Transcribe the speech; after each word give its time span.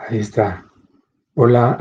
Ahí 0.00 0.20
está. 0.20 0.70
Hola, 1.34 1.76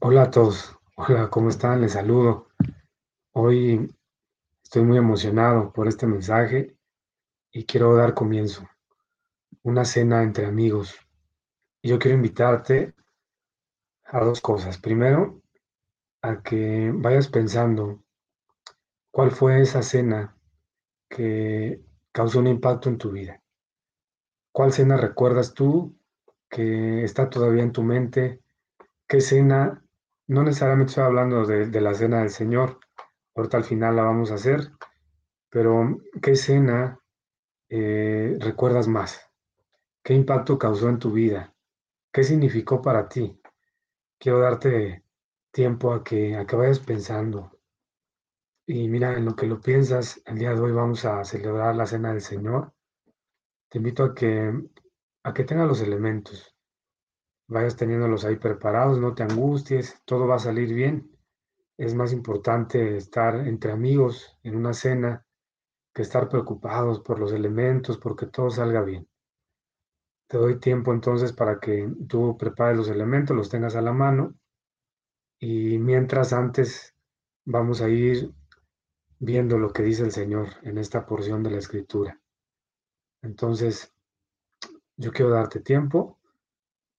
hola 0.00 0.22
a 0.22 0.30
todos. 0.30 0.74
Hola, 0.96 1.28
¿cómo 1.28 1.50
están? 1.50 1.82
Les 1.82 1.92
saludo. 1.92 2.48
Hoy 3.32 3.94
estoy 4.62 4.82
muy 4.82 4.96
emocionado 4.96 5.70
por 5.70 5.86
este 5.86 6.06
mensaje 6.06 6.78
y 7.52 7.66
quiero 7.66 7.94
dar 7.94 8.14
comienzo. 8.14 8.66
Una 9.62 9.84
cena 9.84 10.22
entre 10.22 10.46
amigos. 10.46 10.96
Yo 11.82 11.98
quiero 11.98 12.16
invitarte 12.16 12.94
a 14.04 14.20
dos 14.24 14.40
cosas. 14.40 14.78
Primero, 14.78 15.42
a 16.22 16.42
que 16.42 16.90
vayas 16.94 17.28
pensando 17.28 18.02
cuál 19.10 19.30
fue 19.30 19.60
esa 19.60 19.82
cena 19.82 20.38
que 21.10 21.84
causó 22.12 22.38
un 22.38 22.46
impacto 22.46 22.88
en 22.88 22.96
tu 22.96 23.10
vida. 23.10 23.42
¿Cuál 24.52 24.72
cena 24.72 24.96
recuerdas 24.96 25.52
tú 25.52 25.96
que 26.48 27.04
está 27.04 27.30
todavía 27.30 27.62
en 27.62 27.72
tu 27.72 27.82
mente? 27.82 28.40
¿Qué 29.08 29.20
cena? 29.20 29.82
No 30.26 30.42
necesariamente 30.42 30.90
estoy 30.90 31.04
hablando 31.04 31.46
de, 31.46 31.66
de 31.66 31.80
la 31.80 31.94
cena 31.94 32.20
del 32.20 32.30
Señor, 32.30 32.80
ahorita 33.34 33.58
al 33.58 33.64
final 33.64 33.96
la 33.96 34.02
vamos 34.02 34.30
a 34.30 34.34
hacer, 34.34 34.72
pero 35.50 35.98
¿qué 36.20 36.36
cena 36.36 36.98
eh, 37.68 38.36
recuerdas 38.40 38.88
más? 38.88 39.30
¿Qué 40.02 40.14
impacto 40.14 40.58
causó 40.58 40.88
en 40.88 40.98
tu 40.98 41.12
vida? 41.12 41.54
¿Qué 42.12 42.24
significó 42.24 42.80
para 42.80 43.08
ti? 43.08 43.40
Quiero 44.18 44.40
darte 44.40 45.04
tiempo 45.50 45.92
a 45.92 46.02
que, 46.02 46.36
a 46.36 46.46
que 46.46 46.56
vayas 46.56 46.80
pensando. 46.80 47.58
Y 48.66 48.88
mira, 48.88 49.14
en 49.14 49.24
lo 49.24 49.36
que 49.36 49.46
lo 49.46 49.60
piensas, 49.60 50.20
el 50.26 50.38
día 50.38 50.54
de 50.54 50.60
hoy 50.60 50.72
vamos 50.72 51.04
a 51.04 51.24
celebrar 51.24 51.76
la 51.76 51.86
cena 51.86 52.12
del 52.12 52.20
Señor. 52.20 52.72
Te 53.68 53.78
invito 53.78 54.04
a 54.04 54.14
que, 54.14 54.52
a 55.26 55.34
que 55.34 55.42
tengas 55.42 55.66
los 55.66 55.80
elementos, 55.80 56.56
vayas 57.48 57.74
teniéndolos 57.74 58.24
ahí 58.24 58.36
preparados, 58.36 59.00
no 59.00 59.12
te 59.12 59.24
angusties, 59.24 60.00
todo 60.04 60.28
va 60.28 60.36
a 60.36 60.38
salir 60.38 60.72
bien. 60.72 61.10
Es 61.76 61.96
más 61.96 62.12
importante 62.12 62.96
estar 62.96 63.34
entre 63.48 63.72
amigos 63.72 64.38
en 64.44 64.54
una 64.54 64.72
cena 64.72 65.26
que 65.92 66.02
estar 66.02 66.28
preocupados 66.28 67.00
por 67.00 67.18
los 67.18 67.32
elementos, 67.32 67.98
porque 67.98 68.26
todo 68.26 68.50
salga 68.50 68.82
bien. 68.82 69.08
Te 70.28 70.38
doy 70.38 70.60
tiempo 70.60 70.92
entonces 70.92 71.32
para 71.32 71.58
que 71.58 71.92
tú 72.08 72.36
prepares 72.38 72.76
los 72.76 72.88
elementos, 72.88 73.36
los 73.36 73.50
tengas 73.50 73.74
a 73.74 73.82
la 73.82 73.92
mano 73.92 74.32
y 75.40 75.76
mientras 75.78 76.32
antes 76.32 76.94
vamos 77.44 77.80
a 77.80 77.88
ir 77.88 78.32
viendo 79.18 79.58
lo 79.58 79.72
que 79.72 79.82
dice 79.82 80.04
el 80.04 80.12
Señor 80.12 80.50
en 80.62 80.78
esta 80.78 81.04
porción 81.04 81.42
de 81.42 81.50
la 81.50 81.58
Escritura. 81.58 82.20
Entonces, 83.22 83.95
yo 84.96 85.12
quiero 85.12 85.30
darte 85.30 85.60
tiempo 85.60 86.18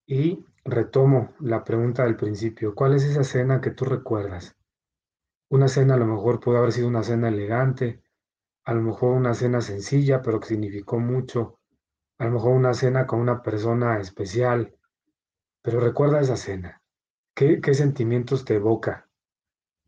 y 0.05 0.45
retomo 0.63 1.33
la 1.39 1.63
pregunta 1.63 2.03
del 2.03 2.15
principio. 2.15 2.75
¿Cuál 2.75 2.95
es 2.95 3.03
esa 3.03 3.23
cena 3.23 3.61
que 3.61 3.71
tú 3.71 3.85
recuerdas? 3.85 4.55
Una 5.49 5.67
cena 5.67 5.95
a 5.95 5.97
lo 5.97 6.05
mejor 6.05 6.39
puede 6.39 6.59
haber 6.59 6.71
sido 6.71 6.87
una 6.87 7.03
cena 7.03 7.29
elegante, 7.29 8.01
a 8.65 8.73
lo 8.73 8.81
mejor 8.81 9.15
una 9.15 9.33
cena 9.33 9.61
sencilla, 9.61 10.21
pero 10.21 10.39
que 10.39 10.47
significó 10.47 10.99
mucho, 10.99 11.59
a 12.17 12.25
lo 12.25 12.31
mejor 12.31 12.51
una 12.53 12.73
cena 12.73 13.07
con 13.07 13.19
una 13.19 13.41
persona 13.41 13.99
especial, 13.99 14.75
pero 15.61 15.79
recuerda 15.79 16.19
esa 16.19 16.37
cena. 16.37 16.81
¿Qué, 17.35 17.61
qué 17.61 17.73
sentimientos 17.73 18.45
te 18.45 18.55
evoca? 18.55 19.09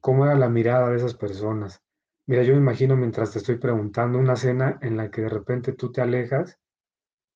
¿Cómo 0.01 0.25
era 0.25 0.35
la 0.35 0.49
mirada 0.49 0.89
de 0.89 0.97
esas 0.97 1.15
personas? 1.15 1.81
Mira, 2.27 2.43
yo 2.43 2.53
me 2.53 2.59
imagino 2.59 2.95
mientras 2.95 3.31
te 3.31 3.39
estoy 3.39 3.57
preguntando 3.57 4.19
una 4.19 4.35
cena 4.35 4.77
en 4.81 4.97
la 4.97 5.09
que 5.09 5.23
de 5.23 5.29
repente 5.29 5.73
tú 5.73 5.91
te 5.91 6.01
alejas 6.01 6.58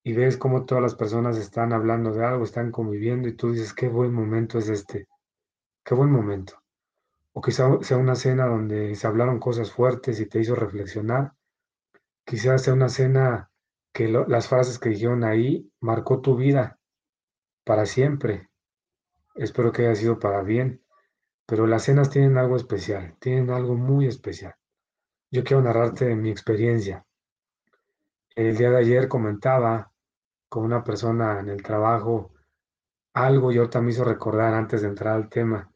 y 0.04 0.12
ves 0.12 0.36
cómo 0.36 0.66
todas 0.66 0.82
las 0.82 0.94
personas 0.94 1.38
están 1.38 1.72
hablando 1.72 2.12
de 2.12 2.24
algo, 2.24 2.44
están 2.44 2.70
conviviendo 2.70 3.26
y 3.26 3.32
tú 3.32 3.52
dices, 3.52 3.72
qué 3.72 3.88
buen 3.88 4.12
momento 4.12 4.58
es 4.58 4.68
este, 4.68 5.08
qué 5.82 5.94
buen 5.94 6.10
momento. 6.10 6.62
O 7.32 7.40
quizá 7.40 7.82
sea 7.82 7.96
una 7.96 8.14
cena 8.14 8.46
donde 8.46 8.94
se 8.94 9.06
hablaron 9.06 9.40
cosas 9.40 9.72
fuertes 9.72 10.20
y 10.20 10.26
te 10.26 10.40
hizo 10.40 10.54
reflexionar. 10.54 11.32
Quizás 12.24 12.62
sea 12.62 12.74
una 12.74 12.90
cena 12.90 13.50
que 13.92 14.08
las 14.08 14.46
frases 14.46 14.78
que 14.78 14.90
dijeron 14.90 15.24
ahí 15.24 15.68
marcó 15.80 16.20
tu 16.20 16.36
vida 16.36 16.78
para 17.64 17.86
siempre. 17.86 18.50
Espero 19.34 19.72
que 19.72 19.86
haya 19.86 19.94
sido 19.96 20.18
para 20.18 20.42
bien. 20.42 20.84
Pero 21.46 21.66
las 21.66 21.84
cenas 21.84 22.10
tienen 22.10 22.38
algo 22.38 22.56
especial, 22.56 23.16
tienen 23.18 23.50
algo 23.50 23.74
muy 23.74 24.06
especial. 24.06 24.54
Yo 25.30 25.44
quiero 25.44 25.62
narrarte 25.62 26.14
mi 26.14 26.30
experiencia. 26.30 27.04
El 28.34 28.56
día 28.56 28.70
de 28.70 28.78
ayer 28.78 29.08
comentaba 29.08 29.93
con 30.54 30.62
una 30.62 30.84
persona 30.84 31.40
en 31.40 31.48
el 31.48 31.64
trabajo 31.64 32.30
algo 33.12 33.50
y 33.50 33.58
ahorita 33.58 33.80
me 33.80 33.90
hizo 33.90 34.04
recordar 34.04 34.54
antes 34.54 34.82
de 34.82 34.88
entrar 34.88 35.16
al 35.16 35.28
tema. 35.28 35.68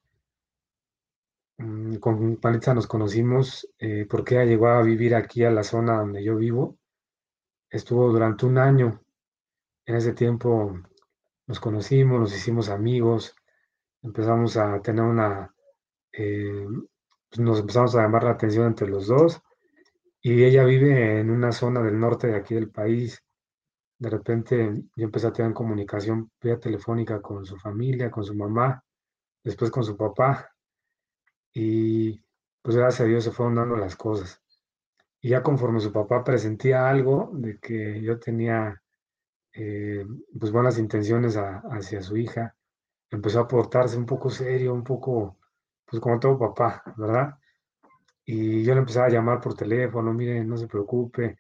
Mm, 1.59 1.97
Con 1.97 2.37
Panitza 2.37 2.75
nos 2.75 2.87
conocimos 2.87 3.69
eh, 3.81 4.07
porque 4.09 4.37
ella 4.37 4.45
llegó 4.45 4.69
a 4.69 4.83
vivir 4.83 5.17
aquí 5.17 5.43
a 5.43 5.51
la 5.51 5.65
zona 5.65 5.99
donde 5.99 6.23
yo 6.23 6.37
vivo. 6.37 6.79
Estuvo 7.69 8.09
durante 8.13 8.47
un 8.47 8.57
año. 8.57 9.03
En 9.85 9.97
ese 9.97 10.13
tiempo 10.13 10.79
nos 11.49 11.59
conocimos, 11.59 12.21
nos 12.21 12.37
hicimos 12.37 12.69
amigos, 12.69 13.35
empezamos 14.03 14.57
a 14.57 14.81
tener 14.81 15.03
una, 15.03 15.53
eh, 16.13 16.69
nos 17.37 17.59
empezamos 17.59 17.97
a 17.97 18.03
llamar 18.03 18.23
la 18.23 18.31
atención 18.31 18.67
entre 18.69 18.87
los 18.87 19.09
dos 19.09 19.43
Y 20.23 20.45
ella 20.45 20.63
vive 20.65 21.19
en 21.19 21.31
una 21.31 21.51
zona 21.51 21.83
del 21.83 21.99
norte 21.99 22.29
de 22.29 22.37
aquí 22.37 22.55
del 22.55 22.71
país. 22.71 23.25
De 23.99 24.11
repente 24.11 24.85
yo 24.97 25.05
empecé 25.05 25.29
a 25.29 25.33
tener 25.33 25.53
comunicación 25.55 26.31
vía 26.43 26.59
telefónica 26.61 27.23
con 27.23 27.45
su 27.47 27.57
familia, 27.59 28.11
con 28.11 28.25
su 28.25 28.35
mamá, 28.35 28.83
después 29.45 29.71
con 29.71 29.85
su 29.85 29.97
papá. 29.97 30.51
Y 31.55 32.21
pues 32.63 32.77
gracias 32.77 33.01
a 33.03 33.05
Dios 33.05 33.25
se 33.25 33.31
fueron 33.31 33.55
dando 33.57 33.77
las 33.77 33.97
cosas. 33.97 34.41
Y 35.23 35.31
ya 35.31 35.43
conforme 35.43 35.81
su 35.81 35.93
papá 35.93 36.25
presentía 36.25 36.89
algo 36.91 37.31
de 37.35 37.59
que 37.61 38.03
yo 38.03 38.19
tenía 38.19 38.83
eh, 39.55 40.07
pues 40.39 40.53
buenas 40.53 40.79
intenciones 40.79 41.37
a- 41.37 41.61
hacia 41.73 42.03
su 42.03 42.17
hija, 42.17 42.57
empezó 43.11 43.41
a 43.41 43.49
portarse 43.49 43.99
un 43.99 44.07
poco 44.07 44.31
serio, 44.31 44.75
un 44.75 44.85
poco, 44.85 45.39
pues 45.87 46.01
como 46.03 46.21
todo 46.21 46.39
papá, 46.39 46.83
¿verdad? 46.99 47.39
Y 48.27 48.65
yo 48.65 48.75
le 48.75 48.81
empezaba 48.81 49.07
a 49.07 49.11
llamar 49.11 49.41
por 49.41 49.55
teléfono, 49.55 50.13
mire, 50.15 50.45
no 50.45 50.57
se 50.57 50.69
preocupe. 50.69 51.39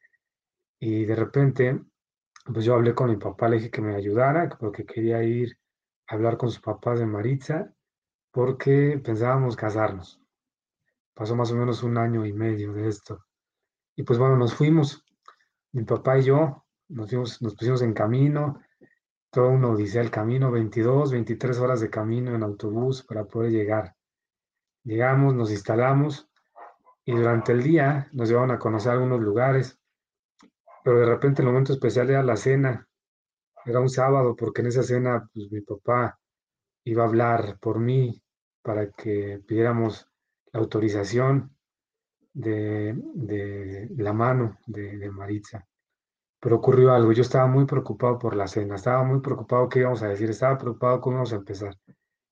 Y 0.80 1.04
de 1.06 1.14
repente 1.16 1.80
Pues 2.52 2.64
yo 2.64 2.74
hablé 2.74 2.94
con 2.94 3.10
mi 3.10 3.16
papá, 3.16 3.46
le 3.48 3.56
dije 3.56 3.70
que 3.70 3.82
me 3.82 3.94
ayudara, 3.94 4.48
que 4.48 4.56
porque 4.56 4.86
quería 4.86 5.22
ir 5.22 5.58
a 6.06 6.14
hablar 6.14 6.38
con 6.38 6.50
sus 6.50 6.60
papás 6.60 6.98
de 6.98 7.04
Maritza, 7.04 7.74
porque 8.30 8.98
pensábamos 9.04 9.54
casarnos. 9.54 10.18
Pasó 11.12 11.36
más 11.36 11.52
o 11.52 11.56
menos 11.56 11.82
un 11.82 11.98
año 11.98 12.24
y 12.24 12.32
medio 12.32 12.72
de 12.72 12.88
esto. 12.88 13.26
Y 13.96 14.02
pues 14.02 14.18
bueno, 14.18 14.36
nos 14.38 14.54
fuimos, 14.54 15.04
mi 15.72 15.84
papá 15.84 16.18
y 16.18 16.22
yo, 16.22 16.64
nos 16.88 17.10
fuimos, 17.10 17.42
nos 17.42 17.54
pusimos 17.54 17.82
en 17.82 17.92
camino, 17.92 18.60
todo 19.30 19.50
uno 19.50 19.76
dice 19.76 20.00
el 20.00 20.10
camino, 20.10 20.50
22, 20.50 21.12
23 21.12 21.58
horas 21.58 21.80
de 21.80 21.90
camino 21.90 22.34
en 22.34 22.42
autobús 22.42 23.02
para 23.02 23.24
poder 23.24 23.52
llegar. 23.52 23.94
Llegamos, 24.84 25.34
nos 25.34 25.50
instalamos 25.50 26.30
y 27.04 27.12
durante 27.12 27.52
el 27.52 27.62
día 27.62 28.08
nos 28.12 28.30
llevaron 28.30 28.52
a 28.52 28.58
conocer 28.58 28.92
algunos 28.92 29.20
lugares, 29.20 29.77
pero 30.84 31.00
de 31.00 31.06
repente 31.06 31.42
el 31.42 31.48
momento 31.48 31.72
especial 31.72 32.10
era 32.10 32.22
la 32.22 32.36
cena, 32.36 32.88
era 33.64 33.80
un 33.80 33.88
sábado, 33.90 34.36
porque 34.36 34.62
en 34.62 34.68
esa 34.68 34.82
cena 34.82 35.28
pues 35.32 35.50
mi 35.50 35.60
papá 35.60 36.18
iba 36.84 37.04
a 37.04 37.06
hablar 37.06 37.58
por 37.60 37.78
mí 37.78 38.22
para 38.62 38.90
que 38.92 39.42
pidiéramos 39.46 40.08
la 40.52 40.60
autorización 40.60 41.56
de, 42.32 42.94
de 43.14 43.88
la 43.96 44.12
mano 44.12 44.58
de, 44.66 44.98
de 44.98 45.10
Maritza. 45.10 45.66
Pero 46.40 46.56
ocurrió 46.56 46.92
algo, 46.92 47.12
yo 47.12 47.22
estaba 47.22 47.46
muy 47.46 47.66
preocupado 47.66 48.18
por 48.18 48.36
la 48.36 48.46
cena, 48.46 48.76
estaba 48.76 49.02
muy 49.04 49.20
preocupado 49.20 49.68
qué 49.68 49.80
íbamos 49.80 50.02
a 50.02 50.08
decir, 50.08 50.30
estaba 50.30 50.58
preocupado 50.58 51.00
cómo 51.00 51.16
íbamos 51.16 51.32
a 51.32 51.36
empezar. 51.36 51.74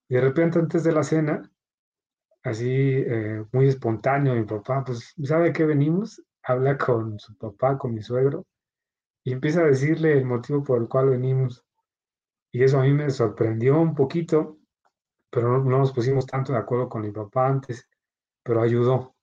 Y 0.09 0.15
de 0.15 0.21
repente 0.21 0.59
antes 0.59 0.85
de 0.85 0.93
la 0.93 1.03
cena, 1.03 1.51
así 2.43 2.69
eh, 2.71 3.45
muy 3.53 3.69
espontáneo, 3.69 4.35
mi 4.35 4.45
papá, 4.45 4.85
pues, 4.85 5.15
¿sabe 5.25 5.53
qué 5.53 5.65
venimos? 5.65 6.23
Habla 6.47 6.79
con 6.79 7.19
su 7.19 7.37
papá, 7.37 7.77
con 7.77 7.93
mi 7.93 8.03
suegro, 8.03 8.47
y 9.25 9.33
empieza 9.33 9.63
a 9.63 9.67
decirle 9.67 10.13
el 10.13 10.25
motivo 10.25 10.63
por 10.63 10.81
el 10.81 10.89
cual 10.89 11.11
venimos. 11.11 11.65
Y 12.53 12.63
eso 12.63 12.79
a 12.79 12.85
mí 12.85 12.93
me 12.93 13.11
sorprendió 13.11 13.81
un 13.81 13.97
poquito, 13.97 14.59
pero 15.29 15.49
no, 15.49 15.65
no 15.65 15.79
nos 15.79 15.93
pusimos 15.93 16.25
tanto 16.25 16.53
de 16.53 16.59
acuerdo 16.59 16.89
con 16.89 17.03
mi 17.03 17.11
papá 17.11 17.49
antes, 17.49 17.89
pero 18.45 18.63
ayudó, 18.63 19.17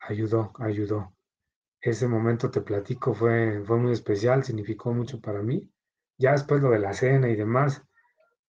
ayudó, 0.00 0.52
ayudó. 0.58 1.14
Ese 1.80 2.06
momento, 2.06 2.50
te 2.50 2.60
platico, 2.60 3.14
fue, 3.14 3.62
fue 3.64 3.78
muy 3.78 3.92
especial, 3.92 4.44
significó 4.44 4.92
mucho 4.92 5.20
para 5.22 5.42
mí. 5.42 5.70
Ya 6.18 6.32
después 6.32 6.60
lo 6.60 6.70
de 6.70 6.80
la 6.80 6.92
cena 6.92 7.30
y 7.30 7.36
demás, 7.36 7.82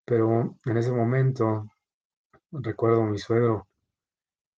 pero 0.04 0.58
en 0.66 0.78
ese 0.78 0.92
momento 0.92 1.72
recuerdo 2.52 3.04
a 3.04 3.06
mi 3.06 3.18
suegro 3.18 3.69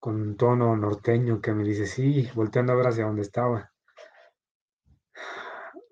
con 0.02 0.22
un 0.22 0.36
tono 0.36 0.76
norteño 0.76 1.40
que 1.40 1.54
me 1.54 1.64
dice, 1.64 1.86
sí, 1.86 2.30
volteando 2.36 2.74
a 2.74 2.76
ver 2.76 2.88
hacia 2.88 3.06
donde 3.06 3.22
estaba. 3.22 3.72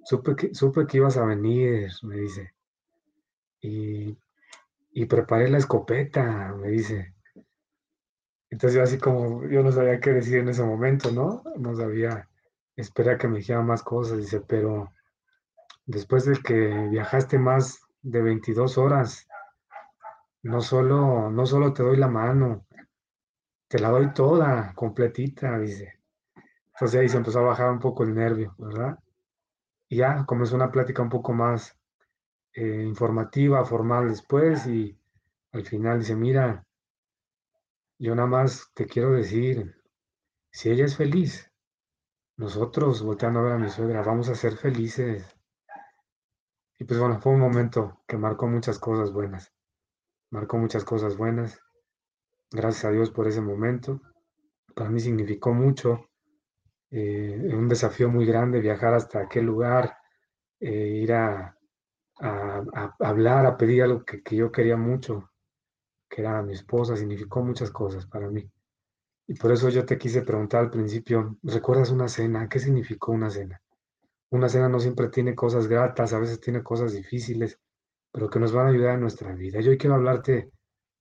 Supe 0.03 0.35
que, 0.35 0.53
supe 0.53 0.85
que 0.85 0.97
ibas 0.97 1.15
a 1.15 1.23
venir, 1.23 1.89
me 2.03 2.17
dice. 2.17 2.53
Y 3.61 4.17
y 4.91 5.05
preparé 5.05 5.49
la 5.49 5.57
escopeta, 5.57 6.53
me 6.59 6.69
dice. 6.69 7.15
Entonces 8.49 8.75
yo 8.75 8.83
así 8.83 8.97
como, 8.97 9.47
yo 9.47 9.61
no 9.63 9.71
sabía 9.71 9.99
qué 9.99 10.11
decir 10.11 10.39
en 10.39 10.49
ese 10.49 10.63
momento, 10.63 11.11
¿no? 11.11 11.43
No 11.57 11.75
sabía, 11.75 12.27
esperé 12.75 13.11
a 13.11 13.17
que 13.17 13.27
me 13.27 13.37
dijera 13.37 13.61
más 13.61 13.83
cosas, 13.83 14.17
dice, 14.17 14.41
pero 14.41 14.91
después 15.85 16.25
de 16.25 16.37
que 16.41 16.87
viajaste 16.89 17.37
más 17.37 17.79
de 18.01 18.21
22 18.21 18.77
horas, 18.77 19.27
no 20.41 20.61
solo, 20.61 21.29
no 21.29 21.45
solo 21.45 21.73
te 21.73 21.83
doy 21.83 21.97
la 21.97 22.07
mano, 22.07 22.65
te 23.69 23.79
la 23.79 23.89
doy 23.89 24.11
toda, 24.13 24.73
completita, 24.73 25.57
dice. 25.59 25.99
Entonces 26.73 26.99
ahí 26.99 27.07
se 27.07 27.17
empezó 27.17 27.39
a 27.39 27.43
bajar 27.43 27.69
un 27.71 27.79
poco 27.79 28.03
el 28.03 28.15
nervio, 28.15 28.55
¿verdad? 28.57 28.97
Y 29.87 29.97
ya 29.97 30.25
comenzó 30.25 30.55
una 30.55 30.71
plática 30.71 31.03
un 31.03 31.09
poco 31.09 31.33
más 31.33 31.77
eh, 32.53 32.83
informativa, 32.83 33.63
formal 33.63 34.09
después, 34.09 34.65
y 34.65 34.97
al 35.51 35.65
final 35.65 35.99
dice, 35.99 36.15
mira, 36.15 36.65
yo 37.99 38.15
nada 38.15 38.27
más 38.27 38.71
te 38.73 38.87
quiero 38.87 39.11
decir, 39.11 39.75
si 40.51 40.71
ella 40.71 40.85
es 40.85 40.97
feliz, 40.97 41.51
nosotros, 42.37 43.03
volteando 43.03 43.39
a 43.39 43.43
ver 43.43 43.51
a 43.51 43.57
mi 43.59 43.69
suegra, 43.69 44.01
vamos 44.01 44.29
a 44.29 44.35
ser 44.35 44.57
felices. 44.57 45.37
Y 46.79 46.85
pues 46.85 46.99
bueno, 46.99 47.19
fue 47.19 47.33
un 47.33 47.39
momento 47.41 48.01
que 48.07 48.17
marcó 48.17 48.47
muchas 48.47 48.79
cosas 48.79 49.11
buenas. 49.11 49.53
Marcó 50.31 50.57
muchas 50.57 50.83
cosas 50.85 51.17
buenas. 51.17 51.59
Gracias 52.51 52.85
a 52.85 52.91
Dios 52.91 53.11
por 53.11 53.27
ese 53.27 53.41
momento. 53.41 54.01
Para 54.73 54.89
mí 54.89 54.99
significó 54.99 55.53
mucho. 55.53 56.09
Eh, 56.89 57.51
un 57.53 57.67
desafío 57.67 58.09
muy 58.09 58.25
grande 58.25 58.59
viajar 58.59 58.95
hasta 58.95 59.19
aquel 59.19 59.45
lugar, 59.45 59.95
eh, 60.59 60.99
ir 61.03 61.13
a, 61.13 61.55
hablar, 62.99 63.45
a 63.45 63.55
pedir 63.55 63.83
algo 63.83 64.03
que, 64.03 64.23
que 64.23 64.35
yo 64.35 64.51
quería 64.51 64.75
mucho, 64.75 65.29
que 66.09 66.21
era 66.21 66.41
mi 66.41 66.53
esposa, 66.53 66.97
significó 66.97 67.43
muchas 67.43 67.69
cosas 67.69 68.07
para 68.07 68.29
mí. 68.29 68.49
Y 69.27 69.35
por 69.35 69.51
eso 69.51 69.69
yo 69.69 69.85
te 69.85 69.99
quise 69.99 70.23
preguntar 70.23 70.61
al 70.61 70.71
principio, 70.71 71.37
¿recuerdas 71.43 71.91
una 71.91 72.07
cena? 72.07 72.49
¿Qué 72.49 72.57
significó 72.57 73.11
una 73.11 73.29
cena? 73.29 73.61
Una 74.31 74.49
cena 74.49 74.67
no 74.67 74.79
siempre 74.79 75.09
tiene 75.09 75.35
cosas 75.35 75.67
gratas, 75.67 76.13
a 76.13 76.19
veces 76.19 76.39
tiene 76.39 76.63
cosas 76.63 76.93
difíciles, 76.93 77.59
pero 78.11 78.27
que 78.27 78.39
nos 78.39 78.51
van 78.51 78.65
a 78.65 78.69
ayudar 78.71 78.95
en 78.95 79.01
nuestra 79.01 79.35
vida. 79.35 79.61
Yo 79.61 79.69
hoy 79.69 79.77
quiero 79.77 79.95
hablarte 79.95 80.51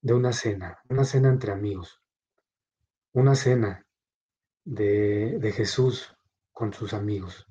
de 0.00 0.14
una 0.14 0.32
cena, 0.32 0.78
una 0.88 1.04
cena 1.04 1.28
entre 1.28 1.52
amigos, 1.52 2.00
una 3.12 3.34
cena 3.34 3.86
de, 4.64 5.38
de 5.38 5.52
Jesús 5.52 6.14
con 6.52 6.72
sus 6.72 6.94
amigos, 6.94 7.46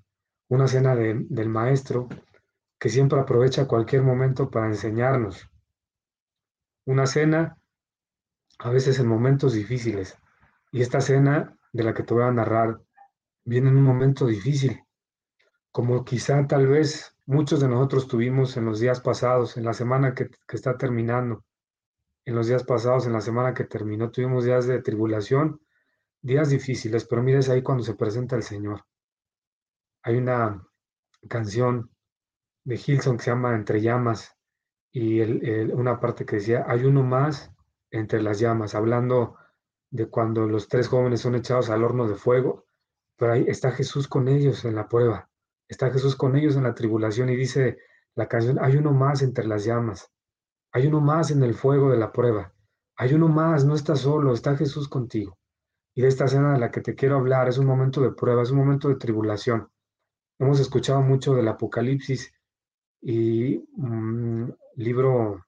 una 0.47 0.67
cena 0.67 0.95
del 0.95 1.49
Maestro 1.49 2.07
que 2.79 2.89
siempre 2.89 3.19
aprovecha 3.19 3.67
cualquier 3.67 4.03
momento 4.03 4.49
para 4.49 4.67
enseñarnos, 4.67 5.49
una 6.85 7.05
cena, 7.05 7.57
a 8.59 8.69
veces 8.69 8.97
en 8.99 9.07
momentos 9.07 9.53
difíciles. 9.53 10.17
Y 10.71 10.81
esta 10.81 11.01
cena 11.01 11.57
de 11.73 11.83
la 11.83 11.93
que 11.93 12.03
te 12.03 12.13
voy 12.13 12.23
a 12.23 12.31
narrar 12.31 12.81
viene 13.43 13.69
en 13.69 13.77
un 13.77 13.83
momento 13.83 14.25
difícil, 14.25 14.81
como 15.71 16.05
quizá 16.05 16.47
tal 16.47 16.67
vez 16.67 17.13
muchos 17.25 17.59
de 17.59 17.67
nosotros 17.67 18.07
tuvimos 18.07 18.55
en 18.57 18.65
los 18.65 18.79
días 18.79 19.01
pasados, 19.01 19.57
en 19.57 19.65
la 19.65 19.73
semana 19.73 20.13
que, 20.13 20.29
que 20.29 20.55
está 20.55 20.77
terminando. 20.77 21.43
En 22.27 22.35
los 22.35 22.47
días 22.47 22.65
pasados, 22.65 23.07
en 23.07 23.13
la 23.13 23.21
semana 23.21 23.53
que 23.53 23.63
terminó, 23.63 24.11
tuvimos 24.11 24.43
días 24.43 24.67
de 24.67 24.81
tribulación, 24.81 25.61
días 26.21 26.49
difíciles, 26.49 27.05
pero 27.05 27.23
mires 27.23 27.47
ahí 27.47 27.61
cuando 27.61 27.85
se 27.85 27.93
presenta 27.93 28.35
el 28.35 28.43
Señor. 28.43 28.83
Hay 30.03 30.17
una 30.17 30.67
canción 31.29 31.89
de 32.65 32.75
Hilson 32.85 33.15
que 33.15 33.23
se 33.23 33.31
llama 33.31 33.55
Entre 33.55 33.79
llamas, 33.79 34.35
y 34.91 35.21
una 35.71 36.01
parte 36.01 36.25
que 36.25 36.35
decía, 36.35 36.65
hay 36.67 36.83
uno 36.83 37.01
más 37.01 37.53
entre 37.91 38.21
las 38.21 38.39
llamas, 38.41 38.75
hablando 38.75 39.37
de 39.89 40.09
cuando 40.09 40.47
los 40.47 40.67
tres 40.67 40.89
jóvenes 40.89 41.21
son 41.21 41.35
echados 41.35 41.69
al 41.69 41.81
horno 41.81 42.09
de 42.09 42.15
fuego, 42.15 42.65
pero 43.15 43.31
ahí 43.31 43.45
está 43.47 43.71
Jesús 43.71 44.09
con 44.09 44.27
ellos 44.27 44.65
en 44.65 44.75
la 44.75 44.89
prueba, 44.89 45.29
está 45.69 45.91
Jesús 45.91 46.17
con 46.17 46.35
ellos 46.35 46.57
en 46.57 46.63
la 46.63 46.75
tribulación 46.75 47.29
y 47.29 47.37
dice 47.37 47.77
la 48.15 48.27
canción, 48.27 48.59
hay 48.59 48.75
uno 48.75 48.91
más 48.91 49.21
entre 49.21 49.47
las 49.47 49.63
llamas, 49.63 50.11
hay 50.77 50.85
uno 50.85 51.01
más 51.01 51.31
en 51.31 51.41
el 51.41 51.55
fuego 51.55 51.89
de 51.89 51.97
la 51.97 52.11
prueba, 52.11 52.53
hay 52.97 53.15
uno 53.15 53.27
más, 53.27 53.65
no 53.65 53.73
estás 53.73 54.01
solo, 54.01 54.31
está 54.31 54.55
Jesús 54.55 54.87
contigo. 54.87 55.35
Y 55.95 56.03
de 56.03 56.07
esta 56.07 56.25
escena 56.25 56.53
de 56.53 56.59
la 56.59 56.69
que 56.69 56.81
te 56.81 56.93
quiero 56.93 57.15
hablar 57.15 57.49
es 57.49 57.57
un 57.57 57.65
momento 57.65 57.99
de 57.99 58.11
prueba, 58.11 58.43
es 58.43 58.51
un 58.51 58.59
momento 58.59 58.87
de 58.87 58.97
tribulación. 58.97 59.69
Hemos 60.37 60.59
escuchado 60.59 61.01
mucho 61.01 61.33
del 61.33 61.47
Apocalipsis 61.47 62.31
y 63.01 63.57
mm, 63.75 64.51
libro 64.75 65.43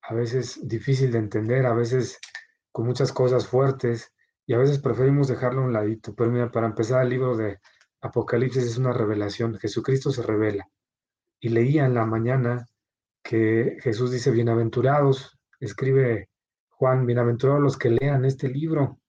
a 0.00 0.14
veces 0.14 0.66
difícil 0.66 1.12
de 1.12 1.18
entender, 1.18 1.66
a 1.66 1.74
veces 1.74 2.18
con 2.72 2.86
muchas 2.86 3.12
cosas 3.12 3.46
fuertes 3.46 4.14
y 4.46 4.54
a 4.54 4.58
veces 4.58 4.78
preferimos 4.78 5.28
dejarlo 5.28 5.60
a 5.60 5.64
un 5.64 5.74
ladito. 5.74 6.14
Pero 6.14 6.30
mira, 6.30 6.50
para 6.50 6.68
empezar 6.68 7.02
el 7.02 7.10
libro 7.10 7.36
de 7.36 7.58
Apocalipsis 8.00 8.64
es 8.64 8.78
una 8.78 8.94
revelación, 8.94 9.58
Jesucristo 9.58 10.10
se 10.10 10.22
revela. 10.22 10.66
Y 11.38 11.50
leía 11.50 11.84
en 11.84 11.92
la 11.92 12.06
mañana 12.06 12.66
que 13.28 13.76
Jesús 13.82 14.10
dice, 14.10 14.30
bienaventurados, 14.30 15.38
escribe 15.60 16.30
Juan, 16.70 17.04
bienaventurados 17.04 17.60
los 17.60 17.76
que 17.76 17.90
lean 17.90 18.24
este 18.24 18.48
libro, 18.48 19.00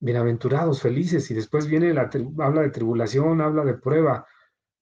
bienaventurados, 0.00 0.82
felices, 0.82 1.30
y 1.30 1.34
después 1.34 1.66
viene 1.66 1.94
la, 1.94 2.10
habla 2.40 2.60
de 2.60 2.68
tribulación, 2.68 3.40
habla 3.40 3.64
de 3.64 3.72
prueba, 3.72 4.26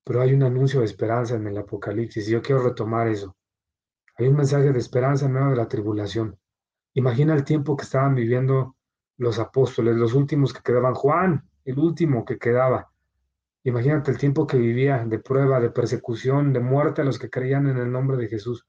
pero 0.02 0.20
hay 0.20 0.34
un 0.34 0.43
anuncio 0.43 0.81
de 0.81 0.87
esperanza 0.87 1.36
en 1.36 1.46
el 1.46 1.58
Apocalipsis, 1.58 2.27
y 2.27 2.32
yo 2.32 2.43
quiero 2.43 2.60
retomar 2.60 3.06
eso. 3.06 3.36
Hay 4.17 4.27
un 4.27 4.34
mensaje 4.34 4.72
de 4.72 4.79
esperanza 4.81 5.27
en 5.27 5.34
medio 5.34 5.51
de 5.51 5.56
la 5.56 5.69
tribulación. 5.69 6.36
Imagina 6.94 7.34
el 7.34 7.44
tiempo 7.44 7.77
que 7.77 7.84
estaban 7.84 8.17
viviendo 8.17 8.74
los 9.17 9.39
apóstoles, 9.39 9.94
los 9.94 10.12
últimos 10.12 10.53
que 10.53 10.60
quedaban, 10.60 10.94
Juan, 10.94 11.48
el 11.65 11.79
último 11.79 12.24
que 12.24 12.36
quedaba. 12.36 12.91
Imagínate 13.62 14.10
el 14.10 14.19
tiempo 14.19 14.44
que 14.44 14.58
vivía 14.58 15.05
de 15.06 15.20
prueba, 15.20 15.60
de 15.60 15.70
persecución, 15.70 16.53
de 16.53 16.58
muerte 16.58 17.03
a 17.03 17.05
los 17.05 17.20
que 17.20 17.31
creían 17.31 17.69
en 17.69 17.77
el 17.77 17.93
nombre 17.93 18.17
de 18.17 18.27
Jesús. 18.27 18.67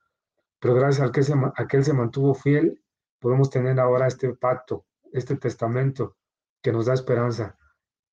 Pero 0.64 0.76
gracias 0.76 1.10
a 1.10 1.12
que, 1.12 1.24
se, 1.24 1.34
a 1.34 1.68
que 1.68 1.76
Él 1.76 1.84
se 1.84 1.92
mantuvo 1.92 2.34
fiel, 2.34 2.82
podemos 3.20 3.50
tener 3.50 3.82
ahora 3.82 4.08
este 4.08 4.34
pacto, 4.34 4.86
este 5.12 5.36
testamento 5.36 6.16
que 6.62 6.72
nos 6.72 6.86
da 6.86 6.94
esperanza 6.94 7.58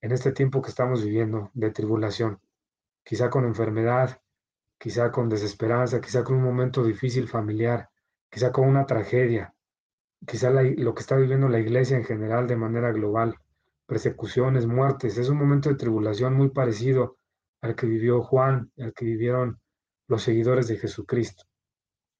en 0.00 0.10
este 0.10 0.32
tiempo 0.32 0.60
que 0.60 0.70
estamos 0.70 1.04
viviendo 1.04 1.52
de 1.54 1.70
tribulación, 1.70 2.40
quizá 3.04 3.30
con 3.30 3.44
enfermedad, 3.44 4.20
quizá 4.80 5.12
con 5.12 5.28
desesperanza, 5.28 6.00
quizá 6.00 6.24
con 6.24 6.38
un 6.38 6.42
momento 6.42 6.82
difícil 6.82 7.28
familiar, 7.28 7.88
quizá 8.28 8.50
con 8.50 8.66
una 8.66 8.84
tragedia, 8.84 9.54
quizá 10.26 10.50
lo 10.50 10.92
que 10.92 11.02
está 11.02 11.14
viviendo 11.14 11.48
la 11.48 11.60
iglesia 11.60 11.98
en 11.98 12.04
general 12.04 12.48
de 12.48 12.56
manera 12.56 12.90
global, 12.90 13.36
persecuciones, 13.86 14.66
muertes, 14.66 15.18
es 15.18 15.28
un 15.28 15.38
momento 15.38 15.68
de 15.68 15.76
tribulación 15.76 16.34
muy 16.34 16.48
parecido 16.48 17.16
al 17.60 17.76
que 17.76 17.86
vivió 17.86 18.24
Juan, 18.24 18.72
al 18.76 18.92
que 18.92 19.04
vivieron 19.04 19.60
los 20.08 20.24
seguidores 20.24 20.66
de 20.66 20.78
Jesucristo. 20.78 21.44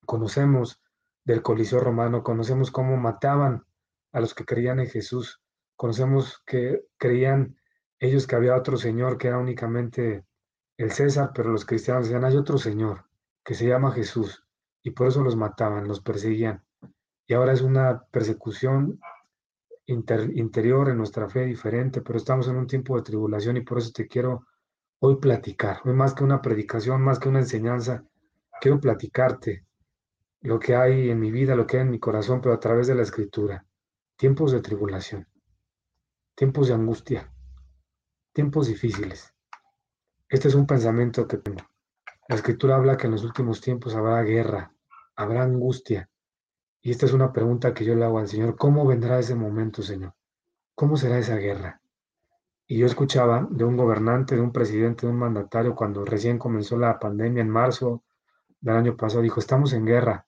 Conocemos 0.07 0.81
del 1.25 1.43
Coliseo 1.43 1.81
romano, 1.81 2.23
conocemos 2.23 2.71
cómo 2.71 2.97
mataban 2.97 3.65
a 4.13 4.21
los 4.21 4.35
que 4.35 4.45
creían 4.45 4.81
en 4.81 4.89
Jesús, 4.89 5.41
conocemos 5.77 6.43
que 6.47 6.83
creían 6.97 7.57
ellos 7.99 8.27
que 8.27 8.37
había 8.37 8.57
otro 8.57 8.77
Señor 8.77 9.19
que 9.19 9.29
era 9.29 9.39
únicamente 9.39 10.25
el 10.77 10.91
César, 10.91 11.33
pero 11.35 11.51
los 11.51 11.65
cristianos 11.65 12.05
decían, 12.05 12.25
hay 12.25 12.37
otro 12.37 12.59
Señor 12.59 13.05
que 13.45 13.55
se 13.55 13.67
llama 13.67 13.93
Jesús, 13.93 14.45
y 14.83 14.91
por 14.91 15.09
eso 15.09 15.23
los 15.23 15.37
mataban, 15.37 15.87
los 15.87 16.01
perseguían. 16.01 16.65
Y 17.27 17.35
ahora 17.35 17.53
es 17.53 17.61
una 17.61 18.03
persecución 18.11 18.99
interior 19.87 20.89
en 20.89 20.99
nuestra 20.99 21.29
fe 21.29 21.45
diferente, 21.45 22.01
pero 22.01 22.17
estamos 22.17 22.49
en 22.49 22.57
un 22.57 22.67
tiempo 22.67 22.97
de 22.97 23.03
tribulación 23.03 23.57
y 23.57 23.61
por 23.61 23.79
eso 23.79 23.91
te 23.93 24.09
quiero 24.09 24.47
hoy 25.01 25.17
platicar. 25.17 25.81
Hoy 25.85 25.95
más 25.95 26.15
que 26.15 26.25
una 26.25 26.41
predicación, 26.41 27.03
más 27.03 27.19
que 27.19 27.29
una 27.29 27.41
enseñanza, 27.41 28.05
quiero 28.61 28.81
platicarte 28.81 29.67
lo 30.43 30.59
que 30.59 30.75
hay 30.75 31.11
en 31.11 31.21
mi 31.21 31.31
vida, 31.31 31.55
lo 31.55 31.67
que 31.67 31.77
hay 31.77 31.83
en 31.83 31.91
mi 31.91 31.99
corazón, 31.99 32.41
pero 32.41 32.55
a 32.55 32.61
través 32.61 32.87
de 32.87 32.95
la 32.95 33.03
escritura. 33.03 33.67
Tiempos 34.17 34.53
de 34.53 34.61
tribulación, 34.61 35.27
tiempos 36.35 36.69
de 36.69 36.75
angustia, 36.75 37.33
tiempos 38.33 38.67
difíciles. 38.67 39.35
Este 40.29 40.49
es 40.49 40.55
un 40.55 40.67
pensamiento 40.67 41.27
que 41.27 41.39
tengo. 41.39 41.63
La 42.29 42.37
escritura 42.37 42.77
habla 42.77 42.97
que 42.97 43.07
en 43.07 43.13
los 43.13 43.25
últimos 43.25 43.61
tiempos 43.61 43.95
habrá 43.95 44.23
guerra, 44.23 44.73
habrá 45.17 45.43
angustia. 45.43 46.09
Y 46.81 46.91
esta 46.91 47.07
es 47.07 47.13
una 47.13 47.33
pregunta 47.33 47.75
que 47.75 47.85
yo 47.85 47.95
le 47.95 48.05
hago 48.05 48.19
al 48.19 48.29
Señor. 48.29 48.57
¿Cómo 48.57 48.87
vendrá 48.87 49.19
ese 49.19 49.35
momento, 49.35 49.83
Señor? 49.83 50.15
¿Cómo 50.75 50.97
será 50.97 51.19
esa 51.19 51.37
guerra? 51.37 51.83
Y 52.67 52.79
yo 52.79 52.87
escuchaba 52.87 53.49
de 53.51 53.65
un 53.65 53.77
gobernante, 53.77 54.37
de 54.37 54.41
un 54.41 54.53
presidente, 54.53 55.07
de 55.07 55.13
un 55.13 55.19
mandatario, 55.19 55.75
cuando 55.75 56.05
recién 56.05 56.39
comenzó 56.39 56.79
la 56.79 56.99
pandemia 56.99 57.43
en 57.43 57.51
marzo 57.51 58.05
del 58.61 58.77
año 58.77 58.97
pasado, 58.97 59.23
dijo, 59.23 59.41
estamos 59.41 59.73
en 59.73 59.85
guerra. 59.85 60.27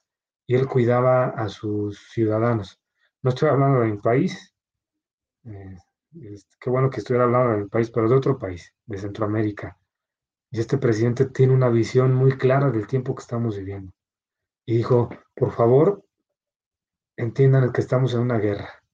Y 0.53 0.55
él 0.55 0.67
cuidaba 0.67 1.29
a 1.31 1.49
sus 1.49 2.11
ciudadanos. 2.11 2.79
No 3.23 3.31
estoy 3.31 3.49
hablando 3.49 3.81
de 3.81 3.93
mi 3.93 3.97
país. 3.97 4.55
Eh, 5.45 5.79
qué 6.61 6.69
bueno 6.69 6.91
que 6.91 6.99
estuviera 6.99 7.25
hablando 7.25 7.53
de 7.53 7.63
mi 7.63 7.69
país, 7.71 7.91
pero 7.91 8.07
de 8.07 8.17
otro 8.17 8.39
país, 8.39 8.71
de 8.85 8.99
Centroamérica. 8.99 9.79
Y 10.51 10.61
este 10.61 10.77
presidente 10.77 11.25
tiene 11.25 11.55
una 11.55 11.71
visión 11.71 12.13
muy 12.13 12.37
clara 12.37 12.71
del 12.71 12.87
tiempo 12.87 13.15
que 13.15 13.23
estamos 13.23 13.57
viviendo. 13.57 13.95
Y 14.67 14.77
dijo, 14.77 15.09
por 15.35 15.53
favor, 15.53 16.05
entiendan 17.17 17.73
que 17.73 17.81
estamos 17.81 18.13
en 18.13 18.21
una 18.21 18.37
guerra. 18.37 18.85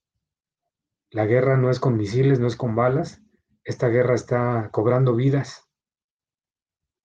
La 1.10 1.26
guerra 1.26 1.56
no 1.56 1.70
es 1.70 1.80
con 1.80 1.96
misiles, 1.96 2.38
no 2.38 2.46
es 2.46 2.54
con 2.54 2.76
balas. 2.76 3.20
Esta 3.64 3.88
guerra 3.88 4.14
está 4.14 4.70
cobrando 4.70 5.16
vidas. 5.16 5.68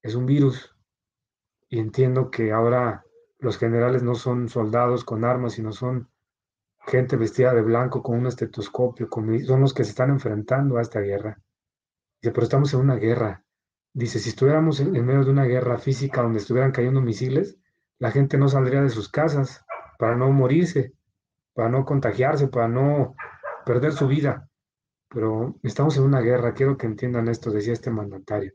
Es 0.03 0.13
un 0.13 0.27
virus. 0.27 0.75
Y 1.69 1.79
entiendo 1.79 2.29
que 2.29 2.51
ahora 2.51 3.03
los 3.43 3.57
generales 3.57 4.03
no 4.03 4.15
son 4.15 4.47
soldados 4.47 5.03
con 5.03 5.25
armas, 5.25 5.53
sino 5.53 5.73
son 5.73 6.09
gente 6.87 7.17
vestida 7.17 7.53
de 7.53 7.61
blanco 7.61 8.01
con 8.01 8.17
un 8.17 8.27
estetoscopio, 8.27 9.09
son 9.45 9.59
los 9.59 9.73
que 9.73 9.83
se 9.83 9.89
están 9.89 10.11
enfrentando 10.11 10.77
a 10.77 10.81
esta 10.81 11.01
guerra. 11.01 11.41
Dice, 12.21 12.31
pero 12.31 12.43
estamos 12.43 12.73
en 12.73 12.79
una 12.79 12.95
guerra. 12.95 13.43
Dice, 13.93 14.19
si 14.19 14.29
estuviéramos 14.29 14.79
en, 14.79 14.91
medio 15.05 15.25
de 15.25 15.31
una 15.31 15.43
guerra 15.43 15.77
física 15.77 16.21
donde 16.21 16.39
estuvieran 16.39 16.71
cayendo 16.71 17.01
misiles, 17.01 17.57
la 17.99 18.11
gente 18.11 18.37
no 18.37 18.47
saldría 18.47 18.81
de 18.81 18.89
sus 18.89 19.09
casas 19.09 19.65
para 19.99 20.15
no 20.15 20.31
morirse, 20.31 20.93
para 21.53 21.67
no 21.67 21.83
contagiarse, 21.83 22.47
para 22.47 22.69
no 22.69 23.13
perder 23.65 23.91
su 23.91 24.07
vida. 24.07 24.49
Pero 25.09 25.59
estamos 25.63 25.97
en 25.97 26.03
una 26.03 26.21
guerra, 26.21 26.53
quiero 26.53 26.77
que 26.77 26.87
entiendan 26.87 27.27
esto, 27.27 27.51
decía 27.51 27.73
este 27.73 27.91
mandatario. 27.91 28.53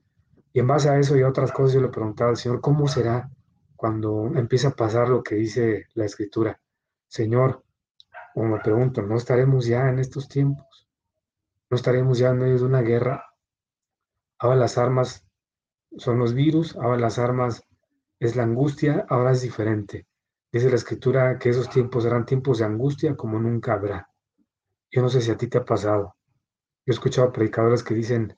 Y 0.51 0.61
en 0.61 0.67
base 0.67 0.89
a 0.89 0.99
eso 0.99 1.15
y 1.15 1.21
a 1.21 1.29
otras 1.29 1.53
cosas 1.53 1.75
yo 1.75 1.83
le 1.83 1.89
preguntaba 1.89 2.31
al 2.31 2.39
Señor, 2.39 2.63
¿cómo 2.63 2.89
será 2.89 3.31
cuando 3.79 4.27
empieza 4.35 4.69
a 4.69 4.77
pasar 4.77 5.09
lo 5.09 5.23
que 5.23 5.37
dice 5.37 5.87
la 5.95 6.05
Escritura? 6.05 6.61
Señor, 7.07 7.63
o 8.35 8.43
me 8.43 8.59
pregunto, 8.59 9.03
¿no 9.03 9.17
estaremos 9.17 9.67
ya 9.67 9.89
en 9.89 10.01
estos 10.01 10.29
tiempos? 10.29 10.89
¿No 11.71 11.77
estaremos 11.77 12.19
ya 12.19 12.31
en 12.31 12.39
medio 12.39 12.59
de 12.59 12.65
una 12.65 12.83
guerra? 12.83 13.25
Ahora 14.41 14.57
las 14.57 14.79
armas 14.79 15.25
son 15.97 16.19
los 16.19 16.35
virus, 16.35 16.75
ahora 16.75 16.99
las 16.99 17.21
armas 17.21 17.63
es 18.19 18.35
la 18.35 18.43
angustia, 18.43 19.07
ahora 19.09 19.31
es 19.31 19.43
diferente. 19.43 20.09
Dice 20.51 20.71
la 20.71 20.77
escritura 20.77 21.39
que 21.39 21.51
esos 21.51 21.71
tiempos 21.71 22.03
serán 22.03 22.27
tiempos 22.27 22.59
de 22.59 22.65
angustia 22.65 23.15
como 23.15 23.39
nunca 23.39 23.75
habrá. 23.75 24.11
Yo 24.91 25.03
no 25.03 25.09
sé 25.09 25.21
si 25.21 25.31
a 25.31 25.37
ti 25.37 25.47
te 25.47 25.59
ha 25.59 25.65
pasado. 25.65 26.17
Yo 26.85 26.91
he 26.91 26.95
escuchado 26.95 27.31
predicadores 27.31 27.85
que 27.85 27.95
dicen, 27.95 28.37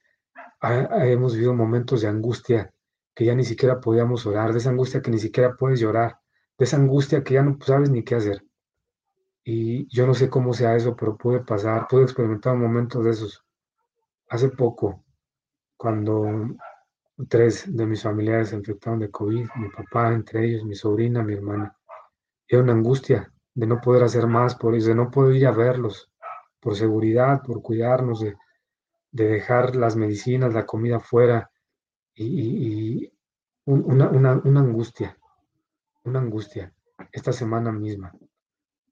hemos 0.61 1.33
vivido 1.33 1.55
momentos 1.55 2.03
de 2.03 2.09
angustia 2.09 2.75
que 3.15 3.25
ya 3.25 3.35
ni 3.35 3.45
siquiera 3.45 3.81
podíamos 3.81 4.27
orar, 4.27 4.53
de 4.53 4.59
esa 4.59 4.71
angustia 4.71 5.03
que 5.03 5.11
ni 5.11 5.19
siquiera 5.19 5.57
puedes 5.57 5.81
llorar, 5.81 6.19
de 6.59 6.65
esa 6.65 6.77
angustia 6.77 7.23
que 7.23 7.35
ya 7.35 7.43
no 7.43 7.59
sabes 7.61 7.91
ni 7.91 8.05
qué 8.05 8.15
hacer. 8.17 8.45
Y 9.45 9.89
yo 9.95 10.07
no 10.07 10.15
sé 10.15 10.29
cómo 10.29 10.53
sea 10.53 10.77
eso, 10.77 10.95
pero 10.97 11.17
puede 11.17 11.41
pasar, 11.41 11.87
pude 11.89 12.03
experimentar 12.03 12.57
momentos 12.57 13.05
de 13.05 13.11
esos. 13.11 13.45
Hace 14.29 14.51
poco, 14.51 15.05
cuando 15.77 16.27
tres 17.29 17.65
de 17.75 17.87
mis 17.87 18.03
familiares 18.03 18.51
se 18.51 18.57
infectaron 18.57 19.01
de 19.01 19.11
COVID, 19.11 19.49
mi 19.57 19.69
papá, 19.71 20.13
entre 20.13 20.45
ellos, 20.47 20.65
mi 20.65 20.75
sobrina, 20.75 21.23
mi 21.23 21.35
hermana, 21.35 21.77
era 22.47 22.63
una 22.63 22.73
angustia 22.73 23.33
de 23.55 23.67
no 23.67 23.81
poder 23.81 24.05
hacer 24.05 24.27
más 24.27 24.55
por 24.55 24.75
ellos, 24.75 24.87
de 24.87 24.95
no 24.95 25.11
poder 25.11 25.37
ir 25.37 25.47
a 25.47 25.53
verlos, 25.53 26.11
por 26.61 26.77
seguridad, 26.77 27.43
por 27.43 27.63
cuidarnos, 27.63 28.21
de, 28.21 28.37
dejar 29.13 29.75
las 29.75 29.97
medicinas, 29.97 30.55
la 30.55 30.67
comida 30.67 31.01
fuera, 31.01 31.51
y, 32.15 33.13
una, 33.65 34.09
una 34.11 34.61
angustia, 34.61 35.17
una 36.05 36.19
angustia, 36.19 36.75
esta 37.13 37.33
semana 37.33 37.73
misma. 37.73 38.13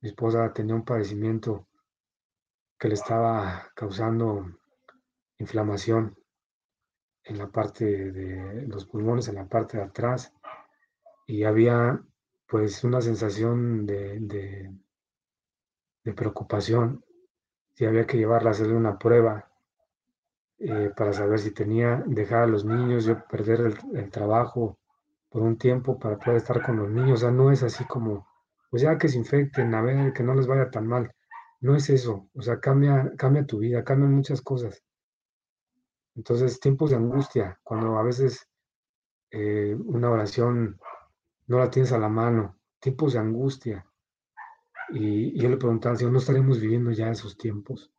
Mi 0.00 0.10
esposa 0.10 0.52
tenía 0.52 0.75
un 0.75 0.84
padecimiento 0.84 1.66
que 2.78 2.88
le 2.88 2.94
estaba 2.94 3.70
causando 3.75 4.46
inflamación 5.38 6.16
en 7.25 7.38
la 7.38 7.50
parte 7.50 7.84
de 7.84 8.66
los 8.66 8.87
pulmones, 8.87 9.28
en 9.28 9.34
la 9.37 9.46
parte 9.46 9.76
de 9.76 9.84
atrás, 9.84 10.32
y 11.26 11.44
había 11.44 12.02
pues 12.46 12.82
una 12.84 13.00
sensación 13.00 13.84
de, 13.87 14.18
de, 14.20 14.72
preocupación, 16.14 17.04
si 17.75 17.84
había 17.84 18.06
que 18.06 18.16
llevarla 18.16 18.48
a 18.48 18.52
hacerle 18.52 18.75
una 18.75 18.98
prueba 18.98 19.47
eh, 20.58 20.90
para 20.96 21.12
saber 21.12 21.38
si 21.38 21.52
tenía, 21.52 22.02
dejar 22.06 22.44
a 22.44 22.46
los 22.46 22.64
niños, 22.64 23.04
yo 23.04 23.24
perder 23.26 23.78
el, 23.94 24.10
trabajo 24.10 24.78
por 25.30 25.42
un 25.42 25.56
tiempo 25.58 25.98
para 25.98 26.18
poder 26.18 26.38
estar 26.38 26.62
con 26.62 26.76
los 26.78 26.90
niños, 26.90 27.20
o 27.20 27.22
sea, 27.22 27.30
no 27.30 27.52
es 27.52 27.62
así 27.62 27.84
como 27.84 28.26
pues 28.70 28.82
ya 28.82 28.98
que 28.98 29.08
se 29.08 29.18
infecten, 29.18 29.74
a 29.74 29.82
ver, 29.82 30.12
que 30.12 30.22
no 30.22 30.34
les 30.34 30.46
vaya 30.46 30.70
tan 30.70 30.86
mal. 30.86 31.10
No 31.60 31.74
es 31.74 31.88
eso, 31.90 32.28
o 32.34 32.42
sea, 32.42 32.60
cambia, 32.60 33.12
cambia 33.16 33.46
tu 33.46 33.58
vida, 33.58 33.82
cambian 33.84 34.14
muchas 34.14 34.42
cosas. 34.42 34.82
Entonces, 36.14 36.60
tiempos 36.60 36.90
de 36.90 36.96
angustia, 36.96 37.58
cuando 37.62 37.96
a 37.98 38.02
veces 38.02 38.46
eh, 39.30 39.76
una 39.86 40.10
oración 40.10 40.78
no 41.46 41.58
la 41.58 41.70
tienes 41.70 41.92
a 41.92 41.98
la 41.98 42.08
mano, 42.08 42.58
tiempos 42.80 43.14
de 43.14 43.20
angustia. 43.20 43.86
Y, 44.90 45.38
yo 45.40 45.48
le 45.48 45.56
preguntaba 45.56 45.96
si 45.96 46.04
¿no 46.06 46.18
estaremos 46.18 46.60
viviendo 46.60 46.90
ya 46.90 47.10
esos 47.10 47.36
tiempos? 47.36 47.92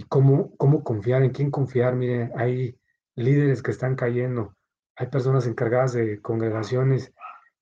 ¿Y 0.00 0.04
cómo, 0.04 0.56
confiar? 0.82 1.22
¿En 1.24 1.30
quién 1.30 1.50
confiar? 1.50 1.94
Mire, 1.94 2.32
hay 2.34 2.74
líderes 3.16 3.62
que 3.62 3.70
están 3.70 3.96
cayendo, 3.96 4.56
hay 4.96 5.08
personas 5.08 5.46
encargadas 5.46 5.92
de 5.92 6.22
congregaciones 6.22 7.12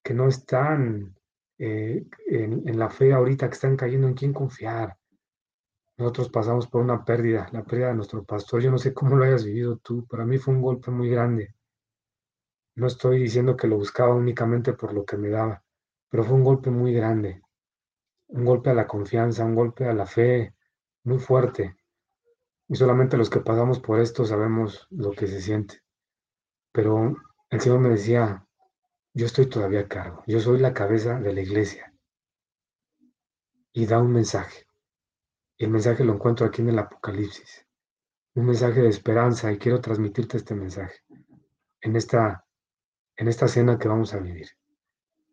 que 0.01 0.13
no 0.13 0.29
están 0.29 1.17
eh, 1.57 2.05
en, 2.27 2.79
la 2.79 2.89
fe 2.89 3.11
ahorita 3.11 3.49
que 3.49 3.55
están 3.55 3.75
cayendo, 3.75 4.07
¿en 4.07 4.13
quién 4.13 4.31
confiar? 4.31 4.97
Nosotros 5.97 6.29
pasamos 6.29 6.67
por 6.67 6.81
una 6.81 7.03
pérdida, 7.03 7.49
la 7.51 7.65
pérdida 7.65 7.89
de 7.89 7.95
nuestro 7.95 8.23
pastor. 8.23 8.61
Yo 8.61 8.71
no 8.71 8.77
sé 8.77 8.93
cómo 8.93 9.17
lo 9.17 9.25
hayas 9.25 9.43
vivido 9.43 9.75
tú. 9.75 10.07
Para 10.07 10.25
mí 10.25 10.37
fue 10.37 10.53
un 10.53 10.61
golpe 10.61 10.91
muy 10.91 11.09
grande. 11.09 11.55
No 12.75 12.87
estoy 12.87 13.19
diciendo 13.19 13.57
que 13.57 13.67
lo 13.67 13.75
buscaba 13.75 14.15
únicamente 14.15 14.71
por 14.71 14.93
lo 14.93 15.03
que 15.03 15.17
me 15.17 15.27
daba, 15.27 15.61
pero 16.07 16.23
fue 16.23 16.37
un 16.37 16.45
golpe 16.45 16.69
muy 16.69 16.93
grande. 16.93 17.41
Un 18.27 18.45
golpe 18.45 18.69
a 18.69 18.73
la 18.73 18.87
confianza, 18.87 19.43
un 19.43 19.55
golpe 19.55 19.89
a 19.89 19.93
la 19.93 20.05
fe 20.05 20.55
muy 21.03 21.19
fuerte. 21.19 21.78
Y 22.69 22.75
solamente 22.75 23.17
los 23.17 23.29
que 23.31 23.39
pasamos 23.39 23.79
por 23.79 23.99
esto 23.99 24.25
sabemos 24.25 24.87
lo 24.91 25.11
que 25.11 25.27
se 25.27 25.41
siente. 25.41 25.81
Pero 26.71 27.15
el 27.49 27.59
Señor 27.59 27.79
me 27.79 27.89
decía, 27.89 28.45
yo 29.13 29.25
estoy 29.25 29.47
todavía 29.47 29.81
a 29.81 29.87
cargo, 29.87 30.23
yo 30.27 30.39
soy 30.39 30.59
la 30.59 30.73
cabeza 30.73 31.19
de 31.19 31.33
la 31.33 31.41
iglesia. 31.41 31.91
Y 33.73 33.87
da 33.87 33.99
un 33.99 34.11
mensaje. 34.11 34.67
Y 35.57 35.65
el 35.65 35.71
mensaje 35.71 36.03
lo 36.03 36.13
encuentro 36.13 36.45
aquí 36.45 36.61
en 36.61 36.69
el 36.69 36.79
Apocalipsis. 36.79 37.65
Un 38.35 38.45
mensaje 38.45 38.81
de 38.81 38.89
esperanza 38.89 39.51
y 39.51 39.57
quiero 39.57 39.81
transmitirte 39.81 40.37
este 40.37 40.53
mensaje 40.53 40.99
en 41.81 41.95
esta, 41.95 42.45
en 43.15 43.27
esta 43.27 43.47
cena 43.47 43.79
que 43.79 43.87
vamos 43.87 44.13
a 44.13 44.19
vivir. 44.19 44.47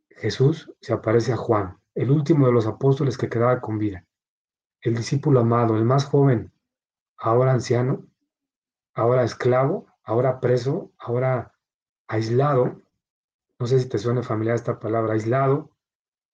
Jesús 0.08 0.72
se 0.80 0.94
aparece 0.94 1.34
a 1.34 1.36
Juan, 1.36 1.78
el 1.94 2.10
último 2.10 2.46
de 2.46 2.52
los 2.52 2.66
apóstoles 2.66 3.18
que 3.18 3.28
quedaba 3.28 3.60
con 3.60 3.78
vida, 3.78 4.06
el 4.80 4.96
discípulo 4.96 5.40
amado, 5.40 5.76
el 5.76 5.84
más 5.84 6.06
joven, 6.06 6.52
ahora 7.18 7.52
anciano, 7.52 8.06
ahora 8.94 9.24
esclavo, 9.24 9.86
ahora 10.04 10.40
preso, 10.40 10.92
ahora 10.98 11.54
aislado, 12.08 12.82
no 13.58 13.66
sé 13.66 13.80
si 13.80 13.88
te 13.88 13.98
suena 13.98 14.22
familiar 14.22 14.56
esta 14.56 14.78
palabra, 14.78 15.14
aislado, 15.14 15.70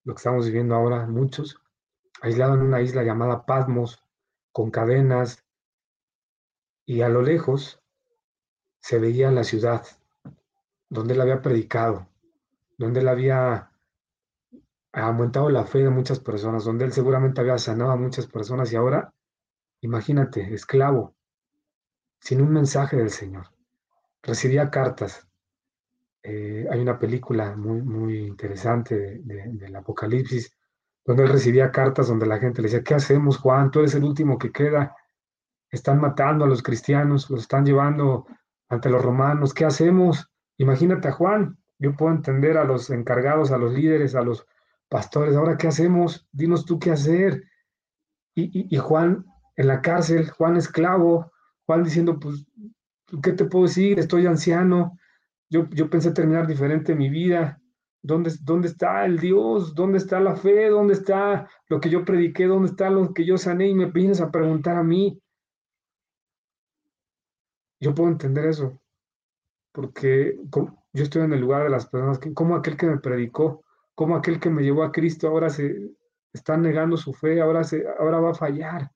lo 0.04 0.14
que 0.14 0.18
estamos 0.18 0.46
viviendo 0.46 0.74
ahora 0.74 1.06
muchos, 1.06 1.60
aislado 2.20 2.54
en 2.54 2.62
una 2.62 2.80
isla 2.80 3.02
llamada 3.02 3.46
Patmos, 3.46 4.02
con 4.52 4.70
cadenas, 4.70 5.44
y 6.84 7.02
a 7.02 7.08
lo 7.08 7.22
lejos 7.22 7.80
se 8.80 8.98
veía 8.98 9.30
la 9.30 9.44
ciudad 9.44 9.86
donde 10.88 11.14
él 11.14 11.20
había 11.20 11.40
predicado, 11.40 12.08
donde 12.76 13.00
él 13.00 13.08
había 13.08 13.70
aumentado 14.92 15.48
la 15.48 15.64
fe 15.64 15.78
de 15.78 15.90
muchas 15.90 16.20
personas, 16.20 16.64
donde 16.64 16.84
él 16.84 16.92
seguramente 16.92 17.40
había 17.40 17.56
sanado 17.58 17.92
a 17.92 17.96
muchas 17.96 18.26
personas 18.26 18.72
y 18.72 18.76
ahora, 18.76 19.14
imagínate, 19.82 20.54
esclavo, 20.54 21.14
sin 22.20 22.40
un 22.40 22.52
mensaje 22.52 22.96
del 22.96 23.10
Señor. 23.10 23.46
Recibía 24.22 24.70
cartas, 24.70 25.28
eh, 26.22 26.68
hay 26.70 26.80
una 26.80 26.98
película 26.98 27.56
muy, 27.56 27.82
muy 27.82 28.18
interesante 28.18 29.20
del 29.24 29.76
Apocalipsis, 29.76 30.56
donde 31.04 31.24
él 31.24 31.30
recibía 31.30 31.72
cartas 31.72 32.06
donde 32.08 32.26
la 32.26 32.38
gente 32.38 32.62
le 32.62 32.68
decía, 32.68 32.84
¿qué 32.84 32.94
hacemos, 32.94 33.38
Juan? 33.38 33.70
Tú 33.72 33.80
eres 33.80 33.94
el 33.96 34.04
último 34.04 34.38
que 34.38 34.52
queda. 34.52 34.94
Están 35.68 36.00
matando 36.00 36.44
a 36.44 36.48
los 36.48 36.62
cristianos, 36.62 37.28
los 37.28 37.42
están 37.42 37.66
llevando 37.66 38.26
ante 38.68 38.88
los 38.88 39.02
romanos. 39.02 39.52
¿Qué 39.52 39.64
hacemos? 39.64 40.30
Imagínate 40.58 41.08
a 41.08 41.12
Juan. 41.12 41.58
Yo 41.78 41.96
puedo 41.96 42.12
entender 42.12 42.56
a 42.56 42.64
los 42.64 42.90
encargados, 42.90 43.50
a 43.50 43.58
los 43.58 43.72
líderes, 43.72 44.14
a 44.14 44.22
los 44.22 44.46
pastores. 44.88 45.34
Ahora, 45.34 45.56
¿qué 45.56 45.66
hacemos? 45.66 46.28
Dinos 46.30 46.64
tú 46.64 46.78
qué 46.78 46.92
hacer. 46.92 47.42
Y, 48.34 48.72
y 48.74 48.78
Juan 48.78 49.26
en 49.56 49.66
la 49.66 49.80
cárcel, 49.80 50.30
Juan 50.30 50.56
esclavo, 50.56 51.32
Juan 51.66 51.84
diciendo, 51.84 52.18
pues, 52.18 52.46
¿qué 53.22 53.32
te 53.32 53.44
puedo 53.44 53.66
decir? 53.66 53.98
Estoy 53.98 54.26
anciano, 54.26 54.96
yo, 55.52 55.90
pensé 55.90 56.12
terminar 56.12 56.46
diferente 56.46 56.94
mi 56.94 57.10
vida. 57.10 57.60
¿Dónde, 58.00 58.32
¿Dónde 58.42 58.68
está 58.68 59.04
el 59.04 59.18
Dios? 59.18 59.74
¿Dónde 59.74 59.98
está 59.98 60.18
la 60.18 60.34
fe? 60.34 60.68
¿Dónde 60.68 60.94
está 60.94 61.48
lo 61.68 61.78
que 61.78 61.90
yo 61.90 62.04
prediqué? 62.04 62.46
¿Dónde 62.46 62.70
está 62.70 62.88
lo 62.88 63.12
que 63.12 63.26
yo 63.26 63.36
sané? 63.36 63.68
Y 63.68 63.74
me 63.74 63.86
vienes 63.86 64.20
a 64.20 64.30
preguntar 64.30 64.76
a 64.76 64.82
mí. 64.82 65.20
Yo 67.80 67.94
puedo 67.94 68.08
entender 68.08 68.46
eso, 68.46 68.80
porque 69.72 70.38
yo 70.92 71.02
estoy 71.02 71.22
en 71.22 71.32
el 71.32 71.40
lugar 71.40 71.64
de 71.64 71.70
las 71.70 71.86
personas, 71.86 72.18
que, 72.18 72.32
como 72.32 72.56
aquel 72.56 72.76
que 72.76 72.86
me 72.86 72.98
predicó, 72.98 73.64
como 73.94 74.16
aquel 74.16 74.40
que 74.40 74.50
me 74.50 74.62
llevó 74.62 74.84
a 74.84 74.92
Cristo 74.92 75.28
ahora 75.28 75.50
se, 75.50 75.90
está 76.32 76.56
negando 76.56 76.96
su 76.96 77.12
fe, 77.12 77.40
ahora, 77.40 77.64
se, 77.64 77.84
ahora 77.98 78.20
va 78.20 78.30
a 78.30 78.34
fallar, 78.34 78.90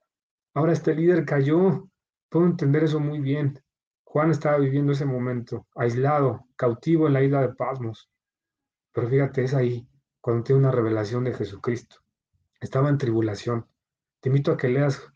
ahora 0.56 0.72
este 0.72 0.94
líder 0.94 1.24
cayó. 1.24 1.88
Puedo 2.30 2.46
entender 2.46 2.82
eso 2.82 2.98
muy 2.98 3.20
bien. 3.20 3.62
Juan 4.04 4.30
estaba 4.30 4.56
viviendo 4.58 4.92
ese 4.92 5.04
momento, 5.04 5.66
aislado, 5.74 6.46
cautivo 6.56 7.06
en 7.06 7.12
la 7.12 7.22
isla 7.22 7.42
de 7.42 7.54
Pasmos. 7.54 8.10
Pero 8.92 9.08
fíjate, 9.08 9.44
es 9.44 9.52
ahí 9.52 9.86
cuando 10.20 10.42
tiene 10.42 10.60
una 10.60 10.70
revelación 10.70 11.24
de 11.24 11.34
Jesucristo. 11.34 11.98
Estaba 12.58 12.88
en 12.88 12.96
tribulación. 12.96 13.66
Te 14.20 14.30
invito 14.30 14.50
a 14.50 14.56
que 14.56 14.68
leas 14.68 15.06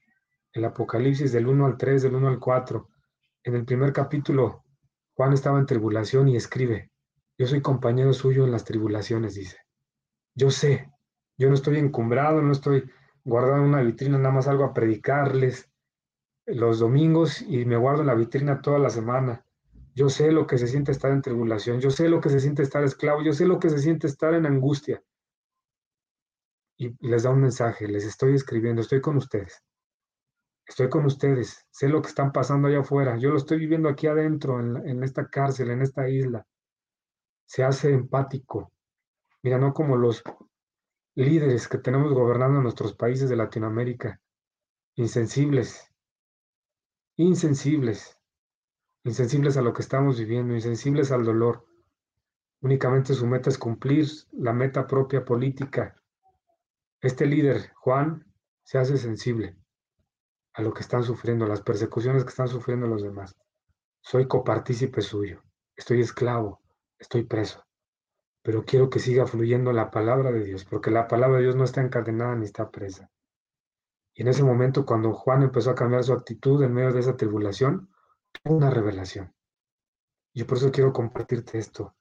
el 0.53 0.65
Apocalipsis 0.67 1.33
del 1.33 1.47
1 1.47 1.67
al 1.67 1.79
3, 1.79 2.03
del 2.03 2.17
1 2.17 2.29
al 2.29 2.39
4. 2.39 2.89
En 3.45 3.55
el 3.55 3.65
primer 3.65 3.95
capítulo, 3.95 4.65
Juan 5.15 5.33
estaba 5.33 5.59
en 5.59 5.67
tribulación 5.67 6.29
y 6.29 6.37
escribe, 6.37 6.91
yo 7.39 7.47
soy 7.47 7.63
compañero 7.63 8.13
suyo 8.13 8.45
en 8.45 8.53
las 8.53 8.65
tribulaciones, 8.65 9.35
dice. 9.35 9.57
Yo 10.35 10.51
sé, 10.51 10.91
yo 11.39 11.49
no 11.49 11.55
estoy 11.55 11.79
encumbrado, 11.79 12.43
no 12.43 12.53
estoy 12.53 12.91
guardado 13.25 13.57
en 13.57 13.69
una 13.69 13.83
vitrina, 13.83 14.19
nada 14.19 14.35
más 14.35 14.49
algo 14.49 14.65
a 14.65 14.75
predicarles 14.75 15.71
los 16.47 16.79
domingos 16.79 17.43
y 17.43 17.65
me 17.65 17.77
guardo 17.77 18.01
en 18.01 18.09
la 18.09 18.15
vitrina 18.15 18.61
toda 18.61 18.79
la 18.79 18.91
semana. 18.91 19.45
Yo 19.95 20.09
sé 20.09 20.33
lo 20.33 20.47
que 20.47 20.59
se 20.59 20.67
siente 20.67 20.93
estar 20.93 21.11
en 21.13 21.23
tribulación, 21.23 21.81
yo 21.81 21.91
sé 21.91 22.09
lo 22.09 22.21
que 22.21 22.29
se 22.29 22.41
siente 22.41 22.63
estar 22.63 22.83
esclavo, 22.85 23.23
yo 23.23 23.33
sé 23.33 23.47
lo 23.47 23.59
que 23.59 23.71
se 23.71 23.79
siente 23.79 24.07
estar 24.07 24.35
en 24.35 24.47
angustia. 24.47 25.03
Y 26.77 26.97
les 27.07 27.25
da 27.25 27.31
un 27.31 27.41
mensaje, 27.41 27.87
les 27.87 28.05
estoy 28.05 28.35
escribiendo, 28.35 28.81
estoy 28.81 29.01
con 29.01 29.17
ustedes. 29.17 29.63
Estoy 30.67 30.89
con 30.89 31.05
ustedes, 31.05 31.67
sé 31.71 31.89
lo 31.89 32.01
que 32.01 32.09
están 32.09 32.31
pasando 32.31 32.69
allá 32.69 32.81
afuera, 32.81 33.17
yo 33.19 33.31
lo 33.31 33.37
estoy 33.37 33.59
viviendo 33.59 33.89
aquí 33.89 34.07
adentro, 34.07 34.61
en, 34.61 34.77
en 34.89 35.03
esta 35.03 35.27
cárcel, 35.29 35.71
en 35.71 35.83
esta 35.83 36.09
isla. 36.09 36.47
Se 37.45 37.65
hace 37.65 37.93
empático. 37.93 38.73
Mira, 39.43 39.59
no 39.59 39.75
como 39.75 39.97
los 39.97 40.23
líderes 41.25 41.69
que 41.69 41.79
tenemos 41.79 42.13
gobernando 42.13 42.61
nuestros 42.61 42.95
países 42.95 43.29
de 43.29 43.37
Latinoamérica, 43.37 44.21
insensibles, 44.95 45.93
insensibles, 47.17 48.19
insensibles 49.05 49.57
a 49.57 49.63
lo 49.63 49.73
que 49.73 49.83
estamos 49.83 50.19
viviendo, 50.19 50.55
insensibles 50.55 51.13
al 51.13 51.25
dolor. 51.25 51.67
Únicamente 52.63 53.15
su 53.15 53.27
meta 53.27 53.51
es 53.51 53.59
cumplir 53.59 54.07
la 54.33 54.53
meta 54.53 54.87
propia 54.87 55.25
política. 55.25 55.95
Este 57.01 57.27
líder, 57.27 57.73
Juan, 57.75 58.27
se 58.63 58.79
hace 58.79 58.97
sensible 58.97 59.57
a 60.55 60.63
lo 60.63 60.73
que 60.73 60.81
están 60.81 61.03
sufriendo, 61.03 61.47
las 61.47 61.63
persecuciones 61.63 62.25
que 62.25 62.31
están 62.31 62.49
sufriendo 62.49 62.87
los 62.87 63.03
demás. 63.03 63.37
Soy 64.03 64.27
copartícipe 64.27 65.01
suyo, 65.03 65.43
estoy 65.77 66.01
esclavo, 66.01 66.61
estoy 66.99 67.25
preso, 67.25 67.65
pero 68.43 68.65
quiero 68.65 68.89
que 68.89 68.99
siga 68.99 69.27
fluyendo 69.27 69.73
la 69.73 69.91
palabra 69.91 70.33
de 70.33 70.45
Dios, 70.45 70.65
porque 70.65 70.91
la 70.91 71.09
palabra 71.09 71.39
de 71.39 71.45
Dios 71.45 71.57
no 71.57 71.65
está 71.65 71.83
encadenada 71.83 72.35
ni 72.37 72.45
está 72.45 72.71
presa. 72.71 73.11
Y 74.15 74.23
en 74.23 74.29
ese 74.29 74.43
momento, 74.43 74.85
cuando 74.85 75.13
Juan 75.13 75.43
empezó 75.43 75.71
a 75.71 75.75
cambiar 75.75 76.05
su 76.05 76.13
actitud 76.13 76.63
en 76.63 76.73
medio 76.73 76.93
de 76.93 77.01
esa 77.01 77.17
tribulación, 77.17 77.91
una 78.45 78.71
revelación. 78.71 79.35
Y 80.33 80.45
por 80.45 80.59
eso 80.59 80.71
quiero 80.71 80.93
compartirte 80.93 81.59
esto. 81.59 81.95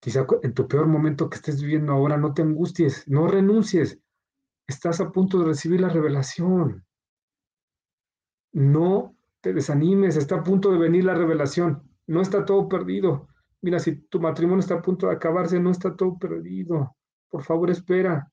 Quizá 0.00 0.26
en 0.42 0.52
tu 0.52 0.68
peor 0.68 0.86
momento 0.86 1.30
que 1.30 1.36
estés 1.36 1.62
viviendo 1.62 1.92
ahora, 1.92 2.16
no 2.16 2.34
te 2.34 2.42
angusties, 2.42 3.08
no 3.08 3.26
renuncies. 3.26 3.98
Estás 4.66 5.00
a 5.00 5.10
punto 5.10 5.38
de 5.38 5.46
recibir 5.46 5.80
la 5.80 5.88
revelación. 5.88 6.86
No 8.52 9.16
te 9.40 9.52
desanimes, 9.52 10.16
está 10.16 10.36
a 10.36 10.42
punto 10.42 10.70
de 10.70 10.78
venir 10.78 11.04
la 11.04 11.14
revelación. 11.14 11.90
No 12.06 12.20
está 12.20 12.44
todo 12.44 12.68
perdido. 12.68 13.28
Mira, 13.64 13.78
si 13.78 13.96
tu 13.96 14.20
matrimonio 14.20 14.60
está 14.60 14.74
a 14.74 14.82
punto 14.82 15.06
de 15.06 15.14
acabarse, 15.14 15.58
no 15.58 15.70
está 15.70 15.96
todo 15.96 16.18
perdido. 16.18 16.98
Por 17.30 17.44
favor, 17.44 17.70
espera. 17.70 18.30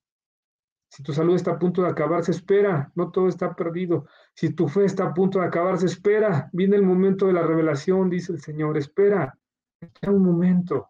Si 0.90 1.04
tu 1.04 1.14
salud 1.14 1.36
está 1.36 1.52
a 1.52 1.58
punto 1.58 1.84
de 1.84 1.88
acabarse, 1.88 2.32
espera, 2.32 2.92
no 2.96 3.12
todo 3.12 3.30
está 3.30 3.56
perdido. 3.56 4.08
Si 4.36 4.54
tu 4.54 4.68
fe 4.68 4.84
está 4.84 5.06
a 5.06 5.14
punto 5.14 5.40
de 5.40 5.46
acabarse, 5.46 5.86
espera. 5.86 6.50
Viene 6.52 6.76
el 6.76 6.82
momento 6.82 7.28
de 7.28 7.32
la 7.32 7.44
revelación, 7.44 8.10
dice 8.10 8.34
el 8.34 8.42
Señor, 8.42 8.78
espera. 8.78 9.40
Espera 9.80 10.12
un 10.12 10.22
momento. 10.22 10.90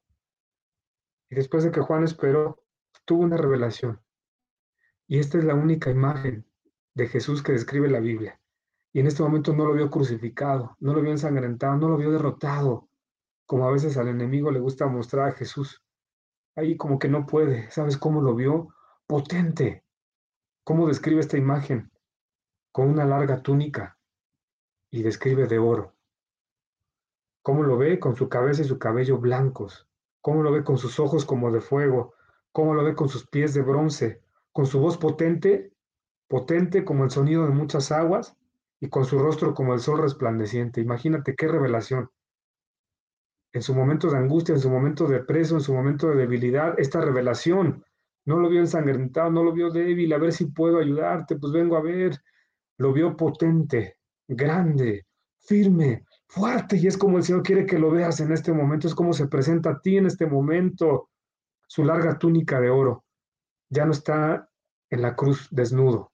Y 1.30 1.36
después 1.36 1.64
de 1.64 1.70
que 1.70 1.82
Juan 1.82 2.04
esperó, 2.04 2.64
tuvo 3.06 3.22
una 3.22 3.38
revelación. 3.38 4.02
Y 5.08 5.20
esta 5.20 5.38
es 5.38 5.44
la 5.44 5.54
única 5.54 5.92
imagen 5.92 6.48
de 6.96 7.08
Jesús 7.08 7.44
que 7.44 7.52
describe 7.52 7.92
la 7.92 8.00
Biblia. 8.00 8.42
Y 8.92 9.02
en 9.02 9.06
este 9.06 9.22
momento 9.22 9.54
no 9.54 9.66
lo 9.66 9.76
vio 9.76 9.92
crucificado, 9.92 10.78
no 10.80 10.96
lo 10.96 11.02
vio 11.04 11.12
ensangrentado, 11.12 11.78
no 11.78 11.90
lo 11.90 11.98
vio 11.98 12.10
derrotado, 12.10 12.90
como 13.52 13.68
a 13.68 13.72
veces 13.74 13.98
al 13.98 14.08
enemigo 14.08 14.50
le 14.50 14.62
gusta 14.62 14.88
mostrar 14.88 15.28
a 15.28 15.34
Jesús. 15.34 15.84
Ahí 16.56 16.78
como 16.78 17.00
que 17.00 17.10
no 17.10 17.26
puede. 17.26 17.70
¿Sabes 17.70 17.98
cómo 17.98 18.22
lo 18.22 18.34
vio? 18.34 18.70
Potente, 19.06 19.84
¿Cómo 20.64 20.88
describe 20.88 21.20
esta 21.20 21.38
imagen? 21.38 21.92
Con 22.72 22.88
una 22.88 23.04
larga 23.04 23.42
túnica 23.42 24.00
y 24.90 25.04
describe 25.04 25.48
de 25.48 25.60
oro. 25.60 25.94
¿Cómo 27.42 27.64
lo 27.64 27.78
ve? 27.78 28.00
Con 28.00 28.16
su 28.16 28.30
cabeza 28.30 28.62
y 28.62 28.66
su 28.70 28.80
cabello 28.80 29.18
blancos. 29.18 29.86
¿Cómo 30.22 30.44
lo 30.44 30.54
ve 30.54 30.64
con 30.64 30.78
sus 30.78 30.98
ojos 31.02 31.26
como 31.26 31.52
de 31.52 31.60
fuego? 31.60 32.14
¿Cómo 32.54 32.74
lo 32.74 32.86
ve 32.86 32.96
con 32.96 33.10
sus 33.10 33.28
pies 33.28 33.54
de 33.54 33.64
bronce? 33.64 34.22
Con 34.54 34.66
su 34.66 34.80
voz 34.80 34.98
potente, 34.98 35.74
potente 36.30 36.86
como 36.86 37.04
el 37.04 37.12
sonido 37.12 37.44
de 37.44 37.54
muchas 37.54 37.92
aguas 37.92 38.34
y 38.80 38.88
con 38.88 39.04
su 39.04 39.20
rostro 39.20 39.54
como 39.54 39.74
el 39.74 39.82
sol 39.82 40.02
resplandeciente. 40.02 40.80
Imagínate 40.80 41.36
qué 41.36 41.50
revelación. 41.50 42.10
En 43.54 43.62
su 43.62 43.76
momento 43.76 44.10
de 44.10 44.18
angustia, 44.18 44.56
en 44.56 44.62
su 44.62 44.70
momento 44.70 45.08
de 45.08 45.24
preso, 45.24 45.56
en 45.56 45.62
su 45.62 45.74
momento 45.74 46.10
de 46.10 46.16
debilidad, 46.16 46.80
esta 46.80 47.02
revelación 47.02 47.84
no 48.26 48.40
lo 48.40 48.50
vio 48.50 48.60
ensangrentado, 48.60 49.30
no 49.32 49.44
lo 49.44 49.52
vio 49.52 49.72
débil, 49.72 50.14
a 50.14 50.18
ver 50.18 50.32
si 50.32 50.46
puedo 50.46 50.80
ayudarte, 50.80 51.36
pues 51.36 51.52
vengo 51.52 51.76
a 51.76 51.82
ver. 51.82 52.18
Lo 52.78 52.94
vio 52.94 53.16
potente, 53.18 53.98
grande, 54.28 55.06
firme, 55.40 56.06
fuerte, 56.28 56.78
y 56.78 56.88
es 56.88 56.98
como 56.98 57.18
el 57.18 57.24
Señor 57.24 57.44
quiere 57.44 57.66
que 57.66 57.80
lo 57.80 57.92
veas 57.92 58.20
en 58.22 58.32
este 58.32 58.54
momento, 58.54 58.88
es 58.88 58.96
como 58.96 59.14
se 59.14 59.28
presenta 59.28 59.72
a 59.72 59.82
ti 59.82 59.98
en 59.98 60.06
este 60.06 60.26
momento. 60.26 61.10
Su 61.68 61.84
larga 61.84 62.18
túnica 62.18 62.60
de 62.60 62.70
oro 62.70 63.06
ya 63.70 63.86
no 63.86 63.92
está 63.92 64.50
en 64.90 65.02
la 65.02 65.16
cruz 65.16 65.48
desnudo. 65.52 66.12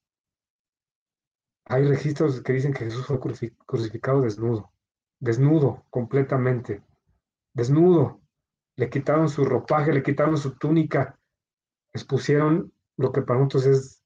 Hay 1.66 1.86
registros 1.86 2.42
que 2.42 2.54
dicen 2.54 2.74
que 2.74 2.86
Jesús 2.86 3.06
fue 3.06 3.20
crucificado 3.66 4.22
desnudo, 4.22 4.72
desnudo 5.20 5.86
completamente, 5.90 6.82
desnudo. 7.58 8.22
Le 8.76 8.90
quitaron 8.90 9.28
su 9.28 9.44
ropaje, 9.44 9.92
le 9.92 10.04
quitaron 10.04 10.38
su 10.38 10.56
túnica, 10.56 11.20
expusieron 11.92 12.72
lo 12.96 13.12
que 13.12 13.24
para 13.24 13.40
nosotros 13.40 13.66
es 13.66 14.04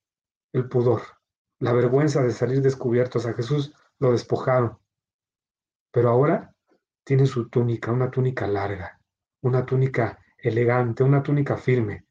el 0.53 0.69
pudor, 0.69 1.01
la 1.59 1.73
vergüenza 1.73 2.23
de 2.23 2.31
salir 2.31 2.61
descubiertos. 2.61 3.25
A 3.25 3.33
Jesús 3.33 3.73
lo 3.99 4.13
despojaron. 4.13 4.77
Pero 5.91 6.09
ahora 6.09 6.55
tiene 7.03 7.25
su 7.25 7.49
túnica, 7.49 7.91
una 7.91 8.09
túnica 8.09 8.47
larga, 8.47 8.99
una 9.41 9.65
túnica 9.65 10.17
elegante, 10.37 11.03
una 11.03 11.21
túnica 11.21 11.57
firme. 11.57 12.05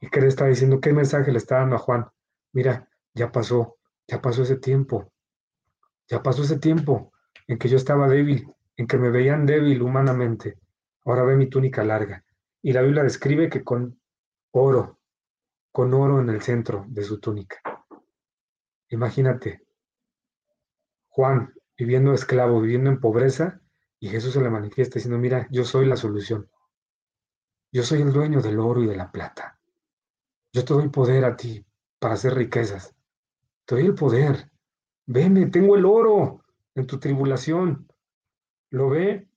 ¿Y 0.00 0.08
qué 0.08 0.20
le 0.20 0.28
está 0.28 0.44
diciendo? 0.44 0.80
¿Qué 0.80 0.92
mensaje 0.92 1.32
le 1.32 1.38
está 1.38 1.56
dando 1.56 1.76
a 1.76 1.78
Juan? 1.78 2.06
Mira, 2.52 2.86
ya 3.14 3.32
pasó, 3.32 3.78
ya 4.06 4.20
pasó 4.20 4.42
ese 4.42 4.56
tiempo. 4.56 5.10
Ya 6.08 6.22
pasó 6.22 6.42
ese 6.42 6.58
tiempo 6.58 7.10
en 7.46 7.58
que 7.58 7.70
yo 7.70 7.78
estaba 7.78 8.06
débil, 8.06 8.46
en 8.76 8.86
que 8.86 8.98
me 8.98 9.08
veían 9.08 9.46
débil 9.46 9.80
humanamente. 9.80 10.58
Ahora 11.04 11.24
ve 11.24 11.36
mi 11.36 11.48
túnica 11.48 11.84
larga. 11.84 12.24
Y 12.62 12.72
la 12.72 12.82
Biblia 12.82 13.02
describe 13.02 13.48
que 13.48 13.62
con 13.62 14.00
oro, 14.52 14.98
con 15.70 15.92
oro 15.92 16.20
en 16.20 16.30
el 16.30 16.40
centro 16.40 16.84
de 16.88 17.02
su 17.02 17.20
túnica. 17.20 17.60
Imagínate, 18.88 19.66
Juan 21.08 21.52
viviendo 21.76 22.12
esclavo, 22.12 22.60
viviendo 22.60 22.90
en 22.90 23.00
pobreza, 23.00 23.60
y 23.98 24.08
Jesús 24.08 24.34
se 24.34 24.40
le 24.40 24.50
manifiesta 24.50 24.94
diciendo, 24.94 25.18
mira, 25.18 25.48
yo 25.50 25.64
soy 25.64 25.86
la 25.86 25.96
solución. 25.96 26.48
Yo 27.72 27.82
soy 27.82 28.02
el 28.02 28.12
dueño 28.12 28.40
del 28.40 28.60
oro 28.60 28.82
y 28.82 28.86
de 28.86 28.96
la 28.96 29.10
plata. 29.10 29.58
Yo 30.52 30.64
te 30.64 30.74
doy 30.74 30.88
poder 30.88 31.24
a 31.24 31.36
ti 31.36 31.64
para 31.98 32.14
hacer 32.14 32.34
riquezas. 32.34 32.94
Te 33.64 33.74
doy 33.74 33.86
el 33.86 33.94
poder. 33.94 34.50
Veme, 35.06 35.46
tengo 35.46 35.74
el 35.74 35.84
oro 35.84 36.44
en 36.74 36.86
tu 36.86 36.98
tribulación. 36.98 37.88
Lo 38.70 38.90
ve 38.90 39.28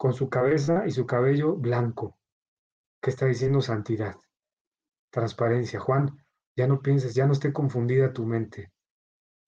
con 0.00 0.14
su 0.14 0.30
cabeza 0.30 0.86
y 0.86 0.92
su 0.92 1.04
cabello 1.04 1.56
blanco, 1.56 2.16
que 3.02 3.10
está 3.10 3.26
diciendo 3.26 3.60
santidad 3.60 4.16
transparencia. 5.10 5.78
Juan, 5.78 6.24
ya 6.56 6.66
no 6.66 6.80
pienses, 6.80 7.14
ya 7.14 7.26
no 7.26 7.34
esté 7.34 7.52
confundida 7.52 8.14
tu 8.14 8.24
mente, 8.24 8.72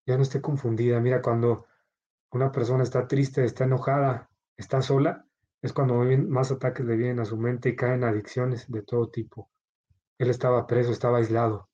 ya 0.04 0.18
no 0.18 0.22
esté 0.22 0.42
confundida. 0.42 1.00
Mira, 1.00 1.22
cuando 1.22 1.64
una 2.32 2.52
persona 2.52 2.82
está 2.82 3.08
triste, 3.08 3.42
está 3.44 3.64
enojada, 3.64 4.28
está 4.58 4.82
sola, 4.82 5.24
es 5.62 5.72
cuando 5.72 5.94
más 6.28 6.52
ataques 6.52 6.84
le 6.84 6.96
vienen 6.96 7.20
a 7.20 7.24
su 7.24 7.38
mente 7.38 7.70
y 7.70 7.76
caen 7.76 8.04
adicciones 8.04 8.70
de 8.70 8.82
todo 8.82 9.08
tipo. 9.08 9.48
Él 10.18 10.28
estaba 10.28 10.66
preso, 10.66 10.92
estaba 10.92 11.16
aislado. 11.16 11.70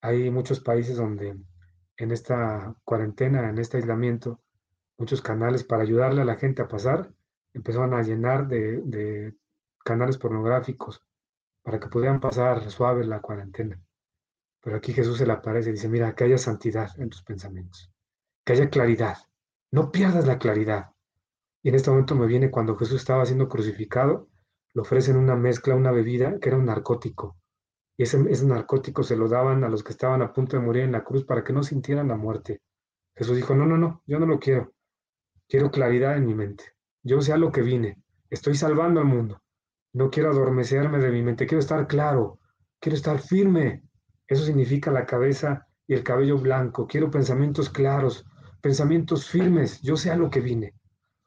Hay 0.00 0.30
muchos 0.30 0.60
países 0.60 0.96
donde 0.96 1.36
en 1.98 2.10
esta 2.12 2.74
cuarentena, 2.82 3.50
en 3.50 3.58
este 3.58 3.76
aislamiento, 3.76 4.40
muchos 4.96 5.20
canales 5.20 5.64
para 5.64 5.82
ayudarle 5.82 6.22
a 6.22 6.24
la 6.24 6.36
gente 6.36 6.62
a 6.62 6.68
pasar, 6.68 7.12
empezaron 7.54 7.94
a 7.94 8.02
llenar 8.02 8.48
de, 8.48 8.80
de 8.82 9.34
canales 9.84 10.18
pornográficos 10.18 11.04
para 11.62 11.78
que 11.78 11.88
pudieran 11.88 12.20
pasar 12.20 12.70
suave 12.70 13.04
la 13.04 13.20
cuarentena. 13.20 13.80
Pero 14.62 14.76
aquí 14.76 14.92
Jesús 14.92 15.18
se 15.18 15.26
le 15.26 15.32
aparece 15.32 15.70
y 15.70 15.72
dice, 15.72 15.88
mira, 15.88 16.14
que 16.14 16.24
haya 16.24 16.38
santidad 16.38 16.90
en 16.98 17.10
tus 17.10 17.22
pensamientos, 17.22 17.92
que 18.44 18.52
haya 18.52 18.70
claridad, 18.70 19.18
no 19.72 19.90
pierdas 19.90 20.26
la 20.26 20.38
claridad. 20.38 20.92
Y 21.62 21.68
en 21.70 21.74
este 21.74 21.90
momento 21.90 22.14
me 22.14 22.26
viene 22.26 22.50
cuando 22.50 22.76
Jesús 22.76 23.00
estaba 23.00 23.24
siendo 23.26 23.48
crucificado, 23.48 24.28
le 24.74 24.82
ofrecen 24.82 25.16
una 25.16 25.36
mezcla, 25.36 25.74
una 25.74 25.90
bebida 25.90 26.38
que 26.38 26.48
era 26.48 26.58
un 26.58 26.66
narcótico. 26.66 27.36
Y 27.96 28.04
ese, 28.04 28.18
ese 28.30 28.46
narcótico 28.46 29.02
se 29.02 29.16
lo 29.16 29.28
daban 29.28 29.64
a 29.64 29.68
los 29.68 29.82
que 29.82 29.92
estaban 29.92 30.22
a 30.22 30.32
punto 30.32 30.56
de 30.56 30.62
morir 30.62 30.82
en 30.82 30.92
la 30.92 31.04
cruz 31.04 31.24
para 31.24 31.44
que 31.44 31.52
no 31.52 31.62
sintieran 31.62 32.08
la 32.08 32.16
muerte. 32.16 32.60
Jesús 33.14 33.36
dijo, 33.36 33.54
no, 33.54 33.66
no, 33.66 33.76
no, 33.76 34.02
yo 34.06 34.18
no 34.18 34.26
lo 34.26 34.38
quiero. 34.38 34.72
Quiero 35.48 35.70
claridad 35.70 36.16
en 36.16 36.26
mi 36.26 36.34
mente. 36.34 36.71
Yo 37.02 37.20
sé 37.20 37.32
a 37.32 37.36
lo 37.36 37.50
que 37.50 37.62
vine. 37.62 37.98
Estoy 38.30 38.54
salvando 38.54 39.00
al 39.00 39.06
mundo. 39.06 39.42
No 39.92 40.10
quiero 40.10 40.30
adormecerme 40.30 40.98
de 40.98 41.10
mi 41.10 41.22
mente. 41.22 41.46
Quiero 41.46 41.60
estar 41.60 41.86
claro. 41.86 42.38
Quiero 42.80 42.96
estar 42.96 43.20
firme. 43.20 43.82
Eso 44.26 44.44
significa 44.44 44.90
la 44.90 45.04
cabeza 45.04 45.66
y 45.86 45.94
el 45.94 46.02
cabello 46.02 46.38
blanco. 46.38 46.86
Quiero 46.86 47.10
pensamientos 47.10 47.68
claros, 47.68 48.24
pensamientos 48.60 49.28
firmes. 49.28 49.80
Yo 49.82 49.96
sé 49.96 50.10
a 50.10 50.16
lo 50.16 50.30
que 50.30 50.40
vine. 50.40 50.74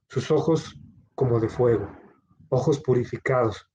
Sus 0.08 0.32
ojos 0.32 0.80
como 1.14 1.40
de 1.40 1.50
fuego, 1.50 1.92
ojos 2.50 2.80
purificados. 2.80 3.70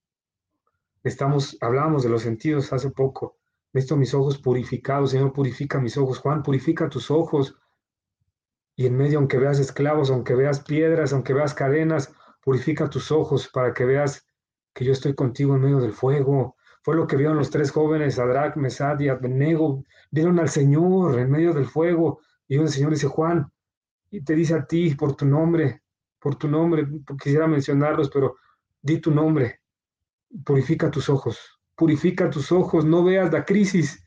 Estamos, 1.03 1.57
hablábamos 1.61 2.03
de 2.03 2.09
los 2.09 2.23
sentidos 2.23 2.73
hace 2.73 2.91
poco. 2.91 3.39
Necesito 3.73 3.97
mis 3.97 4.15
ojos 4.15 4.39
purificados. 4.39 5.13
Señor, 5.13 5.33
purifica 5.33 5.81
mis 5.81 5.97
ojos. 5.97 6.19
Juan, 6.19 6.43
purifica 6.43 6.89
tus 6.89 7.11
ojos. 7.11 7.57
Y 8.81 8.87
en 8.87 8.97
medio, 8.97 9.19
aunque 9.19 9.37
veas 9.37 9.59
esclavos, 9.59 10.11
aunque 10.11 10.35
veas 10.35 10.61
piedras, 10.65 11.13
aunque 11.13 11.35
veas 11.35 11.53
cadenas, 11.53 12.15
purifica 12.43 12.89
tus 12.89 13.13
ojos 13.13 13.47
para 13.47 13.75
que 13.75 13.85
veas 13.85 14.27
que 14.73 14.87
yo 14.87 14.93
estoy 14.93 15.15
contigo 15.15 15.55
en 15.55 15.61
medio 15.61 15.81
del 15.81 15.93
fuego. 15.93 16.57
Fue 16.83 16.97
lo 16.97 17.07
que 17.07 17.17
vieron 17.17 17.37
los 17.37 17.51
tres 17.51 17.73
jóvenes, 17.73 18.19
Adrak, 18.19 18.57
Mesad 18.57 18.99
y 19.01 19.11
Abednego. 19.11 19.85
Vieron 20.11 20.39
al 20.39 20.49
Señor 20.49 21.19
en 21.19 21.31
medio 21.31 21.53
del 21.53 21.67
fuego. 21.67 22.21
Y 22.49 22.57
el 22.57 22.71
Señor 22.71 22.93
dice, 22.93 23.07
Juan, 23.07 23.53
y 24.11 24.25
te 24.25 24.35
dice 24.35 24.55
a 24.55 24.65
ti 24.65 24.95
por 24.95 25.15
tu 25.15 25.27
nombre, 25.27 25.83
por 26.19 26.37
tu 26.37 26.49
nombre, 26.49 26.89
quisiera 27.23 27.47
mencionarlos, 27.47 28.09
pero 28.09 28.37
di 28.81 28.99
tu 28.99 29.11
nombre. 29.11 29.61
Purifica 30.43 30.91
tus 30.91 31.11
ojos, 31.11 31.61
purifica 31.77 32.31
tus 32.31 32.51
ojos, 32.51 32.87
no 32.87 33.05
veas 33.05 33.31
la 33.31 33.45
crisis. 33.45 34.03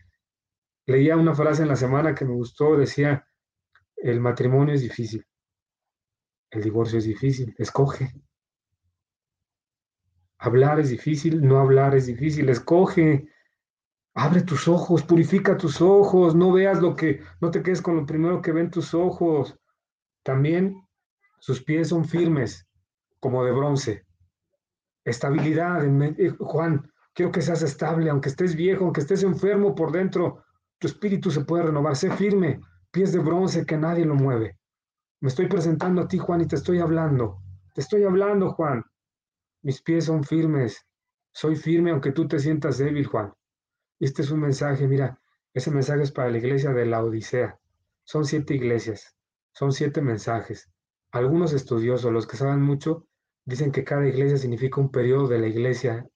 Leía 0.88 1.16
una 1.16 1.36
frase 1.36 1.62
en 1.62 1.68
la 1.68 1.76
semana 1.76 2.16
que 2.16 2.26
me 2.26 2.34
gustó, 2.34 2.76
decía, 2.76 3.24
el 4.04 4.20
matrimonio 4.20 4.76
es 4.76 4.82
difícil. 4.82 5.26
El 6.52 6.62
divorcio 6.62 7.00
es 7.00 7.06
difícil. 7.06 7.56
Escoge. 7.58 8.14
Hablar 10.38 10.82
es 10.82 10.90
difícil, 10.90 11.42
no 11.42 11.60
hablar 11.60 11.96
es 11.96 12.08
difícil. 12.08 12.50
Escoge. 12.50 13.26
Abre 14.14 14.42
tus 14.42 14.68
ojos, 14.68 15.04
purifica 15.04 15.58
tus 15.58 15.82
ojos, 15.82 16.36
no 16.36 16.52
veas 16.52 16.80
lo 16.82 16.96
que, 16.96 17.24
no 17.42 17.50
te 17.50 17.64
quedes 17.64 17.82
con 17.82 17.96
lo 17.96 18.06
primero 18.06 18.42
que 18.42 18.52
ven 18.52 18.70
tus 18.70 18.94
ojos. 18.94 19.58
También 20.22 20.86
sus 21.40 21.64
pies 21.64 21.88
son 21.88 22.06
firmes, 22.06 22.68
como 23.20 23.44
de 23.44 23.52
bronce. 23.54 24.06
Estabilidad, 25.04 25.84
eh, 25.86 26.30
Juan, 26.38 26.92
quiero 27.14 27.32
que 27.32 27.42
seas 27.42 27.64
estable, 27.64 28.10
aunque 28.10 28.30
estés 28.30 28.56
viejo, 28.56 28.84
aunque 28.84 29.02
estés 29.02 29.24
enfermo 29.24 29.74
por 29.74 29.92
dentro, 29.92 30.44
tu 30.78 30.88
espíritu 30.88 31.32
se 31.32 31.46
puede 31.46 31.64
renovar, 31.64 31.96
sé 31.96 32.12
firme, 32.12 32.60
pies 32.94 33.12
de 33.12 33.20
bronce 33.20 33.66
que 33.66 33.76
nadie 33.76 34.06
lo 34.06 34.14
mueve. 34.14 34.60
Me 35.20 35.30
estoy 35.30 35.48
presentando 35.48 36.04
a 36.04 36.08
ti, 36.08 36.20
Juan, 36.20 36.42
y 36.42 36.46
te 36.46 36.56
estoy 36.56 36.78
hablando. 36.78 37.42
Te 37.74 37.82
estoy 37.82 38.04
hablando, 38.04 38.52
Juan. 38.52 38.84
Mis 39.64 39.82
pies 39.82 40.06
son 40.06 40.24
firmes. 40.24 40.86
Soy 41.32 41.56
firme 41.56 41.90
aunque 41.90 42.12
tú 42.12 42.28
te 42.28 42.38
sientas 42.38 42.78
débil, 42.78 43.08
Juan. 43.08 43.34
Este 44.00 44.22
es 44.22 44.30
un 44.30 44.42
mensaje, 44.42 44.88
mira, 44.88 45.20
ese 45.56 45.72
mensaje 45.72 46.04
es 46.04 46.12
para 46.12 46.30
la 46.30 46.38
iglesia 46.38 46.72
de 46.72 46.86
la 46.86 47.04
Odisea. 47.04 47.60
Son 48.04 48.26
siete 48.26 48.54
iglesias, 48.54 49.16
son 49.54 49.72
siete 49.72 50.02
mensajes. 50.02 50.70
Algunos 51.12 51.52
estudiosos, 51.54 52.14
los 52.14 52.28
que 52.28 52.38
saben 52.38 52.62
mucho, 52.62 53.08
dicen 53.44 53.72
que 53.72 53.84
cada 53.84 54.08
iglesia 54.08 54.38
significa 54.38 54.80
un 54.80 54.92
periodo 54.92 55.28
de 55.28 55.40
la 55.40 55.48
iglesia 55.48 56.08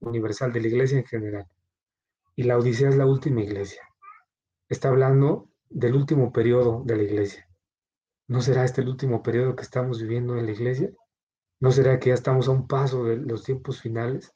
universal, 0.00 0.52
de 0.52 0.60
la 0.60 0.68
iglesia 0.68 0.98
en 0.98 1.06
general. 1.06 1.46
Y 2.34 2.42
la 2.42 2.58
Odisea 2.58 2.90
es 2.90 2.96
la 2.96 3.06
última 3.06 3.40
iglesia. 3.40 3.82
Está 4.68 4.88
hablando 4.88 5.48
del 5.70 5.94
último 5.94 6.32
periodo 6.32 6.82
de 6.84 6.96
la 6.96 7.02
iglesia. 7.02 7.48
¿No 8.28 8.40
será 8.40 8.64
este 8.64 8.80
el 8.80 8.88
último 8.88 9.22
periodo 9.22 9.54
que 9.54 9.62
estamos 9.62 10.00
viviendo 10.00 10.36
en 10.36 10.46
la 10.46 10.52
iglesia? 10.52 10.90
¿No 11.60 11.70
será 11.70 11.98
que 11.98 12.08
ya 12.08 12.14
estamos 12.14 12.48
a 12.48 12.52
un 12.52 12.66
paso 12.66 13.04
de 13.04 13.16
los 13.16 13.44
tiempos 13.44 13.80
finales? 13.80 14.34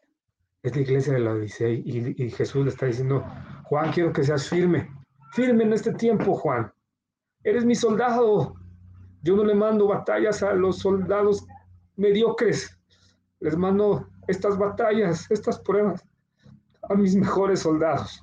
Es 0.62 0.74
la 0.74 0.82
iglesia 0.82 1.14
de 1.14 1.20
la 1.20 1.32
Odisea 1.32 1.70
y, 1.70 2.30
Jesús 2.30 2.64
le 2.64 2.70
está 2.70 2.86
diciendo, 2.86 3.24
Juan, 3.64 3.92
quiero 3.92 4.12
que 4.12 4.24
seas 4.24 4.48
firme, 4.48 4.88
firme 5.32 5.64
en 5.64 5.72
este 5.72 5.92
tiempo, 5.92 6.34
Juan. 6.34 6.72
Eres 7.42 7.64
mi 7.64 7.74
soldado. 7.74 8.54
Yo 9.22 9.36
no 9.36 9.44
le 9.44 9.54
mando 9.54 9.88
batallas 9.88 10.42
a 10.42 10.54
los 10.54 10.78
soldados 10.78 11.46
mediocres. 11.96 12.78
Les 13.40 13.56
mando 13.56 14.08
estas 14.28 14.56
batallas, 14.58 15.30
estas 15.30 15.58
pruebas 15.58 16.06
a 16.88 16.94
mis 16.94 17.16
mejores 17.16 17.60
soldados. 17.60 18.22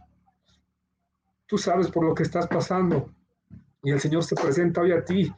Tú 1.48 1.58
sabes 1.58 1.90
por 1.90 2.06
lo 2.06 2.14
que 2.14 2.24
estás 2.24 2.48
pasando. 2.48 3.14
Y 3.82 3.92
el 3.92 4.00
Señor 4.02 4.24
se 4.24 4.36
presenta 4.36 4.82
hoy 4.82 4.92
a 4.92 5.04
ti. 5.04 5.34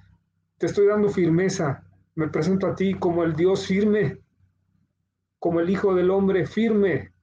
Te 0.57 0.65
estoy 0.65 0.87
dando 0.87 1.09
firmeza. 1.09 1.83
Me 2.15 2.27
presento 2.27 2.67
a 2.67 2.75
ti 2.75 2.95
como 2.95 3.23
el 3.23 3.35
Dios 3.35 3.67
firme, 3.67 4.19
como 5.37 5.59
el 5.59 5.69
Hijo 5.69 5.93
del 5.93 6.09
Hombre 6.09 6.45
firme. 6.45 7.13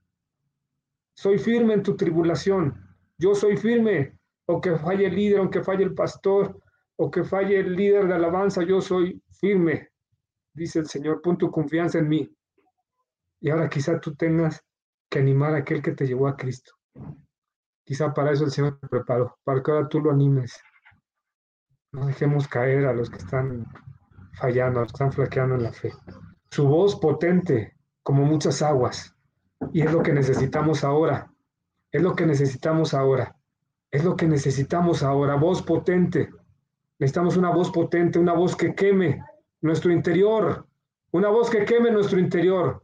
Soy 1.13 1.37
firme 1.37 1.73
en 1.73 1.83
tu 1.83 1.95
tribulación. 1.97 2.81
Yo 3.17 3.35
soy 3.35 3.57
firme. 3.57 4.17
Aunque 4.47 4.77
falle 4.77 5.07
el 5.07 5.15
líder, 5.15 5.39
aunque 5.39 5.61
falle 5.61 5.83
el 5.83 5.93
pastor, 5.93 6.57
o 6.95 7.11
que 7.11 7.23
falle 7.25 7.59
el 7.59 7.75
líder 7.75 8.07
de 8.07 8.13
alabanza, 8.13 8.63
yo 8.63 8.79
soy 8.79 9.21
firme. 9.29 9.89
Dice 10.53 10.79
el 10.79 10.87
Señor, 10.87 11.21
pon 11.21 11.37
tu 11.37 11.51
confianza 11.51 11.99
en 11.99 12.07
mí. 12.07 12.31
Y 13.41 13.49
ahora 13.49 13.69
quizá 13.69 13.99
tú 13.99 14.15
tengas 14.15 14.63
que 15.09 15.19
animar 15.19 15.53
a 15.53 15.57
aquel 15.57 15.81
que 15.81 15.91
te 15.91 16.07
llevó 16.07 16.27
a 16.27 16.37
Cristo. 16.37 16.73
Quizá 17.87 18.13
para 18.13 18.33
eso 18.33 18.43
el 18.43 18.51
Señor 18.51 18.77
preparó, 18.89 19.37
para 19.45 19.63
que 19.63 19.71
ahora 19.71 19.87
tú 19.87 20.01
lo 20.01 20.11
animes. 20.11 20.61
No 21.93 22.05
dejemos 22.05 22.45
caer 22.45 22.85
a 22.85 22.91
los 22.91 23.09
que 23.09 23.15
están 23.15 23.65
fallando, 24.33 24.79
a 24.79 24.83
los 24.83 24.91
que 24.91 24.95
están 24.95 25.13
flaqueando 25.13 25.55
en 25.55 25.63
la 25.63 25.71
fe. 25.71 25.93
Su 26.51 26.67
voz 26.67 26.97
potente, 26.97 27.77
como 28.03 28.25
muchas 28.25 28.61
aguas. 28.61 29.15
Y 29.71 29.83
es 29.83 29.93
lo 29.93 30.03
que 30.03 30.11
necesitamos 30.11 30.83
ahora. 30.83 31.31
Es 31.89 32.01
lo 32.01 32.13
que 32.13 32.25
necesitamos 32.25 32.93
ahora. 32.93 33.33
Es 33.89 34.03
lo 34.03 34.17
que 34.17 34.27
necesitamos 34.27 35.01
ahora. 35.01 35.35
Voz 35.35 35.61
potente. 35.61 36.29
Necesitamos 36.99 37.37
una 37.37 37.51
voz 37.51 37.71
potente, 37.71 38.19
una 38.19 38.33
voz 38.33 38.57
que 38.57 38.75
queme 38.75 39.23
nuestro 39.61 39.93
interior. 39.93 40.67
Una 41.11 41.29
voz 41.29 41.49
que 41.49 41.63
queme 41.63 41.89
nuestro 41.89 42.19
interior. 42.19 42.83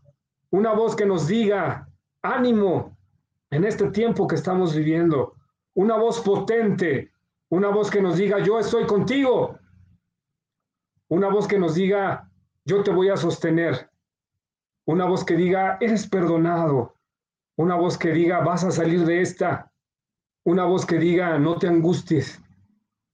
Una 0.50 0.72
voz 0.72 0.96
que 0.96 1.06
nos 1.06 1.28
diga, 1.28 1.89
ánimo, 2.22 2.93
en 3.54 3.66
este 3.66 3.89
tiempo 3.92 4.28
que 4.28 4.36
estamos 4.36 4.76
viviendo. 4.76 5.36
Una 5.76 5.96
voz 5.96 6.22
potente, 6.22 7.12
una 7.50 7.70
voz 7.70 7.92
que 7.92 8.02
nos 8.02 8.18
diga, 8.18 8.39
yo 8.39 8.60
estoy 8.60 8.86
contigo. 8.86 9.60
Una 11.08 11.30
voz 11.30 11.48
que 11.48 11.60
nos 11.60 11.76
diga, 11.76 12.32
yo 12.66 12.82
te 12.82 12.92
voy 12.92 13.10
a 13.10 13.18
sostener. 13.18 13.92
Una 14.86 15.06
voz 15.06 15.24
que 15.24 15.36
diga, 15.36 15.78
eres 15.80 16.08
perdonado. 16.08 16.96
Una 17.56 17.76
voz 17.76 17.98
que 17.98 18.12
diga, 18.12 18.39
vas 18.39 18.63
a 18.63 18.72
salir 18.72 19.06
de 19.06 19.22
esta. 19.22 19.72
Una 20.46 20.66
voz 20.66 20.86
que 20.86 20.98
diga, 20.98 21.38
no 21.38 21.58
te 21.58 21.68
angusties. 21.68 22.42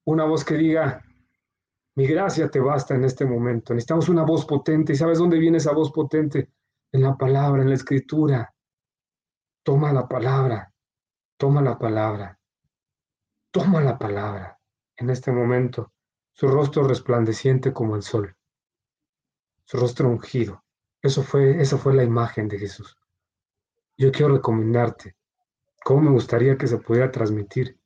Una 0.05 0.23
voz 0.23 0.45
que 0.45 0.55
diga, 0.55 1.03
mi 1.95 2.07
gracia 2.07 2.49
te 2.49 2.61
basta 2.61 2.95
en 2.95 3.03
este 3.03 3.25
momento. 3.25 3.73
Necesitamos 3.73 4.07
una 4.07 4.23
voz 4.23 4.45
potente. 4.45 4.93
¿Y 4.93 4.95
sabes 4.95 5.17
dónde 5.17 5.37
viene 5.37 5.57
esa 5.57 5.73
voz 5.73 5.91
potente? 5.91 6.49
En 6.93 7.03
la 7.03 7.17
palabra, 7.17 7.61
en 7.61 7.69
la 7.69 7.75
escritura. 7.75 8.53
Toma 9.61 9.91
la 9.91 10.07
palabra, 10.07 10.73
toma 11.37 11.61
la 11.61 11.77
palabra, 11.77 12.39
toma 13.51 13.81
la 13.81 13.97
palabra 13.97 14.57
en 14.95 15.09
este 15.09 15.33
momento, 15.33 15.91
su 16.31 16.47
rostro 16.47 16.87
resplandeciente 16.87 17.73
como 17.73 17.97
el 17.97 18.01
sol, 18.01 18.35
su 19.65 19.77
rostro 19.77 20.09
ungido. 20.09 20.63
Eso 21.01 21.23
fue, 21.23 21.61
esa 21.61 21.77
fue 21.77 21.93
la 21.93 22.03
imagen 22.03 22.47
de 22.47 22.57
Jesús. 22.57 22.97
Yo 23.97 24.11
quiero 24.13 24.35
recomendarte 24.35 25.17
cómo 25.83 26.01
me 26.03 26.11
gustaría 26.11 26.57
que 26.57 26.67
se 26.67 26.77
pudiera 26.77 27.11
transmitir 27.11 27.77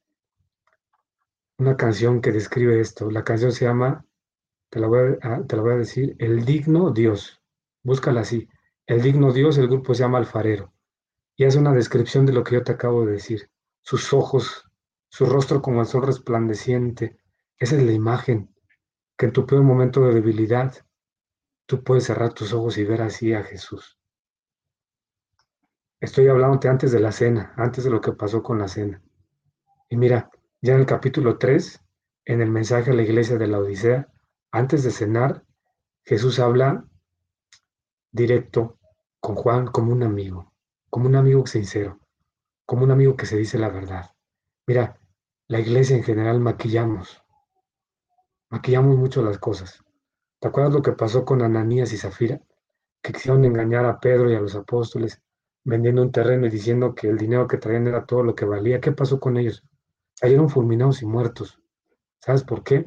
una 1.58 1.76
canción 1.76 2.22
que 2.22 2.32
describe 2.32 2.80
esto. 2.80 3.10
La 3.10 3.24
canción 3.24 3.52
se 3.52 3.66
llama, 3.66 4.06
te 4.70 4.80
la 4.80 4.88
voy 4.88 5.18
a, 5.22 5.44
te 5.44 5.56
la 5.56 5.62
voy 5.64 5.74
a 5.74 5.78
decir, 5.78 6.16
El 6.20 6.46
digno 6.46 6.92
Dios. 6.92 7.42
Búscala 7.82 8.22
así. 8.22 8.48
El 8.86 9.02
digno 9.02 9.34
Dios, 9.34 9.58
el 9.58 9.68
grupo 9.68 9.96
se 9.96 10.04
llama 10.04 10.20
Alfarero 10.20 10.73
y 11.36 11.46
hace 11.46 11.60
una 11.60 11.74
descripción 11.74 12.26
de 12.26 12.34
lo 12.34 12.43
que 12.43 12.56
yo 12.56 12.63
te 12.63 12.74
acabo 12.74 13.06
de 13.06 13.13
decir. 13.13 13.50
Sus 13.82 14.13
ojos, 14.13 14.69
su 15.10 15.26
rostro 15.26 15.62
como 15.62 15.82
el 15.82 15.88
sol 15.88 16.04
resplandeciente. 16.04 17.17
Esa 17.58 17.76
es 17.76 17.84
la 17.84 17.91
imagen 17.91 18.54
que 19.17 19.28
en 19.28 19.34
tu 19.34 19.46
peor 19.46 19.63
momento 19.63 20.02
de 20.02 20.13
debilidad 20.13 20.74
tú 21.65 21.84
puedes 21.84 22.06
cerrar 22.06 22.34
tus 22.34 22.54
ojos 22.54 22.78
y 22.78 22.84
ver 22.84 23.02
así 23.02 23.34
a 23.34 23.43
Jesús. 23.43 23.98
Estoy 26.00 26.28
hablándote 26.28 26.67
antes 26.67 26.91
de 26.91 27.00
la 27.00 27.12
cena, 27.12 27.54
antes 27.58 27.84
de 27.84 27.89
lo 27.89 28.02
que 28.02 28.12
pasó 28.12 28.43
con 28.43 28.60
la 28.60 28.67
cena. 28.67 29.02
Y 29.89 29.98
mira, 29.98 30.30
ya 30.62 30.74
en 30.74 30.82
el 30.82 30.86
capítulo 30.86 31.38
3, 31.38 31.82
en 32.26 32.41
el 32.41 32.50
mensaje 32.50 32.91
a 32.91 32.93
la 32.93 33.04
iglesia 33.04 33.38
de 33.38 33.48
la 33.48 33.60
Odisea, 33.60 34.08
antes 34.52 34.84
de 34.84 34.91
cenar, 34.91 35.46
Jesús 36.04 36.39
habla 36.39 36.86
directo 38.12 38.78
con 39.19 39.36
Juan 39.36 39.67
como 39.67 39.93
un 39.93 40.04
amigo, 40.04 40.53
como 40.94 41.08
un 41.08 41.16
amigo 41.16 41.44
sincero, 41.48 42.00
como 42.68 42.84
un 42.84 42.92
amigo 42.92 43.16
que 43.16 43.26
se 43.26 43.36
dice 43.36 43.58
la 43.58 43.70
verdad. 43.70 44.12
Mira, 44.68 45.00
la 45.48 45.60
iglesia 45.60 45.98
en 45.98 46.04
general 46.04 46.40
maquillamos, 46.40 47.20
maquillamos 48.52 48.96
mucho 48.96 49.24
las 49.24 49.40
cosas. 49.40 49.84
¿Te 50.40 50.50
acuerdas 50.50 50.72
lo 50.72 50.84
que 50.84 50.92
pasó 50.92 51.26
con 51.26 51.42
Ananías 51.42 51.94
y 51.94 51.98
Zafira? 51.98 52.40
Que 53.02 53.12
quisieron 53.12 53.44
engañar 53.44 53.86
a 53.86 54.00
Pedro 54.00 54.30
y 54.30 54.36
a 54.36 54.40
los 54.40 54.54
apóstoles 54.54 55.20
vendiendo 55.64 56.04
un 56.04 56.12
terreno 56.12 56.46
y 56.46 56.52
diciendo 56.52 56.94
que 56.94 57.08
el 57.08 57.18
dinero 57.18 57.48
que 57.48 57.58
traían 57.58 57.88
era 57.88 58.06
todo 58.06 58.22
lo 58.22 58.36
que 58.36 58.46
valía. 58.46 58.80
¿Qué 58.80 58.92
pasó 58.92 59.20
con 59.20 59.38
ellos? 59.38 59.64
Cayeron 60.22 60.48
fulminados 60.48 61.02
y 61.02 61.08
muertos. 61.08 61.60
¿Sabes 62.20 62.44
por 62.44 62.64
qué? 62.64 62.86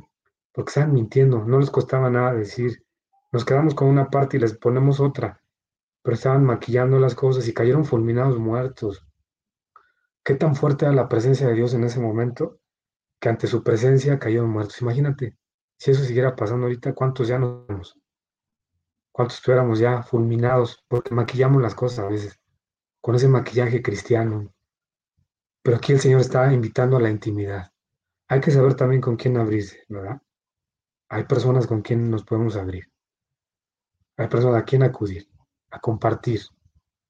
Porque 0.52 0.68
estaban 0.68 0.92
mintiendo, 0.92 1.44
no 1.44 1.58
les 1.58 1.72
costaba 1.72 2.08
nada 2.08 2.34
decir. 2.34 2.84
Nos 3.32 3.44
quedamos 3.44 3.74
con 3.74 3.88
una 3.88 4.10
parte 4.10 4.36
y 4.36 4.40
les 4.40 4.56
ponemos 4.56 5.00
otra, 5.00 5.42
pero 6.06 6.14
estaban 6.14 6.44
maquillando 6.44 7.00
las 7.00 7.16
cosas 7.16 7.48
y 7.48 7.52
cayeron 7.52 7.84
fulminados 7.84 8.38
muertos. 8.38 9.04
¿Qué 10.24 10.36
tan 10.36 10.54
fuerte 10.54 10.84
era 10.84 10.94
la 10.94 11.08
presencia 11.08 11.48
de 11.48 11.54
Dios 11.54 11.74
en 11.74 11.82
ese 11.82 11.98
momento? 11.98 12.60
Que 13.20 13.28
ante 13.28 13.48
su 13.48 13.64
presencia 13.64 14.16
cayeron 14.16 14.50
muertos. 14.50 14.80
Imagínate, 14.82 15.36
si 15.76 15.90
eso 15.90 16.04
siguiera 16.04 16.36
pasando 16.36 16.66
ahorita, 16.66 16.94
¿cuántos 16.94 17.26
ya 17.26 17.40
nos 17.40 17.66
vemos? 17.66 17.98
¿Cuántos 19.10 19.38
estuviéramos 19.38 19.80
ya 19.80 20.04
fulminados? 20.04 20.84
Porque 20.86 21.12
maquillamos 21.12 21.60
las 21.60 21.74
cosas 21.74 21.98
a 21.98 22.08
veces, 22.08 22.40
con 23.00 23.16
ese 23.16 23.26
maquillaje 23.26 23.82
cristiano. 23.82 24.54
Pero 25.60 25.78
aquí 25.78 25.92
el 25.92 25.98
Señor 25.98 26.20
está 26.20 26.52
invitando 26.52 26.98
a 26.98 27.00
la 27.00 27.10
intimidad. 27.10 27.72
Hay 28.28 28.40
que 28.40 28.52
saber 28.52 28.74
también 28.74 29.00
con 29.00 29.16
quién 29.16 29.38
abrirse, 29.38 29.82
¿verdad? 29.88 30.22
Hay 31.08 31.24
personas 31.24 31.66
con 31.66 31.82
quien 31.82 32.08
nos 32.08 32.22
podemos 32.22 32.54
abrir. 32.54 32.92
Hay 34.16 34.28
personas 34.28 34.62
a 34.62 34.64
quien 34.64 34.84
acudir, 34.84 35.28
a 35.70 35.80
compartir, 35.80 36.40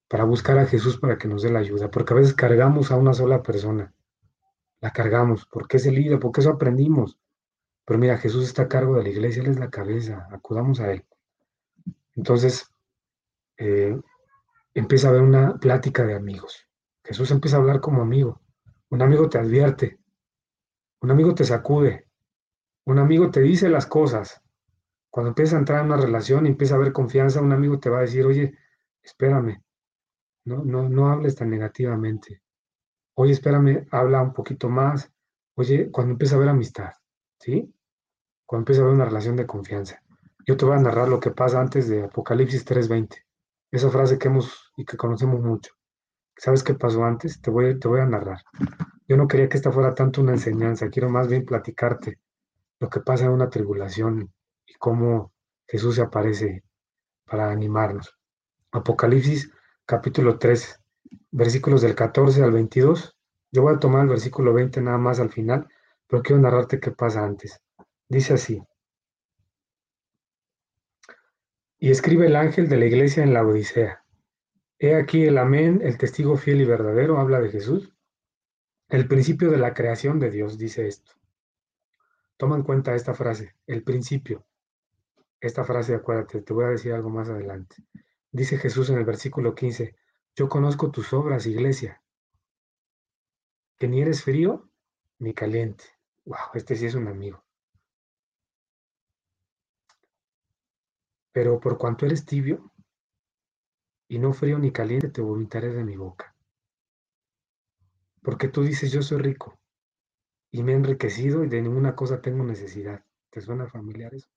para 0.09 0.25
buscar 0.25 0.59
a 0.59 0.67
Jesús 0.67 0.99
para 0.99 1.19
que 1.19 1.29
nos 1.29 1.43
dé 1.43 1.51
la 1.51 1.61
ayuda. 1.61 1.91
Porque 1.91 2.15
a 2.15 2.17
veces 2.17 2.35
cargamos 2.35 2.91
a 2.91 2.97
una 2.97 3.15
sola 3.15 3.43
persona. 3.43 3.93
La 4.81 4.93
cargamos, 4.93 5.47
porque 5.47 5.79
es 5.79 5.87
el 5.87 5.95
líder, 5.95 6.19
porque 6.19 6.41
eso 6.41 6.51
aprendimos. 6.51 7.19
Pero 7.85 7.99
mira, 7.99 8.19
Jesús 8.19 8.45
está 8.45 8.63
a 8.63 8.69
cargo 8.69 8.97
de 8.97 9.05
la 9.05 9.09
iglesia, 9.09 9.43
Él 9.43 9.51
es 9.51 9.59
la 9.59 9.71
cabeza, 9.71 10.29
acudamos 10.31 10.81
a 10.81 10.93
Él. 10.93 11.05
Entonces, 12.15 12.71
eh, 13.59 13.99
empieza 14.75 15.07
a 15.07 15.11
haber 15.11 15.23
una 15.23 15.57
plática 15.57 16.05
de 16.05 16.15
amigos. 16.15 16.67
Jesús 17.05 17.31
empieza 17.31 17.57
a 17.57 17.61
hablar 17.61 17.81
como 17.81 18.03
amigo. 18.03 18.43
Un 18.91 19.03
amigo 19.03 19.29
te 19.29 19.39
advierte, 19.39 19.99
un 21.01 21.11
amigo 21.11 21.35
te 21.35 21.45
sacude, 21.45 22.09
un 22.85 22.99
amigo 22.99 23.31
te 23.31 23.41
dice 23.41 23.69
las 23.69 23.87
cosas. 23.87 24.43
Cuando 25.17 25.31
empiezas 25.31 25.55
a 25.55 25.59
entrar 25.61 25.81
en 25.81 25.87
una 25.87 25.97
relación 25.97 26.45
y 26.45 26.51
empieza 26.51 26.75
a 26.75 26.77
haber 26.77 26.93
confianza, 26.93 27.41
un 27.41 27.51
amigo 27.51 27.81
te 27.81 27.89
va 27.89 28.01
a 28.01 28.03
decir, 28.03 28.27
oye, 28.27 28.53
espérame, 29.03 29.63
no, 30.45 30.63
no, 30.63 30.91
no 30.91 31.09
hables 31.09 31.35
tan 31.37 31.49
negativamente. 31.49 32.43
Oye, 33.15 33.33
espérame, 33.33 33.87
habla 33.93 34.21
un 34.21 34.35
poquito 34.35 34.69
más. 34.69 35.11
Oye, 35.55 35.91
cuando 35.91 36.13
empieza 36.13 36.35
a 36.35 36.37
haber 36.37 36.51
amistad, 36.51 36.91
¿sí? 37.41 37.75
Cuando 38.45 38.61
empieza 38.61 38.83
a 38.83 38.85
haber 38.85 38.97
una 38.97 39.07
relación 39.07 39.37
de 39.37 39.47
confianza. 39.47 40.03
Yo 40.47 40.59
te 40.59 40.67
voy 40.67 40.77
a 40.77 40.81
narrar 40.81 41.09
lo 41.09 41.19
que 41.19 41.31
pasa 41.31 41.63
antes 41.63 41.89
de 41.89 42.05
Apocalipsis 42.05 42.67
3:20. 42.67 43.25
Esa 43.71 43.89
frase 43.89 44.19
que 44.19 44.29
hemos 44.29 44.71
y 44.77 44.85
que 44.85 44.99
conocemos 44.99 45.41
mucho. 45.41 45.73
¿Sabes 46.37 46.63
qué 46.63 46.75
pasó 46.75 47.03
antes? 47.05 47.41
Te 47.41 47.51
voy, 47.51 47.79
te 47.79 47.89
voy 47.89 48.01
a 48.01 48.07
narrar. 48.07 48.43
Yo 49.09 49.17
no 49.17 49.27
quería 49.27 49.49
que 49.49 49.57
esta 49.57 49.73
fuera 49.73 49.95
tanto 49.95 50.21
una 50.21 50.33
enseñanza, 50.33 50.91
quiero 50.91 51.09
más 51.09 51.27
bien 51.27 51.47
platicarte 51.47 52.21
lo 52.81 52.91
que 52.91 53.01
pasa 53.01 53.25
en 53.25 53.31
una 53.31 53.49
tribulación 53.49 54.31
y 54.67 54.75
cómo 54.75 55.33
Jesús 55.67 55.97
se 55.97 56.03
aparece 56.03 56.63
para 57.25 57.51
animarnos. 57.51 58.17
Apocalipsis 58.73 59.51
capítulo 59.85 60.39
3, 60.39 60.81
versículos 61.31 61.83
del 61.83 61.95
14 61.95 62.43
al 62.43 62.53
22. 62.53 63.17
Yo 63.53 63.63
voy 63.63 63.75
a 63.75 63.79
tomar 63.79 64.03
el 64.03 64.09
versículo 64.09 64.53
20 64.53 64.81
nada 64.83 64.99
más 64.99 65.21
al 65.21 65.31
final, 65.31 65.69
pero 66.07 66.23
quiero 66.23 66.43
narrarte 66.43 66.81
qué 66.81 66.91
pasa 66.91 67.25
antes. 67.25 67.61
Dice 68.09 68.35
así. 68.35 68.63
Y 71.79 71.91
escribe 71.91 72.27
el 72.27 72.37
ángel 72.37 72.69
de 72.69 72.77
la 72.77 72.87
iglesia 72.87 73.23
en 73.23 73.35
la 73.35 73.47
Odisea. 73.47 74.03
He 74.79 74.95
aquí 74.95 75.25
el 75.25 75.39
amén, 75.39 75.81
el 75.83 75.97
testigo 75.99 76.37
fiel 76.37 76.61
y 76.61 76.65
verdadero, 76.65 77.19
habla 77.19 77.41
de 77.41 77.51
Jesús. 77.51 77.93
El 78.89 79.09
principio 79.09 79.51
de 79.51 79.59
la 79.59 79.75
creación 79.75 80.19
de 80.19 80.31
Dios 80.31 80.59
dice 80.59 80.87
esto. 80.87 81.13
Toma 82.37 82.57
en 82.57 82.63
cuenta 82.63 82.95
esta 82.95 83.15
frase, 83.15 83.55
el 83.67 83.83
principio. 83.83 84.47
Esta 85.41 85.65
frase, 85.65 85.95
acuérdate, 85.95 86.43
te 86.43 86.53
voy 86.53 86.65
a 86.65 86.69
decir 86.69 86.93
algo 86.93 87.11
más 87.11 87.29
adelante. 87.29 87.77
Dice 88.33 88.59
Jesús 88.59 88.91
en 88.91 88.99
el 88.99 89.05
versículo 89.05 89.55
15, 89.55 89.95
yo 90.35 90.49
conozco 90.49 90.91
tus 90.91 91.13
obras, 91.13 91.47
iglesia, 91.47 92.03
que 93.79 93.89
ni 93.89 94.01
eres 94.03 94.23
frío 94.23 94.71
ni 95.19 95.35
caliente. 95.35 95.85
Wow, 96.25 96.53
este 96.55 96.77
sí 96.77 96.87
es 96.87 96.95
un 96.95 97.09
amigo. 97.09 97.45
Pero 101.33 101.61
por 101.61 101.77
cuanto 101.77 102.07
eres 102.07 102.25
tibio 102.25 102.73
y 104.09 104.19
no 104.19 104.33
frío 104.33 104.59
ni 104.59 104.73
caliente, 104.73 105.09
te 105.09 105.21
vomitaré 105.21 105.73
de 105.73 105.85
mi 105.85 105.97
boca. 105.97 106.35
Porque 108.23 108.49
tú 108.49 108.63
dices, 108.63 108.91
yo 108.91 109.03
soy 109.03 109.19
rico 109.19 109.59
y 110.51 110.63
me 110.63 110.73
he 110.73 110.77
enriquecido 110.77 111.45
y 111.45 111.49
de 111.49 111.61
ninguna 111.61 111.95
cosa 111.95 112.23
tengo 112.23 112.43
necesidad. 112.43 113.05
¿Te 113.31 113.41
suena 113.41 113.67
familiar 113.69 114.15
eso? 114.15 114.29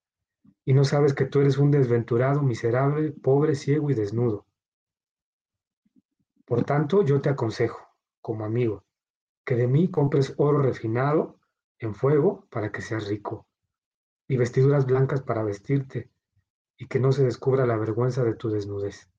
Y 0.70 0.74
no 0.76 0.84
sabes 0.84 1.16
que 1.16 1.26
tú 1.26 1.40
eres 1.40 1.58
un 1.58 1.72
desventurado, 1.72 2.44
miserable, 2.44 3.12
pobre, 3.12 3.56
ciego 3.56 3.90
y 3.90 3.96
desnudo. 3.96 4.46
Por 6.46 6.64
tanto, 6.64 7.02
yo 7.02 7.22
te 7.22 7.30
aconsejo, 7.30 7.80
como 8.22 8.46
amigo, 8.46 8.86
que 9.44 9.56
de 9.56 9.66
mí 9.66 9.90
compres 9.90 10.36
oro 10.38 10.62
refinado 10.62 11.40
en 11.80 11.96
fuego 11.96 12.46
para 12.52 12.72
que 12.72 12.84
seas 12.84 13.08
rico, 13.08 13.48
y 14.28 14.38
vestiduras 14.38 14.86
blancas 14.86 15.24
para 15.24 15.42
vestirte, 15.42 16.12
y 16.78 16.86
que 16.86 17.00
no 17.00 17.14
se 17.14 17.24
descubra 17.24 17.66
la 17.66 17.76
vergüenza 17.76 18.24
de 18.24 18.36
tu 18.36 18.52
desnudez. 18.52 19.10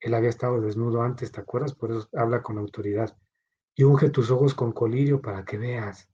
Él 0.00 0.14
había 0.14 0.30
estado 0.30 0.62
desnudo 0.62 1.02
antes, 1.02 1.30
¿te 1.30 1.42
acuerdas? 1.42 1.74
Por 1.74 1.90
eso 1.90 2.08
habla 2.14 2.40
con 2.40 2.56
autoridad. 2.56 3.18
Y 3.74 3.82
unge 3.82 4.08
tus 4.08 4.30
ojos 4.30 4.54
con 4.54 4.72
colirio 4.72 5.20
para 5.20 5.44
que 5.44 5.58
veas. 5.58 6.08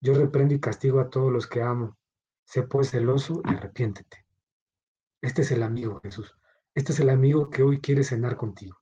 Yo 0.00 0.14
reprendo 0.14 0.54
y 0.54 0.58
castigo 0.58 1.00
a 1.00 1.10
todos 1.10 1.30
los 1.30 1.46
que 1.46 1.60
amo. 1.60 1.97
Sé 2.48 2.62
pues 2.62 2.92
celoso 2.92 3.42
y 3.44 3.50
arrepiéntete. 3.50 4.24
Este 5.20 5.42
es 5.42 5.52
el 5.52 5.62
amigo, 5.62 6.00
Jesús. 6.02 6.34
Este 6.74 6.92
es 6.92 7.00
el 7.00 7.10
amigo 7.10 7.50
que 7.50 7.62
hoy 7.62 7.78
quiere 7.78 8.02
cenar 8.02 8.38
contigo. 8.38 8.78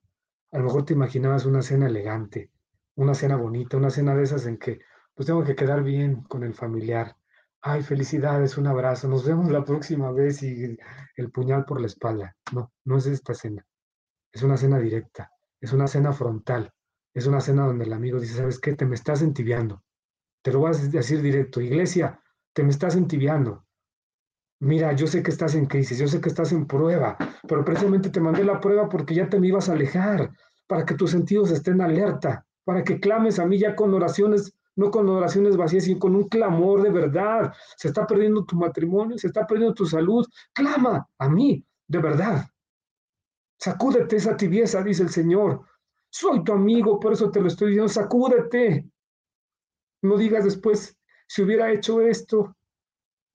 A 0.52 0.58
lo 0.58 0.66
mejor 0.66 0.84
te 0.84 0.92
imaginabas 0.92 1.46
una 1.46 1.62
cena 1.62 1.88
elegante, 1.88 2.52
una 2.94 3.12
cena 3.12 3.34
bonita, 3.34 3.76
una 3.76 3.90
cena 3.90 4.14
de 4.14 4.22
esas 4.22 4.46
en 4.46 4.58
que 4.58 4.78
pues 5.16 5.26
tengo 5.26 5.42
que 5.42 5.56
quedar 5.56 5.82
bien 5.82 6.22
con 6.22 6.44
el 6.44 6.54
familiar. 6.54 7.16
Ay, 7.60 7.82
felicidades, 7.82 8.56
un 8.56 8.68
abrazo, 8.68 9.08
nos 9.08 9.26
vemos 9.26 9.50
la 9.50 9.64
próxima 9.64 10.12
vez 10.12 10.44
y 10.44 10.78
el 11.16 11.32
puñal 11.32 11.64
por 11.64 11.80
la 11.80 11.88
espalda. 11.88 12.36
No, 12.52 12.72
no 12.84 12.98
es 12.98 13.06
esta 13.06 13.34
cena. 13.34 13.66
Es 14.30 14.44
una 14.44 14.56
cena 14.56 14.78
directa, 14.78 15.32
es 15.60 15.72
una 15.72 15.88
cena 15.88 16.12
frontal, 16.12 16.72
es 17.12 17.26
una 17.26 17.40
cena 17.40 17.66
donde 17.66 17.86
el 17.86 17.92
amigo 17.92 18.20
dice, 18.20 18.34
¿sabes 18.34 18.60
qué? 18.60 18.76
Te 18.76 18.86
me 18.86 18.94
estás 18.94 19.22
entibiando. 19.22 19.82
Te 20.40 20.52
lo 20.52 20.60
vas 20.60 20.80
a 20.80 20.86
decir 20.86 21.20
directo, 21.20 21.60
iglesia, 21.60 22.20
te 22.56 22.62
me 22.62 22.70
estás 22.70 22.96
entibiando. 22.96 23.66
Mira, 24.60 24.94
yo 24.94 25.06
sé 25.06 25.22
que 25.22 25.30
estás 25.30 25.54
en 25.54 25.66
crisis, 25.66 25.98
yo 25.98 26.08
sé 26.08 26.22
que 26.22 26.30
estás 26.30 26.52
en 26.52 26.66
prueba, 26.66 27.14
pero 27.46 27.62
precisamente 27.62 28.08
te 28.08 28.18
mandé 28.18 28.44
la 28.44 28.58
prueba 28.58 28.88
porque 28.88 29.14
ya 29.14 29.28
te 29.28 29.38
me 29.38 29.48
ibas 29.48 29.68
a 29.68 29.74
alejar, 29.74 30.30
para 30.66 30.86
que 30.86 30.94
tus 30.94 31.10
sentidos 31.10 31.50
estén 31.50 31.82
alerta, 31.82 32.46
para 32.64 32.82
que 32.82 32.98
clames 32.98 33.38
a 33.38 33.44
mí 33.44 33.58
ya 33.58 33.76
con 33.76 33.92
oraciones, 33.92 34.54
no 34.74 34.90
con 34.90 35.06
oraciones 35.10 35.58
vacías, 35.58 35.84
sino 35.84 35.98
con 35.98 36.16
un 36.16 36.28
clamor 36.30 36.80
de 36.80 36.90
verdad. 36.90 37.52
Se 37.76 37.88
está 37.88 38.06
perdiendo 38.06 38.46
tu 38.46 38.56
matrimonio, 38.56 39.18
se 39.18 39.26
está 39.26 39.46
perdiendo 39.46 39.74
tu 39.74 39.84
salud. 39.84 40.26
Clama 40.54 41.06
a 41.18 41.28
mí, 41.28 41.62
de 41.86 41.98
verdad. 41.98 42.46
Sacúdete 43.58 44.16
esa 44.16 44.34
tibieza, 44.34 44.82
dice 44.82 45.02
el 45.02 45.10
Señor. 45.10 45.60
Soy 46.08 46.42
tu 46.42 46.54
amigo, 46.54 46.98
por 46.98 47.12
eso 47.12 47.30
te 47.30 47.42
lo 47.42 47.48
estoy 47.48 47.68
diciendo, 47.68 47.92
sacúdete. 47.92 48.86
No 50.00 50.16
digas 50.16 50.44
después, 50.44 50.95
si 51.26 51.42
hubiera 51.42 51.72
hecho 51.72 52.00
esto, 52.00 52.56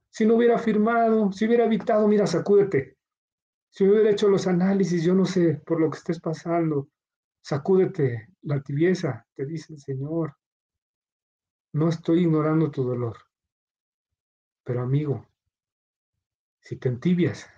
si 0.09 0.25
no 0.25 0.35
hubiera 0.35 0.57
firmado, 0.57 1.31
si 1.31 1.45
hubiera 1.45 1.65
evitado, 1.65 2.07
mira, 2.07 2.27
sacúdete. 2.27 2.97
Si 3.69 3.87
hubiera 3.87 4.09
hecho 4.09 4.27
los 4.27 4.47
análisis, 4.47 5.03
yo 5.03 5.15
no 5.15 5.25
sé 5.25 5.61
por 5.65 5.79
lo 5.79 5.89
que 5.89 5.97
estés 5.97 6.19
pasando, 6.19 6.89
sacúdete 7.41 8.27
la 8.41 8.61
tibieza, 8.61 9.25
te 9.33 9.45
dice 9.45 9.73
el 9.73 9.79
Señor. 9.79 10.35
No 11.73 11.87
estoy 11.87 12.23
ignorando 12.23 12.69
tu 12.69 12.83
dolor, 12.83 13.17
pero 14.63 14.81
amigo, 14.81 15.25
si 16.59 16.75
te 16.75 16.89
entibias 16.89 17.49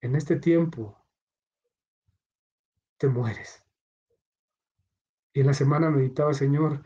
en 0.00 0.14
este 0.14 0.36
tiempo, 0.36 1.04
te 2.96 3.08
mueres. 3.08 3.64
Y 5.32 5.40
en 5.40 5.46
la 5.46 5.54
semana 5.54 5.90
meditaba, 5.90 6.32
Señor, 6.32 6.84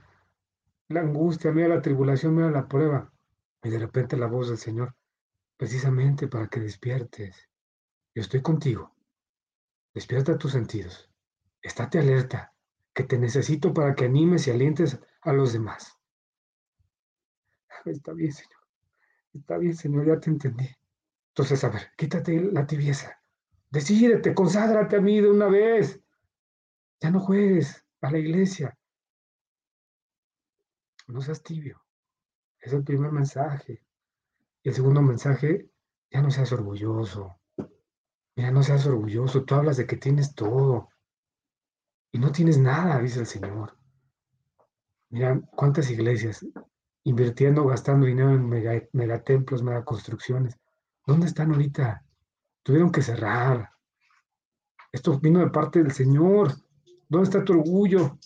la 0.89 1.01
angustia, 1.01 1.53
mira 1.53 1.69
la 1.69 1.83
tribulación, 1.83 2.35
mira 2.35 2.51
la 2.51 2.67
prueba. 2.67 3.13
Y 3.63 3.71
de 3.71 3.79
repente 3.79 4.17
la 4.17 4.27
voz 4.27 4.49
del 4.49 4.59
Señor, 4.59 4.95
precisamente 5.57 6.29
para 6.29 6.49
que 6.49 6.61
despiertes. 6.61 7.49
Yo 8.15 8.23
estoy 8.23 8.41
contigo. 8.41 8.95
Despierta 9.93 10.39
tus 10.39 10.53
sentidos. 10.53 11.11
Estate 11.61 11.99
alerta, 11.99 12.55
que 12.95 13.05
te 13.05 13.19
necesito 13.19 13.75
para 13.75 13.95
que 13.95 14.05
animes 14.07 14.47
y 14.47 14.51
alientes 14.51 14.99
a 15.23 15.33
los 15.33 15.53
demás. 15.53 15.99
Está 17.85 18.13
bien, 18.13 18.33
Señor. 18.33 18.61
Está 19.35 19.59
bien, 19.59 19.75
Señor, 19.75 20.07
ya 20.07 20.21
te 20.21 20.31
entendí. 20.31 20.69
Entonces, 21.31 21.63
a 21.65 21.69
ver, 21.69 21.93
quítate 21.97 22.41
la 22.41 22.67
tibieza. 22.67 23.21
Decídete, 23.71 24.35
conságrate 24.35 24.97
a 24.97 25.01
mí 25.01 25.21
de 25.21 25.31
una 25.31 25.49
vez. 25.49 26.01
Ya 27.01 27.11
no 27.11 27.21
juegues 27.21 27.85
a 28.01 28.11
la 28.11 28.19
iglesia. 28.19 28.78
No 31.09 31.21
seas 31.23 31.43
tibio. 31.43 31.83
Es 32.61 32.73
el 32.73 32.85
primer 32.85 33.11
mensaje. 33.13 33.85
El 34.63 34.75
segundo 34.75 35.01
mensaje, 35.03 35.71
ya 36.11 36.21
no 36.21 36.31
seas 36.31 36.53
orgulloso. 36.53 37.41
Mira, 38.37 38.51
no 38.51 38.63
seas 38.63 38.87
orgulloso. 38.87 39.45
Tú 39.45 39.55
hablas 39.55 39.79
de 39.79 39.87
que 39.87 39.97
tienes 39.97 40.35
todo. 40.35 40.91
Y 42.13 42.19
no 42.19 42.31
tienes 42.31 42.59
nada, 42.59 43.01
dice 43.01 43.21
el 43.21 43.27
Señor. 43.27 43.77
Mira, 45.11 45.41
cuántas 45.57 45.91
iglesias 45.91 46.45
invirtiendo, 47.05 47.65
gastando 47.65 48.07
dinero 48.07 48.35
en 48.35 48.47
megatemplos, 48.93 49.63
megaconstrucciones. 49.63 50.59
¿Dónde 51.07 51.27
están 51.27 51.53
ahorita? 51.53 52.05
Tuvieron 52.63 52.93
que 52.93 53.01
cerrar. 53.01 53.71
Esto 54.93 55.19
vino 55.19 55.41
de 55.41 55.49
parte 55.49 55.83
del 55.83 55.93
Señor. 55.93 56.53
¿Dónde 57.09 57.25
está 57.25 57.43
tu 57.43 57.55
orgullo? 57.55 58.19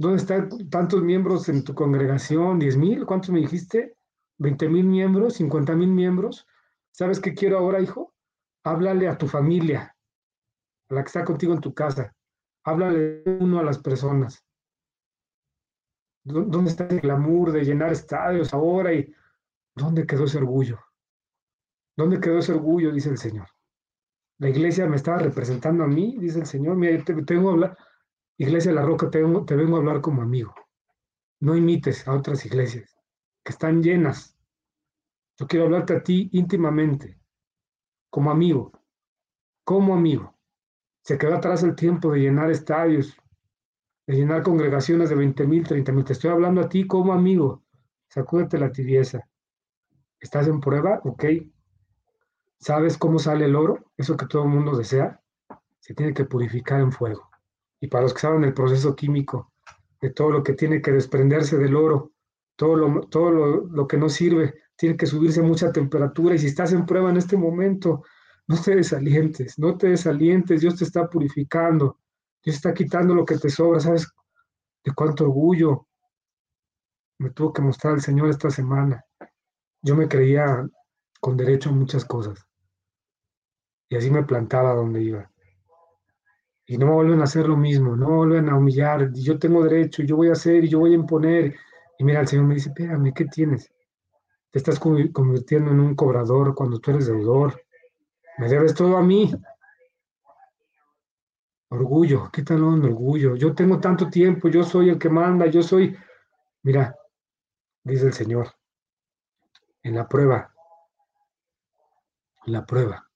¿Dónde 0.00 0.16
están 0.16 0.48
tantos 0.70 1.02
miembros 1.02 1.50
en 1.50 1.62
tu 1.62 1.74
congregación? 1.74 2.58
¿Diez 2.58 2.74
mil? 2.74 3.04
¿Cuántos 3.04 3.28
me 3.28 3.40
dijiste? 3.40 3.98
¿Veinte 4.38 4.66
mil 4.66 4.86
miembros? 4.86 5.34
¿Cincuenta 5.34 5.74
mil 5.74 5.90
miembros? 5.90 6.46
¿Sabes 6.90 7.20
qué 7.20 7.34
quiero 7.34 7.58
ahora, 7.58 7.82
hijo? 7.82 8.14
Háblale 8.64 9.08
a 9.08 9.18
tu 9.18 9.28
familia, 9.28 9.94
a 10.88 10.94
la 10.94 11.02
que 11.02 11.08
está 11.08 11.22
contigo 11.22 11.52
en 11.52 11.60
tu 11.60 11.74
casa. 11.74 12.16
Háblale 12.64 13.24
uno 13.40 13.58
a 13.58 13.62
las 13.62 13.78
personas. 13.78 14.42
¿Dónde 16.24 16.70
está 16.70 16.86
el 16.86 17.00
glamour 17.00 17.52
de 17.52 17.62
llenar 17.62 17.92
estadios 17.92 18.54
ahora? 18.54 18.94
¿Y 18.94 19.14
dónde 19.76 20.06
quedó 20.06 20.24
ese 20.24 20.38
orgullo? 20.38 20.80
¿Dónde 21.94 22.20
quedó 22.20 22.38
ese 22.38 22.52
orgullo? 22.52 22.90
Dice 22.90 23.10
el 23.10 23.18
Señor. 23.18 23.48
La 24.38 24.48
iglesia 24.48 24.86
me 24.86 24.96
estaba 24.96 25.18
representando 25.18 25.84
a 25.84 25.86
mí, 25.86 26.16
dice 26.18 26.38
el 26.38 26.46
Señor. 26.46 26.76
Mira, 26.76 27.04
te, 27.04 27.22
tengo. 27.24 27.54
Iglesia 28.40 28.70
de 28.70 28.76
la 28.76 28.86
Roca, 28.86 29.10
te 29.10 29.20
vengo, 29.20 29.76
a 29.76 29.78
hablar 29.80 30.00
como 30.00 30.22
amigo. 30.22 30.54
No 31.40 31.54
imites 31.54 32.08
a 32.08 32.14
otras 32.14 32.46
iglesias 32.46 32.96
que 33.44 33.52
están 33.52 33.82
llenas. 33.82 34.34
Yo 35.38 35.46
quiero 35.46 35.66
hablarte 35.66 35.92
a 35.92 36.02
ti 36.02 36.30
íntimamente, 36.32 37.20
como 38.08 38.30
amigo, 38.30 38.72
como 39.62 39.92
amigo. 39.92 40.38
Se 41.02 41.18
quedó 41.18 41.34
atrás 41.34 41.62
el 41.64 41.76
tiempo 41.76 42.12
de 42.12 42.20
llenar 42.20 42.50
estadios, 42.50 43.14
de 44.06 44.16
llenar 44.16 44.42
congregaciones 44.42 45.10
de 45.10 45.16
20 45.16 45.46
mil, 45.46 45.68
30 45.68 45.92
mil. 45.92 46.06
Te 46.06 46.14
estoy 46.14 46.30
hablando 46.30 46.62
a 46.62 46.68
ti 46.70 46.86
como 46.86 47.12
amigo. 47.12 47.62
Sacúdete 48.08 48.56
la 48.56 48.72
tibieza. 48.72 49.28
¿Estás 50.18 50.48
en 50.48 50.60
prueba? 50.60 51.02
Ok. 51.04 51.26
¿Sabes 52.58 52.96
cómo 52.96 53.18
sale 53.18 53.44
el 53.44 53.54
oro? 53.54 53.92
Eso 53.98 54.16
que 54.16 54.24
todo 54.24 54.44
el 54.44 54.48
mundo 54.48 54.78
desea. 54.78 55.20
Se 55.80 55.92
tiene 55.92 56.14
que 56.14 56.24
purificar 56.24 56.80
en 56.80 56.90
fuego. 56.90 57.29
Y 57.80 57.88
para 57.88 58.02
los 58.02 58.14
que 58.14 58.20
saben 58.20 58.44
el 58.44 58.54
proceso 58.54 58.94
químico, 58.94 59.52
de 60.00 60.10
todo 60.10 60.30
lo 60.30 60.42
que 60.42 60.54
tiene 60.54 60.80
que 60.80 60.92
desprenderse 60.92 61.58
del 61.58 61.76
oro, 61.76 62.12
todo 62.56 62.76
lo, 62.76 63.00
todo 63.02 63.30
lo, 63.30 63.66
lo 63.66 63.86
que 63.86 63.96
no 63.96 64.08
sirve, 64.08 64.54
tiene 64.76 64.96
que 64.96 65.06
subirse 65.06 65.42
mucha 65.42 65.72
temperatura. 65.72 66.34
Y 66.34 66.38
si 66.38 66.46
estás 66.46 66.72
en 66.72 66.86
prueba 66.86 67.10
en 67.10 67.16
este 67.16 67.36
momento, 67.36 68.02
no 68.46 68.60
te 68.60 68.74
desalientes, 68.76 69.58
no 69.58 69.76
te 69.76 69.88
desalientes. 69.88 70.60
Dios 70.60 70.76
te 70.76 70.84
está 70.84 71.08
purificando. 71.08 71.98
Dios 72.42 72.56
está 72.56 72.74
quitando 72.74 73.14
lo 73.14 73.24
que 73.24 73.38
te 73.38 73.48
sobra, 73.48 73.80
¿sabes? 73.80 74.08
De 74.84 74.92
cuánto 74.94 75.24
orgullo 75.24 75.86
me 77.18 77.30
tuvo 77.30 77.52
que 77.52 77.62
mostrar 77.62 77.94
el 77.94 78.00
Señor 78.00 78.30
esta 78.30 78.50
semana. 78.50 79.04
Yo 79.82 79.94
me 79.94 80.08
creía 80.08 80.66
con 81.20 81.36
derecho 81.36 81.68
a 81.68 81.72
muchas 81.72 82.04
cosas. 82.04 82.44
Y 83.90 83.96
así 83.96 84.10
me 84.10 84.24
plantaba 84.24 84.74
donde 84.74 85.02
iba. 85.02 85.29
Y 86.70 86.78
no 86.78 86.94
vuelven 86.94 87.20
a 87.20 87.24
hacer 87.24 87.48
lo 87.48 87.56
mismo, 87.56 87.96
no 87.96 88.18
vuelven 88.18 88.48
a 88.48 88.56
humillar. 88.56 89.12
Yo 89.12 89.40
tengo 89.40 89.64
derecho, 89.64 90.04
yo 90.04 90.14
voy 90.14 90.28
a 90.28 90.34
hacer 90.34 90.62
y 90.62 90.68
yo 90.68 90.78
voy 90.78 90.92
a 90.92 90.94
imponer. 90.94 91.56
Y 91.98 92.04
mira, 92.04 92.20
el 92.20 92.28
Señor 92.28 92.46
me 92.46 92.54
dice, 92.54 92.68
espérame, 92.68 93.12
¿qué 93.12 93.24
tienes? 93.24 93.72
Te 94.52 94.60
estás 94.60 94.78
convirtiendo 94.78 95.72
en 95.72 95.80
un 95.80 95.96
cobrador 95.96 96.54
cuando 96.54 96.78
tú 96.78 96.92
eres 96.92 97.08
deudor. 97.08 97.60
Me 98.38 98.48
debes 98.48 98.72
todo 98.72 98.96
a 98.96 99.02
mí. 99.02 99.34
Orgullo, 101.70 102.30
¿qué 102.32 102.44
tal 102.44 102.58
el 102.58 102.84
orgullo? 102.84 103.34
Yo 103.34 103.52
tengo 103.52 103.80
tanto 103.80 104.08
tiempo, 104.08 104.48
yo 104.48 104.62
soy 104.62 104.90
el 104.90 104.98
que 105.00 105.08
manda, 105.08 105.46
yo 105.46 105.64
soy... 105.64 105.96
Mira, 106.62 106.94
dice 107.82 108.06
el 108.06 108.12
Señor, 108.12 108.46
en 109.82 109.96
la 109.96 110.06
prueba, 110.06 110.54
en 112.46 112.52
la 112.52 112.64
prueba, 112.64 113.10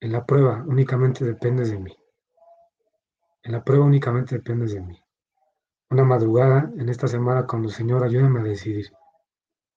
en 0.00 0.12
la 0.12 0.24
prueba 0.24 0.64
únicamente 0.66 1.26
dependes 1.26 1.70
de 1.70 1.78
mí. 1.78 1.94
En 3.42 3.52
la 3.52 3.64
prueba 3.64 3.84
únicamente 3.84 4.36
dependes 4.36 4.72
de 4.72 4.80
mí. 4.80 5.02
Una 5.90 6.04
madrugada 6.04 6.70
en 6.78 6.88
esta 6.88 7.08
semana 7.08 7.46
cuando 7.46 7.68
Señor 7.68 8.04
ayúdame 8.04 8.40
a 8.40 8.44
decidir 8.44 8.90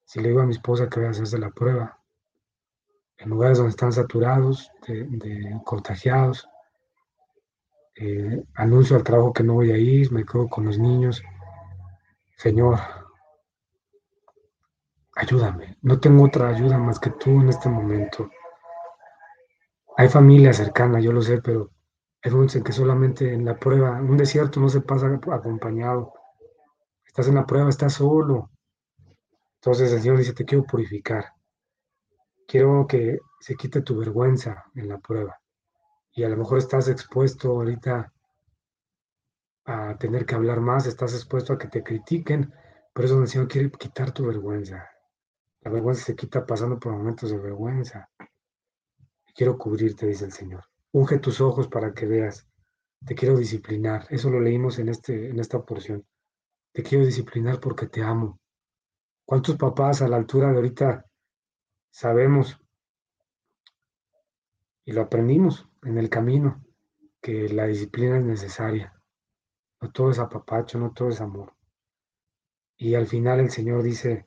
si 0.04 0.20
le 0.20 0.28
digo 0.28 0.40
a 0.40 0.46
mi 0.46 0.52
esposa 0.52 0.88
que 0.88 1.00
voy 1.00 1.08
a 1.08 1.10
hacerse 1.10 1.38
la 1.38 1.50
prueba 1.50 2.00
en 3.18 3.30
lugares 3.30 3.58
donde 3.58 3.70
están 3.70 3.92
saturados 3.92 4.70
de 4.86 5.60
contagiados, 5.64 6.48
eh, 7.96 8.44
anuncio 8.54 8.96
al 8.96 9.02
trabajo 9.02 9.32
que 9.32 9.42
no 9.42 9.54
voy 9.54 9.72
a 9.72 9.78
ir, 9.78 10.12
me 10.12 10.24
quedo 10.24 10.48
con 10.48 10.66
los 10.66 10.78
niños. 10.78 11.22
Señor, 12.36 12.78
ayúdame. 15.14 15.78
No 15.80 15.98
tengo 15.98 16.24
otra 16.24 16.50
ayuda 16.50 16.78
más 16.78 17.00
que 17.00 17.10
tú 17.10 17.40
en 17.40 17.48
este 17.48 17.68
momento. 17.68 18.30
Hay 19.96 20.08
familia 20.08 20.52
cercana, 20.52 21.00
yo 21.00 21.10
lo 21.10 21.22
sé, 21.22 21.40
pero 21.40 21.70
en 22.26 22.62
que 22.62 22.72
solamente 22.72 23.32
en 23.32 23.44
la 23.44 23.58
prueba, 23.58 23.98
en 23.98 24.10
un 24.10 24.16
desierto 24.16 24.60
no 24.60 24.68
se 24.68 24.80
pasa 24.80 25.06
acompañado. 25.32 26.12
Estás 27.06 27.28
en 27.28 27.36
la 27.36 27.46
prueba, 27.46 27.68
estás 27.68 27.94
solo. 27.94 28.50
Entonces 29.56 29.92
el 29.92 30.00
Señor 30.00 30.18
dice, 30.18 30.32
te 30.32 30.44
quiero 30.44 30.64
purificar. 30.64 31.32
Quiero 32.46 32.86
que 32.86 33.18
se 33.40 33.54
quite 33.54 33.82
tu 33.82 33.96
vergüenza 33.98 34.64
en 34.74 34.88
la 34.88 34.98
prueba 34.98 35.38
y 36.16 36.24
a 36.24 36.28
lo 36.30 36.36
mejor 36.36 36.58
estás 36.58 36.88
expuesto 36.88 37.50
ahorita 37.50 38.10
a 39.66 39.98
tener 39.98 40.24
que 40.24 40.34
hablar 40.34 40.60
más, 40.60 40.86
estás 40.86 41.12
expuesto 41.12 41.52
a 41.52 41.58
que 41.58 41.68
te 41.68 41.82
critiquen, 41.82 42.52
por 42.94 43.04
eso 43.04 43.20
el 43.20 43.28
Señor 43.28 43.48
quiere 43.48 43.70
quitar 43.70 44.12
tu 44.12 44.26
vergüenza. 44.26 44.88
La 45.60 45.70
vergüenza 45.70 46.04
se 46.04 46.16
quita 46.16 46.46
pasando 46.46 46.78
por 46.78 46.92
momentos 46.92 47.30
de 47.30 47.38
vergüenza. 47.38 48.08
Quiero 49.34 49.58
cubrirte, 49.58 50.06
dice 50.06 50.24
el 50.24 50.32
Señor. 50.32 50.64
Unge 50.96 51.18
tus 51.18 51.42
ojos 51.42 51.68
para 51.68 51.92
que 51.92 52.06
veas. 52.06 52.48
Te 53.04 53.14
quiero 53.14 53.36
disciplinar. 53.36 54.06
Eso 54.08 54.30
lo 54.30 54.40
leímos 54.40 54.78
en, 54.78 54.88
este, 54.88 55.28
en 55.28 55.38
esta 55.38 55.62
porción. 55.62 56.06
Te 56.72 56.82
quiero 56.82 57.04
disciplinar 57.04 57.60
porque 57.60 57.86
te 57.86 58.02
amo. 58.02 58.40
¿Cuántos 59.26 59.56
papás 59.56 60.00
a 60.00 60.08
la 60.08 60.16
altura 60.16 60.48
de 60.50 60.56
ahorita 60.56 61.04
sabemos 61.90 62.58
y 64.86 64.92
lo 64.92 65.02
aprendimos 65.02 65.68
en 65.82 65.98
el 65.98 66.08
camino, 66.08 66.64
que 67.20 67.50
la 67.50 67.66
disciplina 67.66 68.16
es 68.16 68.24
necesaria. 68.24 68.98
No 69.82 69.90
todo 69.90 70.10
es 70.10 70.18
apapacho, 70.18 70.78
no 70.78 70.92
todo 70.92 71.10
es 71.10 71.20
amor. 71.20 71.54
Y 72.78 72.94
al 72.94 73.06
final 73.06 73.40
el 73.40 73.50
Señor 73.50 73.82
dice, 73.82 74.26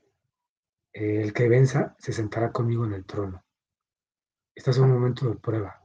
el 0.91 1.33
que 1.33 1.49
venza 1.49 1.95
se 1.97 2.11
sentará 2.11 2.51
conmigo 2.51 2.85
en 2.85 2.93
el 2.93 3.05
trono. 3.05 3.43
Este 4.53 4.69
es 4.69 4.77
un 4.77 4.91
momento 4.91 5.27
de 5.27 5.35
prueba. 5.35 5.78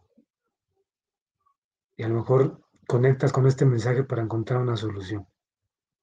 Y 1.96 2.02
a 2.02 2.08
lo 2.08 2.16
mejor 2.16 2.60
conectas 2.86 3.32
con 3.32 3.46
este 3.46 3.64
mensaje 3.64 4.04
para 4.04 4.22
encontrar 4.22 4.60
una 4.60 4.76
solución. 4.76 5.26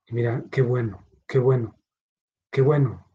Y 0.05 0.13
mira, 0.13 0.43
qué 0.51 0.61
bueno, 0.61 1.07
qué 1.27 1.39
bueno, 1.39 1.77
qué 2.49 2.61
bueno. 2.61 3.07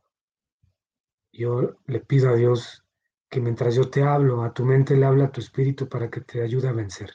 Yo 1.32 1.76
le 1.86 2.00
pido 2.00 2.30
a 2.30 2.34
Dios 2.34 2.84
que 3.28 3.40
mientras 3.40 3.74
yo 3.74 3.90
te 3.90 4.02
hablo, 4.02 4.42
a 4.42 4.52
tu 4.52 4.64
mente 4.64 4.96
le 4.96 5.04
habla 5.04 5.26
a 5.26 5.32
tu 5.32 5.40
espíritu 5.40 5.88
para 5.88 6.10
que 6.10 6.20
te 6.20 6.42
ayude 6.42 6.68
a 6.68 6.72
vencer. 6.72 7.14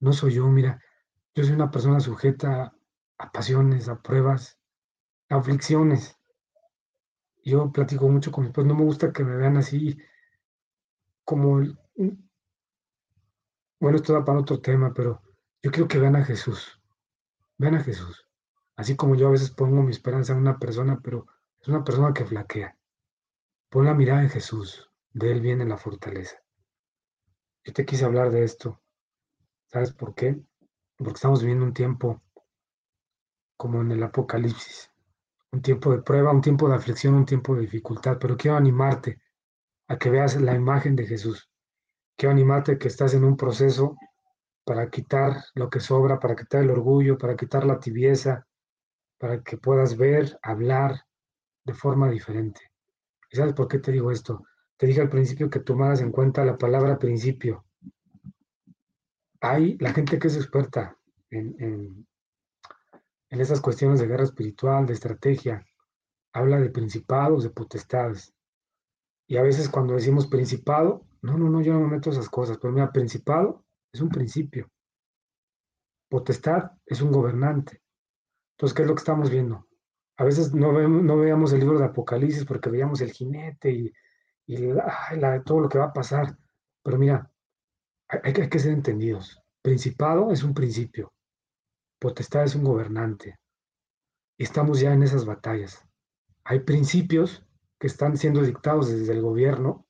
No 0.00 0.12
soy 0.12 0.34
yo, 0.34 0.48
mira, 0.48 0.82
yo 1.34 1.44
soy 1.44 1.52
una 1.52 1.70
persona 1.70 2.00
sujeta 2.00 2.74
a 3.18 3.32
pasiones, 3.32 3.88
a 3.88 4.00
pruebas, 4.00 4.58
a 5.28 5.36
aflicciones. 5.36 6.16
Yo 7.44 7.70
platico 7.72 8.08
mucho 8.08 8.32
con 8.32 8.44
mis 8.44 8.52
padres, 8.52 8.68
no 8.68 8.78
me 8.78 8.84
gusta 8.84 9.12
que 9.12 9.24
me 9.24 9.36
vean 9.36 9.56
así 9.56 9.98
como... 11.24 11.62
Bueno, 13.80 13.96
esto 13.96 14.12
da 14.12 14.24
para 14.24 14.40
otro 14.40 14.60
tema, 14.60 14.92
pero 14.92 15.22
yo 15.62 15.70
quiero 15.70 15.86
que 15.86 15.98
vean 15.98 16.16
a 16.16 16.24
Jesús. 16.24 16.80
Vean 17.58 17.76
a 17.76 17.84
Jesús. 17.84 18.26
Así 18.76 18.96
como 18.96 19.14
yo 19.14 19.28
a 19.28 19.32
veces 19.32 19.50
pongo 19.50 19.82
mi 19.82 19.92
esperanza 19.92 20.32
en 20.32 20.40
una 20.40 20.58
persona, 20.58 21.00
pero 21.02 21.26
es 21.60 21.68
una 21.68 21.84
persona 21.84 22.12
que 22.12 22.24
flaquea. 22.24 22.76
Pon 23.68 23.84
la 23.84 23.94
mirada 23.94 24.22
en 24.22 24.30
Jesús, 24.30 24.90
de 25.12 25.30
Él 25.30 25.40
viene 25.40 25.64
la 25.64 25.76
fortaleza. 25.76 26.36
Yo 27.64 27.72
te 27.72 27.84
quise 27.84 28.04
hablar 28.04 28.30
de 28.30 28.42
esto. 28.42 28.80
¿Sabes 29.66 29.92
por 29.92 30.14
qué? 30.14 30.40
Porque 30.96 31.14
estamos 31.14 31.40
viviendo 31.40 31.64
un 31.64 31.74
tiempo 31.74 32.22
como 33.56 33.80
en 33.82 33.92
el 33.92 34.02
Apocalipsis, 34.02 34.90
un 35.52 35.62
tiempo 35.62 35.92
de 35.92 36.02
prueba, 36.02 36.32
un 36.32 36.40
tiempo 36.40 36.68
de 36.68 36.76
aflicción, 36.76 37.14
un 37.14 37.26
tiempo 37.26 37.54
de 37.54 37.62
dificultad, 37.62 38.18
pero 38.18 38.36
quiero 38.36 38.56
animarte 38.56 39.20
a 39.88 39.98
que 39.98 40.10
veas 40.10 40.40
la 40.40 40.54
imagen 40.54 40.96
de 40.96 41.06
Jesús. 41.06 41.47
Quiero 42.18 42.32
animarte 42.32 42.72
a 42.72 42.78
que 42.78 42.88
estás 42.88 43.14
en 43.14 43.22
un 43.22 43.36
proceso 43.36 43.96
para 44.64 44.90
quitar 44.90 45.44
lo 45.54 45.70
que 45.70 45.78
sobra, 45.78 46.18
para 46.18 46.34
quitar 46.34 46.64
el 46.64 46.70
orgullo, 46.70 47.16
para 47.16 47.36
quitar 47.36 47.64
la 47.64 47.78
tibieza, 47.78 48.44
para 49.18 49.40
que 49.40 49.56
puedas 49.56 49.96
ver, 49.96 50.36
hablar 50.42 51.04
de 51.64 51.74
forma 51.74 52.10
diferente. 52.10 52.60
¿Y 53.30 53.36
sabes 53.36 53.54
por 53.54 53.68
qué 53.68 53.78
te 53.78 53.92
digo 53.92 54.10
esto? 54.10 54.44
Te 54.76 54.88
dije 54.88 55.00
al 55.00 55.08
principio 55.08 55.48
que 55.48 55.60
tomaras 55.60 56.00
en 56.00 56.10
cuenta 56.10 56.44
la 56.44 56.58
palabra 56.58 56.98
principio. 56.98 57.64
Hay 59.40 59.78
la 59.78 59.92
gente 59.92 60.18
que 60.18 60.26
es 60.26 60.36
experta 60.36 60.98
en, 61.30 61.54
en, 61.60 62.08
en 63.30 63.40
esas 63.40 63.60
cuestiones 63.60 64.00
de 64.00 64.08
guerra 64.08 64.24
espiritual, 64.24 64.86
de 64.86 64.94
estrategia, 64.94 65.64
habla 66.32 66.58
de 66.58 66.70
principados, 66.70 67.44
de 67.44 67.50
potestades. 67.50 68.34
Y 69.28 69.36
a 69.36 69.42
veces 69.42 69.68
cuando 69.68 69.94
decimos 69.94 70.26
principado, 70.26 71.07
no, 71.22 71.36
no, 71.36 71.48
no, 71.48 71.60
yo 71.60 71.72
no 71.74 71.80
me 71.80 71.96
meto 71.96 72.10
esas 72.10 72.28
cosas, 72.28 72.58
pero 72.58 72.72
mira, 72.72 72.92
principado 72.92 73.64
es 73.92 74.00
un 74.00 74.08
principio. 74.08 74.70
Potestad 76.08 76.72
es 76.86 77.00
un 77.00 77.12
gobernante. 77.12 77.82
Entonces, 78.56 78.74
¿qué 78.74 78.82
es 78.82 78.88
lo 78.88 78.94
que 78.94 79.00
estamos 79.00 79.30
viendo? 79.30 79.66
A 80.16 80.24
veces 80.24 80.52
no, 80.52 80.72
vemos, 80.72 81.20
veíamos 81.20 81.52
el 81.52 81.60
libro 81.60 81.78
de 81.78 81.84
Apocalipsis 81.84 82.44
porque 82.44 82.70
veíamos 82.70 83.00
el 83.00 83.12
jinete 83.12 83.70
y, 83.70 83.92
y 84.46 84.56
todo 85.44 85.60
lo 85.60 85.68
que 85.68 85.78
va 85.78 85.86
a 85.86 85.92
pasar. 85.92 86.36
Pero 86.82 86.98
mira, 86.98 87.30
hay, 88.08 88.32
hay 88.34 88.48
que 88.48 88.58
ser 88.58 88.72
entendidos. 88.72 89.40
Principado 89.62 90.32
es 90.32 90.42
un 90.42 90.54
principio. 90.54 91.12
Potestad 91.98 92.44
es 92.44 92.54
un 92.54 92.64
gobernante. 92.64 93.38
Y 94.36 94.44
estamos 94.44 94.80
ya 94.80 94.92
en 94.92 95.02
esas 95.02 95.24
batallas. 95.24 95.84
Hay 96.44 96.60
principios 96.60 97.44
que 97.78 97.86
están 97.86 98.16
siendo 98.16 98.42
dictados 98.42 98.88
desde 98.88 99.12
el 99.12 99.22
gobierno, 99.22 99.87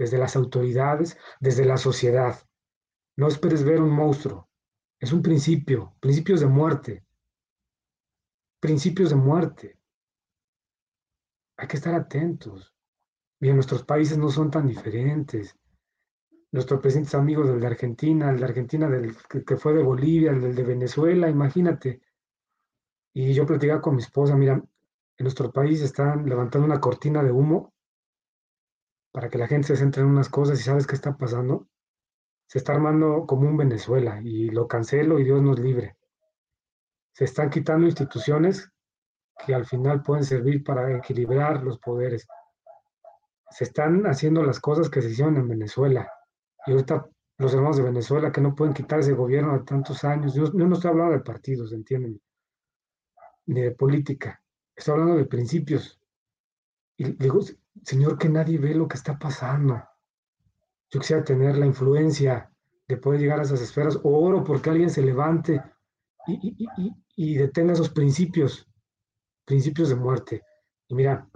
desde 0.00 0.18
las 0.18 0.34
autoridades, 0.34 1.16
desde 1.38 1.64
la 1.64 1.76
sociedad. 1.76 2.42
No 3.16 3.28
esperes 3.28 3.62
ver 3.62 3.80
un 3.80 3.90
monstruo. 3.90 4.48
Es 4.98 5.12
un 5.12 5.22
principio, 5.22 5.94
principios 6.00 6.40
de 6.40 6.46
muerte 6.46 7.04
principios 8.60 9.10
de 9.10 9.16
muerte. 9.16 9.78
Hay 11.56 11.66
que 11.66 11.76
estar 11.76 11.94
atentos. 11.94 12.72
Bien, 13.40 13.54
nuestros 13.54 13.84
países 13.84 14.18
no 14.18 14.28
son 14.28 14.50
tan 14.50 14.66
diferentes. 14.66 15.58
Nuestro 16.52 16.80
presidente 16.80 17.08
es 17.08 17.14
amigo 17.14 17.44
del 17.44 17.60
de 17.60 17.66
Argentina, 17.66 18.30
el 18.30 18.38
de 18.38 18.44
Argentina 18.44 18.88
del, 18.88 19.16
que, 19.46 19.56
fue 19.56 19.72
de 19.72 19.82
Bolivia, 19.82 20.30
el 20.30 20.40
del 20.40 20.54
de 20.54 20.62
Venezuela, 20.62 21.28
imagínate. 21.28 22.02
Y 23.14 23.32
yo 23.32 23.46
platicaba 23.46 23.80
con 23.80 23.96
mi 23.96 24.02
esposa, 24.02 24.36
mira, 24.36 24.54
en 24.54 25.24
nuestro 25.24 25.50
país 25.50 25.80
están 25.80 26.28
levantando 26.28 26.66
una 26.66 26.80
cortina 26.80 27.22
de 27.22 27.32
humo 27.32 27.72
para 29.12 29.28
que 29.28 29.38
la 29.38 29.48
gente 29.48 29.68
se 29.68 29.76
centre 29.76 30.02
en 30.02 30.08
unas 30.08 30.28
cosas 30.28 30.60
y 30.60 30.62
sabes 30.62 30.86
qué 30.86 30.94
está 30.94 31.16
pasando. 31.16 31.68
Se 32.46 32.58
está 32.58 32.72
armando 32.72 33.26
como 33.26 33.48
un 33.48 33.56
Venezuela 33.56 34.20
y 34.22 34.50
lo 34.50 34.66
cancelo 34.66 35.18
y 35.18 35.24
Dios 35.24 35.42
nos 35.42 35.58
libre 35.58 35.96
se 37.12 37.24
están 37.24 37.50
quitando 37.50 37.86
instituciones 37.86 38.70
que 39.44 39.54
al 39.54 39.66
final 39.66 40.02
pueden 40.02 40.24
servir 40.24 40.62
para 40.62 40.96
equilibrar 40.96 41.62
los 41.62 41.78
poderes. 41.78 42.26
Se 43.50 43.64
están 43.64 44.06
haciendo 44.06 44.42
las 44.42 44.60
cosas 44.60 44.88
que 44.88 45.02
se 45.02 45.10
hicieron 45.10 45.36
en 45.36 45.48
Venezuela. 45.48 46.10
Y 46.66 46.72
ahorita 46.72 47.06
los 47.38 47.54
hermanos 47.54 47.78
de 47.78 47.82
Venezuela 47.82 48.32
que 48.32 48.40
no 48.40 48.54
pueden 48.54 48.74
quitar 48.74 49.00
ese 49.00 49.12
gobierno 49.12 49.52
de 49.52 49.64
tantos 49.64 50.04
años. 50.04 50.34
Yo, 50.34 50.44
no 50.52 50.74
estoy 50.74 50.90
hablando 50.90 51.12
de 51.12 51.20
partidos, 51.20 51.72
¿entienden? 51.72 52.20
Ni 53.46 53.62
de 53.62 53.72
política. 53.72 54.42
Estoy 54.76 54.92
hablando 54.92 55.16
de 55.16 55.24
principios. 55.24 56.00
Y 56.96 57.12
digo, 57.16 57.40
Señor, 57.82 58.18
que 58.18 58.28
nadie 58.28 58.58
ve 58.58 58.74
lo 58.74 58.88
que 58.88 58.96
está 58.96 59.18
pasando. 59.18 59.82
Yo 60.90 61.00
quisiera 61.00 61.24
tener 61.24 61.56
la 61.56 61.66
influencia 61.66 62.50
de 62.88 62.96
poder 62.96 63.20
llegar 63.20 63.38
a 63.38 63.42
esas 63.42 63.60
esferas. 63.60 63.98
O 64.02 64.26
oro 64.26 64.42
porque 64.44 64.70
alguien 64.70 64.90
se 64.90 65.02
levante 65.02 65.62
y, 66.26 66.68
y, 67.16 67.34
detenga 67.36 67.72
esos 67.72 67.90
principios, 67.90 68.68
principios 69.44 69.88
de 69.88 69.94
muerte. 69.94 70.42
Y 70.88 70.94
mira, 70.94 71.28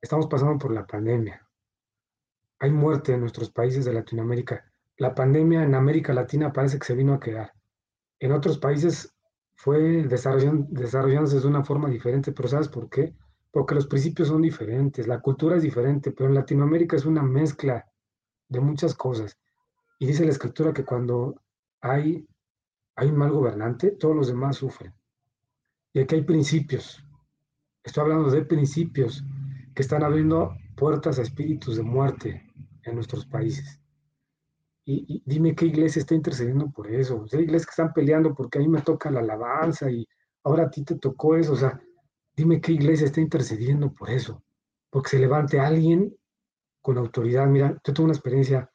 estamos 0.00 0.26
pasando 0.26 0.58
por 0.58 0.72
la 0.72 0.86
pandemia. 0.86 1.46
Hay 2.60 2.70
muerte 2.70 3.12
en 3.12 3.20
nuestros 3.20 3.50
países 3.50 3.84
de 3.84 3.92
Latinoamérica. 3.92 4.64
La 4.96 5.14
pandemia 5.14 5.62
en 5.62 5.74
América 5.74 6.12
Latina 6.12 6.52
parece 6.52 6.78
que 6.78 6.86
se 6.86 6.94
vino 6.94 7.14
a 7.14 7.20
quedar. 7.20 7.52
En 8.18 8.32
otros 8.32 8.58
países 8.58 9.14
fue 9.54 10.04
desarrollándose 10.04 11.40
de 11.40 11.46
una 11.46 11.64
forma 11.64 11.88
diferente, 11.88 12.32
pero 12.32 12.48
¿sabes 12.48 12.68
por 12.68 12.88
qué? 12.88 13.14
Porque 13.50 13.74
los 13.74 13.86
principios 13.86 14.28
son 14.28 14.42
diferentes, 14.42 15.06
la 15.06 15.20
cultura 15.20 15.56
es 15.56 15.62
diferente, 15.62 16.12
pero 16.12 16.28
en 16.28 16.34
Latinoamérica 16.34 16.96
es 16.96 17.06
una 17.06 17.22
mezcla 17.22 17.86
de 18.48 18.60
muchas 18.60 18.94
cosas. 18.94 19.38
Y 19.98 20.06
dice 20.06 20.24
la 20.24 20.32
escritura 20.32 20.72
que 20.72 20.84
cuando 20.84 21.42
hay 21.80 22.26
hay 22.98 23.10
un 23.10 23.16
mal 23.16 23.30
gobernante, 23.30 23.92
todos 23.92 24.16
los 24.16 24.26
demás 24.26 24.56
sufren. 24.56 24.92
Y 25.92 26.00
aquí 26.00 26.16
hay 26.16 26.22
principios. 26.22 27.00
Estoy 27.84 28.02
hablando 28.02 28.28
de 28.28 28.44
principios 28.44 29.24
que 29.72 29.82
están 29.82 30.02
abriendo 30.02 30.56
puertas 30.76 31.18
a 31.18 31.22
espíritus 31.22 31.76
de 31.76 31.84
muerte 31.84 32.52
en 32.82 32.96
nuestros 32.96 33.24
países. 33.24 33.80
Y, 34.84 35.22
dime 35.24 35.54
qué 35.54 35.66
iglesia 35.66 36.00
está 36.00 36.16
intercediendo 36.16 36.70
por 36.70 36.90
eso. 36.90 37.24
hay 37.32 37.40
iglesias 37.40 37.66
que 37.66 37.82
están 37.82 37.92
peleando 37.92 38.34
porque 38.34 38.58
a 38.58 38.62
mí 38.62 38.68
me 38.68 38.82
toca 38.82 39.12
la 39.12 39.20
alabanza 39.20 39.88
y 39.88 40.04
ahora 40.42 40.64
a 40.64 40.70
ti 40.70 40.82
te 40.82 40.96
tocó 40.96 41.36
eso. 41.36 41.52
O 41.52 41.56
sea, 41.56 41.80
dime 42.38 42.60
qué 42.60 42.70
iglesia 42.70 43.06
está 43.06 43.20
intercediendo 43.20 43.92
por 43.92 44.10
eso. 44.10 44.44
Porque 44.90 45.10
se 45.10 45.18
levante 45.18 45.58
alguien 45.58 46.16
con 46.80 46.96
autoridad. 46.96 47.48
Mira, 47.48 47.72
yo 47.84 47.92
tengo 47.92 48.04
una 48.04 48.14
experiencia, 48.14 48.70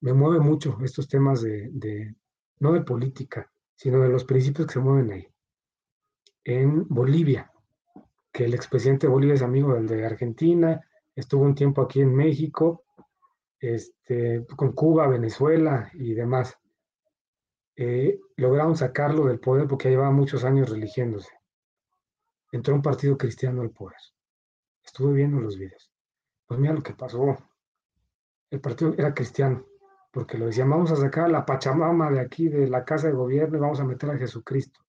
me 0.00 0.12
mueve 0.12 0.38
mucho 0.38 0.78
estos 0.84 1.08
temas 1.08 1.42
de, 1.42 2.14
no 2.60 2.72
de 2.72 2.82
política, 2.82 3.50
sino 3.74 4.00
de 4.00 4.08
los 4.08 4.24
principios 4.24 4.68
que 4.68 4.74
se 4.74 4.80
mueven 4.80 5.10
ahí. 5.10 5.28
En 6.44 6.86
Bolivia, 6.88 7.50
que 8.32 8.44
el 8.44 8.54
expresidente 8.54 9.08
de 9.08 9.12
Bolivia 9.12 9.34
es 9.34 9.42
amigo 9.42 9.74
del 9.74 9.88
de 9.88 10.06
Argentina, 10.06 10.80
estuvo 11.16 11.42
un 11.42 11.56
tiempo 11.56 11.82
aquí 11.82 12.00
en 12.00 12.14
México, 12.14 12.84
este, 13.58 14.46
con 14.56 14.72
Cuba, 14.72 15.08
Venezuela 15.08 15.90
y 15.94 16.14
demás. 16.14 16.56
Eh, 17.74 18.20
lograron 18.36 18.76
sacarlo 18.76 19.26
del 19.26 19.40
poder 19.40 19.66
porque 19.66 19.90
llevaba 19.90 20.12
muchos 20.12 20.44
años 20.44 20.70
religiéndose. 20.70 21.41
Entró 22.52 22.74
un 22.74 22.82
partido 22.82 23.18
cristiano 23.18 23.62
al 23.62 23.70
poder. 23.70 23.98
Estuve 24.84 25.14
viendo 25.14 25.40
los 25.40 25.58
videos. 25.58 25.90
Pues 26.46 26.60
mira 26.60 26.74
lo 26.74 26.82
que 26.82 26.94
pasó. 26.94 27.36
El 28.50 28.60
partido 28.60 28.94
era 28.96 29.12
cristiano 29.12 29.66
porque 30.12 30.36
lo 30.36 30.46
decían, 30.46 30.68
vamos 30.68 30.92
a 30.92 30.96
sacar 30.96 31.24
a 31.24 31.28
la 31.28 31.46
Pachamama 31.46 32.10
de 32.10 32.20
aquí, 32.20 32.48
de 32.48 32.68
la 32.68 32.84
casa 32.84 33.08
de 33.08 33.14
gobierno, 33.14 33.56
y 33.56 33.60
vamos 33.60 33.80
a 33.80 33.84
meter 33.84 34.10
a 34.10 34.18
Jesucristo. 34.18 34.80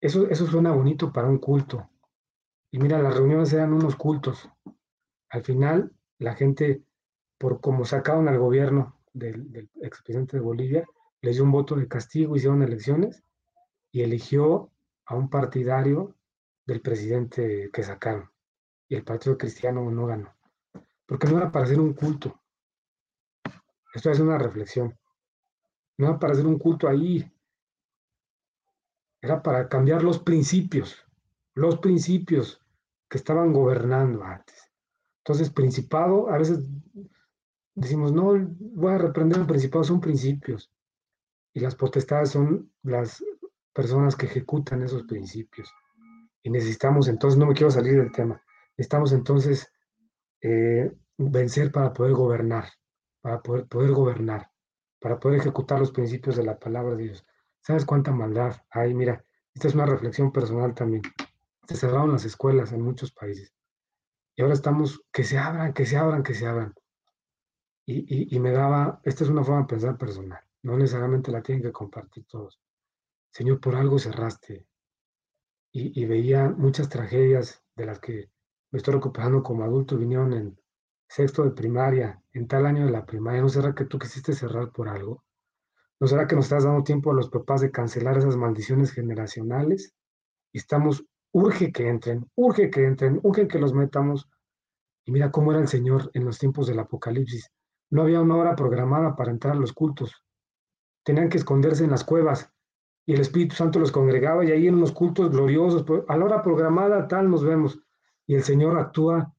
Eso, 0.00 0.28
eso 0.28 0.46
suena 0.46 0.70
bonito 0.70 1.12
para 1.12 1.28
un 1.28 1.38
culto. 1.38 1.90
Y 2.70 2.78
mira, 2.78 3.02
las 3.02 3.16
reuniones 3.16 3.52
eran 3.52 3.72
unos 3.72 3.96
cultos. 3.96 4.48
Al 5.28 5.42
final, 5.42 5.92
la 6.18 6.34
gente, 6.34 6.84
por 7.36 7.60
como 7.60 7.84
sacaron 7.84 8.28
al 8.28 8.38
gobierno 8.38 9.00
del, 9.12 9.50
del 9.50 9.68
expresidente 9.82 10.36
de 10.36 10.42
Bolivia, 10.42 10.84
le 11.20 11.32
dio 11.32 11.42
un 11.42 11.50
voto 11.50 11.74
de 11.74 11.88
castigo, 11.88 12.36
hicieron 12.36 12.62
elecciones 12.62 13.24
y 13.90 14.02
eligió 14.02 14.70
a 15.06 15.14
un 15.14 15.28
partidario 15.28 16.14
del 16.66 16.80
presidente 16.80 17.70
que 17.72 17.82
sacaron. 17.82 18.30
Y 18.88 18.96
el 18.96 19.04
Partido 19.04 19.36
Cristiano 19.38 19.90
no 19.90 20.06
ganó. 20.06 20.34
Porque 21.06 21.26
no 21.26 21.38
era 21.38 21.52
para 21.52 21.64
hacer 21.64 21.80
un 21.80 21.94
culto, 21.94 22.40
esto 23.94 24.10
es 24.10 24.18
una 24.18 24.38
reflexión. 24.38 24.98
No 25.98 26.08
era 26.08 26.18
para 26.18 26.32
hacer 26.32 26.46
un 26.46 26.58
culto 26.58 26.88
ahí. 26.88 27.30
Era 29.22 29.40
para 29.42 29.68
cambiar 29.68 30.02
los 30.02 30.18
principios. 30.18 30.96
Los 31.54 31.78
principios 31.78 32.60
que 33.08 33.18
estaban 33.18 33.52
gobernando 33.52 34.24
antes. 34.24 34.68
Entonces, 35.18 35.48
principado, 35.50 36.28
a 36.28 36.38
veces 36.38 36.68
decimos, 37.74 38.12
no, 38.12 38.34
voy 38.58 38.92
a 38.92 38.98
reprender 38.98 39.46
principado, 39.46 39.84
son 39.84 40.00
principios. 40.00 40.72
Y 41.52 41.60
las 41.60 41.76
potestades 41.76 42.30
son 42.30 42.72
las 42.82 43.24
personas 43.74 44.16
que 44.16 44.26
ejecutan 44.26 44.82
esos 44.82 45.02
principios. 45.02 45.70
Y 46.42 46.50
necesitamos, 46.50 47.08
entonces, 47.08 47.38
no 47.38 47.46
me 47.46 47.54
quiero 47.54 47.70
salir 47.70 47.96
del 47.96 48.12
tema, 48.12 48.42
necesitamos 48.76 49.12
entonces 49.12 49.70
eh, 50.40 50.92
vencer 51.18 51.72
para 51.72 51.92
poder 51.92 52.12
gobernar 52.12 52.66
para 53.24 53.40
poder, 53.40 53.66
poder 53.66 53.90
gobernar, 53.92 54.50
para 55.00 55.18
poder 55.18 55.40
ejecutar 55.40 55.80
los 55.80 55.92
principios 55.92 56.36
de 56.36 56.44
la 56.44 56.58
palabra 56.58 56.94
de 56.94 57.04
Dios. 57.04 57.26
¿Sabes 57.62 57.86
cuánta 57.86 58.12
maldad 58.12 58.54
hay? 58.68 58.92
Mira, 58.92 59.24
esta 59.54 59.66
es 59.66 59.74
una 59.74 59.86
reflexión 59.86 60.30
personal 60.30 60.74
también. 60.74 61.00
Se 61.66 61.74
cerraron 61.74 62.12
las 62.12 62.26
escuelas 62.26 62.72
en 62.72 62.82
muchos 62.82 63.12
países. 63.12 63.54
Y 64.36 64.42
ahora 64.42 64.52
estamos, 64.52 65.02
que 65.10 65.24
se 65.24 65.38
abran, 65.38 65.72
que 65.72 65.86
se 65.86 65.96
abran, 65.96 66.22
que 66.22 66.34
se 66.34 66.46
abran. 66.46 66.74
Y, 67.86 68.36
y, 68.36 68.38
me 68.40 68.50
daba, 68.50 69.00
esta 69.04 69.24
es 69.24 69.30
una 69.30 69.42
forma 69.42 69.62
de 69.62 69.68
pensar 69.68 69.96
personal, 69.96 70.40
no 70.62 70.76
necesariamente 70.76 71.32
la 71.32 71.42
tienen 71.42 71.62
que 71.62 71.72
compartir 71.72 72.26
todos. 72.26 72.60
Señor, 73.34 73.60
por 73.60 73.74
algo 73.74 73.98
cerraste. 73.98 74.64
Y, 75.72 76.04
veía 76.04 76.50
muchas 76.50 76.88
tragedias 76.88 77.64
de 77.74 77.84
las 77.84 77.98
que 77.98 78.30
me 78.70 78.76
estoy 78.76 78.94
recuperando 78.94 79.42
como 79.42 79.64
adulto, 79.64 79.98
vinieron 79.98 80.32
en 80.32 80.60
sexto 81.08 81.42
de 81.42 81.50
primaria, 81.50 82.22
en 82.32 82.46
tal 82.46 82.64
año 82.64 82.86
de 82.86 82.92
la 82.92 83.04
primaria. 83.04 83.42
¿No 83.42 83.48
será 83.48 83.74
que 83.74 83.86
tú 83.86 83.98
quisiste 83.98 84.34
cerrar 84.34 84.70
por 84.70 84.88
algo? 84.88 85.24
¿No 85.98 86.06
será 86.06 86.28
que 86.28 86.36
nos 86.36 86.44
estás 86.44 86.62
dando 86.62 86.84
tiempo 86.84 87.10
a 87.10 87.14
los 87.14 87.28
papás 87.28 87.60
de 87.60 87.72
cancelar 87.72 88.18
esas 88.18 88.36
maldiciones 88.36 88.92
generacionales? 88.92 89.92
Y 90.52 90.58
estamos, 90.58 91.04
urge 91.32 91.72
que 91.72 91.88
entren, 91.88 92.30
urge 92.36 92.70
que 92.70 92.84
entren, 92.84 93.18
urge 93.24 93.48
que 93.48 93.58
los 93.58 93.74
metamos. 93.74 94.28
Y 95.04 95.10
mira 95.10 95.32
cómo 95.32 95.50
era 95.50 95.60
el 95.60 95.66
Señor 95.66 96.08
en 96.14 96.24
los 96.24 96.38
tiempos 96.38 96.68
del 96.68 96.78
Apocalipsis. 96.78 97.50
No 97.90 98.02
había 98.02 98.20
una 98.20 98.36
hora 98.36 98.54
programada 98.54 99.16
para 99.16 99.32
entrar 99.32 99.56
a 99.56 99.60
los 99.60 99.72
cultos. 99.72 100.22
Tenían 101.02 101.28
que 101.28 101.38
esconderse 101.38 101.82
en 101.82 101.90
las 101.90 102.04
cuevas 102.04 102.53
y 103.06 103.14
el 103.14 103.20
Espíritu 103.20 103.54
Santo 103.54 103.78
los 103.78 103.92
congregaba 103.92 104.44
y 104.44 104.52
ahí 104.52 104.66
en 104.66 104.76
unos 104.76 104.92
cultos 104.92 105.30
gloriosos, 105.30 105.84
pues, 105.84 106.02
a 106.08 106.16
la 106.16 106.24
hora 106.24 106.42
programada 106.42 107.06
tal 107.06 107.30
nos 107.30 107.44
vemos. 107.44 107.78
Y 108.26 108.34
el 108.34 108.42
Señor 108.42 108.78
actúa 108.78 109.34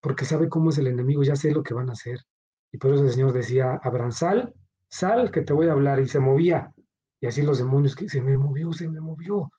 porque 0.00 0.24
sabe 0.24 0.48
cómo 0.48 0.70
es 0.70 0.78
el 0.78 0.86
enemigo, 0.86 1.22
ya 1.22 1.36
sé 1.36 1.52
lo 1.52 1.62
que 1.62 1.74
van 1.74 1.88
a 1.88 1.92
hacer. 1.92 2.20
Y 2.72 2.78
por 2.78 2.92
eso 2.92 3.04
el 3.04 3.10
Señor 3.10 3.32
decía, 3.32 3.80
Abraham, 3.82 4.12
sal, 4.12 4.54
sal 4.88 5.30
que 5.30 5.42
te 5.42 5.52
voy 5.52 5.68
a 5.68 5.72
hablar. 5.72 6.00
Y 6.00 6.08
se 6.08 6.20
movía. 6.20 6.72
Y 7.20 7.26
así 7.26 7.42
los 7.42 7.58
demonios, 7.58 7.96
que 7.96 8.08
se 8.08 8.20
me 8.20 8.36
movió, 8.36 8.72
se 8.72 8.88
me 8.88 9.00
movió. 9.00 9.50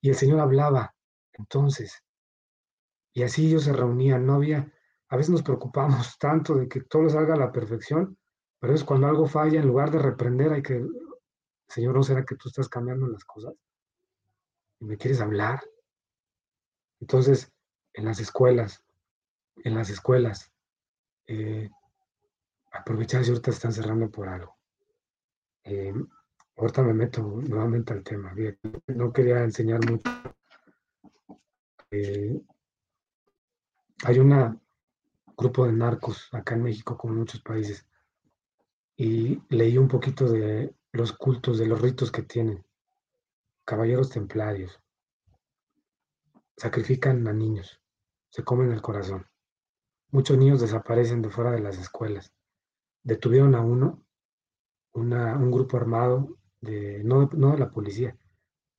Y 0.00 0.08
el 0.08 0.14
Señor 0.14 0.40
hablaba. 0.40 0.94
Entonces, 1.32 2.04
y 3.12 3.22
así 3.22 3.46
ellos 3.46 3.64
se 3.64 3.72
reunían, 3.72 4.26
no 4.26 4.34
había, 4.34 4.72
a 5.08 5.16
veces 5.16 5.30
nos 5.30 5.42
preocupamos 5.42 6.16
tanto 6.18 6.56
de 6.56 6.68
que 6.68 6.82
todo 6.82 7.08
salga 7.08 7.34
a 7.34 7.38
la 7.38 7.52
perfección, 7.52 8.18
pero 8.58 8.74
es 8.74 8.84
cuando 8.84 9.06
algo 9.06 9.26
falla, 9.26 9.60
en 9.60 9.68
lugar 9.68 9.90
de 9.90 10.00
reprender, 10.00 10.52
hay 10.52 10.62
que, 10.62 10.84
Señor, 11.74 11.96
¿no 11.96 12.04
será 12.04 12.24
que 12.24 12.36
tú 12.36 12.48
estás 12.48 12.68
cambiando 12.68 13.08
las 13.08 13.24
cosas? 13.24 13.52
¿Y 14.78 14.84
me 14.84 14.96
quieres 14.96 15.20
hablar? 15.20 15.60
Entonces, 17.00 17.52
en 17.94 18.04
las 18.04 18.20
escuelas, 18.20 18.84
en 19.56 19.74
las 19.74 19.90
escuelas, 19.90 20.52
eh, 21.26 21.68
aprovechar 22.70 23.24
si 23.24 23.30
ahorita 23.30 23.50
están 23.50 23.72
cerrando 23.72 24.08
por 24.08 24.28
algo. 24.28 24.56
Eh, 25.64 25.92
ahorita 26.56 26.82
me 26.84 26.94
meto 26.94 27.22
nuevamente 27.22 27.92
al 27.92 28.04
tema. 28.04 28.32
no 28.86 29.12
quería 29.12 29.42
enseñar 29.42 29.80
mucho. 29.90 30.08
Eh, 31.90 32.40
hay 34.04 34.18
una, 34.20 34.56
grupo 35.36 35.66
de 35.66 35.72
narcos 35.72 36.28
acá 36.30 36.54
en 36.54 36.62
México, 36.62 36.96
como 36.96 37.14
en 37.14 37.18
muchos 37.18 37.40
países, 37.40 37.84
y 38.96 39.42
leí 39.48 39.76
un 39.76 39.88
poquito 39.88 40.30
de 40.30 40.72
los 40.94 41.12
cultos, 41.12 41.58
de 41.58 41.66
los 41.66 41.80
ritos 41.80 42.12
que 42.12 42.22
tienen. 42.22 42.64
Caballeros 43.64 44.10
templarios. 44.10 44.80
Sacrifican 46.56 47.26
a 47.26 47.32
niños, 47.32 47.80
se 48.30 48.44
comen 48.44 48.70
el 48.70 48.80
corazón. 48.80 49.26
Muchos 50.10 50.38
niños 50.38 50.60
desaparecen 50.60 51.20
de 51.20 51.30
fuera 51.30 51.50
de 51.50 51.58
las 51.58 51.78
escuelas. 51.78 52.32
Detuvieron 53.02 53.56
a 53.56 53.60
uno, 53.60 54.04
un 54.92 55.50
grupo 55.50 55.76
armado, 55.76 56.38
de, 56.60 57.02
no, 57.02 57.28
no 57.32 57.50
de 57.50 57.58
la 57.58 57.70
policía, 57.70 58.16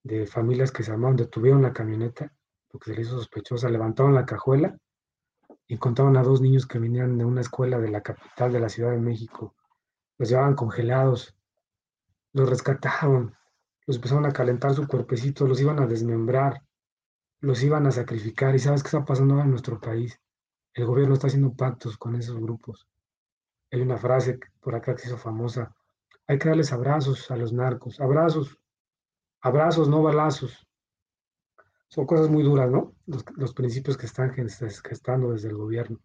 de 0.01 0.25
familias 0.25 0.71
que 0.71 0.83
se 0.83 0.91
armaron, 0.91 1.17
detuvieron 1.17 1.61
la 1.63 1.73
camioneta 1.73 2.31
porque 2.69 2.91
se 2.91 2.95
le 2.95 3.01
hizo 3.01 3.17
sospechosa, 3.17 3.69
levantaron 3.69 4.15
la 4.15 4.25
cajuela 4.25 4.77
y 5.67 5.77
contaban 5.77 6.15
a 6.15 6.23
dos 6.23 6.39
niños 6.39 6.65
que 6.65 6.79
venían 6.79 7.17
de 7.17 7.25
una 7.25 7.41
escuela 7.41 7.77
de 7.77 7.89
la 7.89 8.01
capital 8.01 8.53
de 8.53 8.61
la 8.61 8.69
Ciudad 8.69 8.91
de 8.91 9.01
México. 9.01 9.53
Los 10.17 10.29
llevaban 10.29 10.55
congelados, 10.55 11.34
los 12.35 12.49
rescataban, 12.49 13.35
los 13.87 13.95
empezaron 13.95 14.25
a 14.25 14.33
calentar 14.33 14.73
su 14.73 14.87
cuerpecito, 14.87 15.47
los 15.47 15.59
iban 15.61 15.79
a 15.79 15.87
desmembrar, 15.87 16.61
los 17.39 17.63
iban 17.63 17.87
a 17.87 17.91
sacrificar. 17.91 18.53
¿Y 18.53 18.59
sabes 18.59 18.83
qué 18.83 18.87
está 18.87 19.05
pasando 19.05 19.39
en 19.39 19.49
nuestro 19.49 19.79
país? 19.79 20.19
El 20.73 20.85
gobierno 20.85 21.13
está 21.13 21.27
haciendo 21.27 21.53
pactos 21.53 21.97
con 21.97 22.15
esos 22.15 22.39
grupos. 22.39 22.87
Hay 23.71 23.81
una 23.81 23.97
frase 23.97 24.37
por 24.59 24.75
acá 24.75 24.93
que 24.93 25.01
se 25.01 25.07
hizo 25.07 25.17
famosa. 25.17 25.73
Hay 26.27 26.37
que 26.37 26.49
darles 26.49 26.73
abrazos 26.73 27.31
a 27.31 27.37
los 27.37 27.53
narcos. 27.53 27.99
Abrazos. 27.99 28.59
Abrazos, 29.41 29.87
no 29.87 30.03
balazos 30.03 30.67
son 31.87 32.05
cosas 32.05 32.29
muy 32.29 32.43
duras, 32.43 32.69
¿no? 32.69 32.93
Los, 33.05 33.53
principios 33.53 33.95
que 33.97 34.05
están 34.05 34.33
gestando 34.33 35.31
desde 35.31 35.47
el 35.47 35.55
gobierno. 35.55 35.99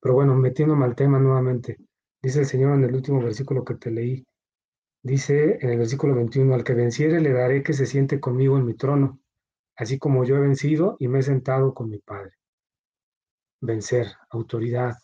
Pero 0.00 0.14
bueno, 0.14 0.34
metiéndome 0.34 0.84
al 0.84 0.96
tema 0.96 1.20
nuevamente, 1.20 1.78
dice 2.20 2.40
el 2.40 2.46
Señor 2.46 2.74
en 2.74 2.84
el 2.84 2.94
último 2.94 3.22
versículo 3.22 3.64
que 3.64 3.74
te 3.74 3.92
leí, 3.92 4.26
dice 5.06 5.58
en 5.60 5.70
el 5.70 5.78
versículo 5.78 6.14
21, 6.14 6.54
al 6.54 6.64
que 6.64 6.74
venciere 6.74 7.20
le 7.20 7.32
daré 7.32 7.62
que 7.62 7.72
se 7.72 7.86
siente 7.86 8.20
conmigo 8.20 8.56
en 8.58 8.66
mi 8.66 8.74
trono, 8.74 9.20
así 9.76 9.98
como 9.98 10.24
yo 10.24 10.36
he 10.36 10.40
vencido 10.40 10.96
y 10.98 11.08
me 11.08 11.20
he 11.20 11.22
sentado 11.22 11.74
con 11.74 11.88
mi 11.88 11.98
Padre. 11.98 12.32
Vencer, 13.60 14.08
autoridad, 14.30 14.94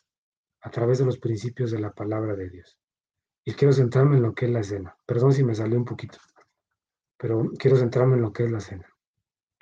a 0.61 0.71
través 0.71 0.99
de 0.99 1.05
los 1.05 1.19
principios 1.19 1.71
de 1.71 1.81
la 1.81 1.93
palabra 1.93 2.37
de 2.37 2.51
Dios. 2.51 2.79
Y 3.45 3.53
quiero 3.55 3.73
centrarme 3.73 4.17
en 4.17 4.23
lo 4.23 4.35
que 4.35 4.47
es 4.47 4.53
la 4.53 4.63
cena. 4.63 4.97
Perdón 5.07 5.33
si 5.33 5.43
me 5.43 5.55
salió 5.55 5.77
un 5.77 5.85
poquito, 5.85 6.19
pero 7.17 7.51
quiero 7.59 7.77
centrarme 7.77 8.17
en 8.17 8.23
lo 8.23 8.33
que 8.33 8.45
es 8.45 8.51
la 8.51 8.61
cena 8.61 8.93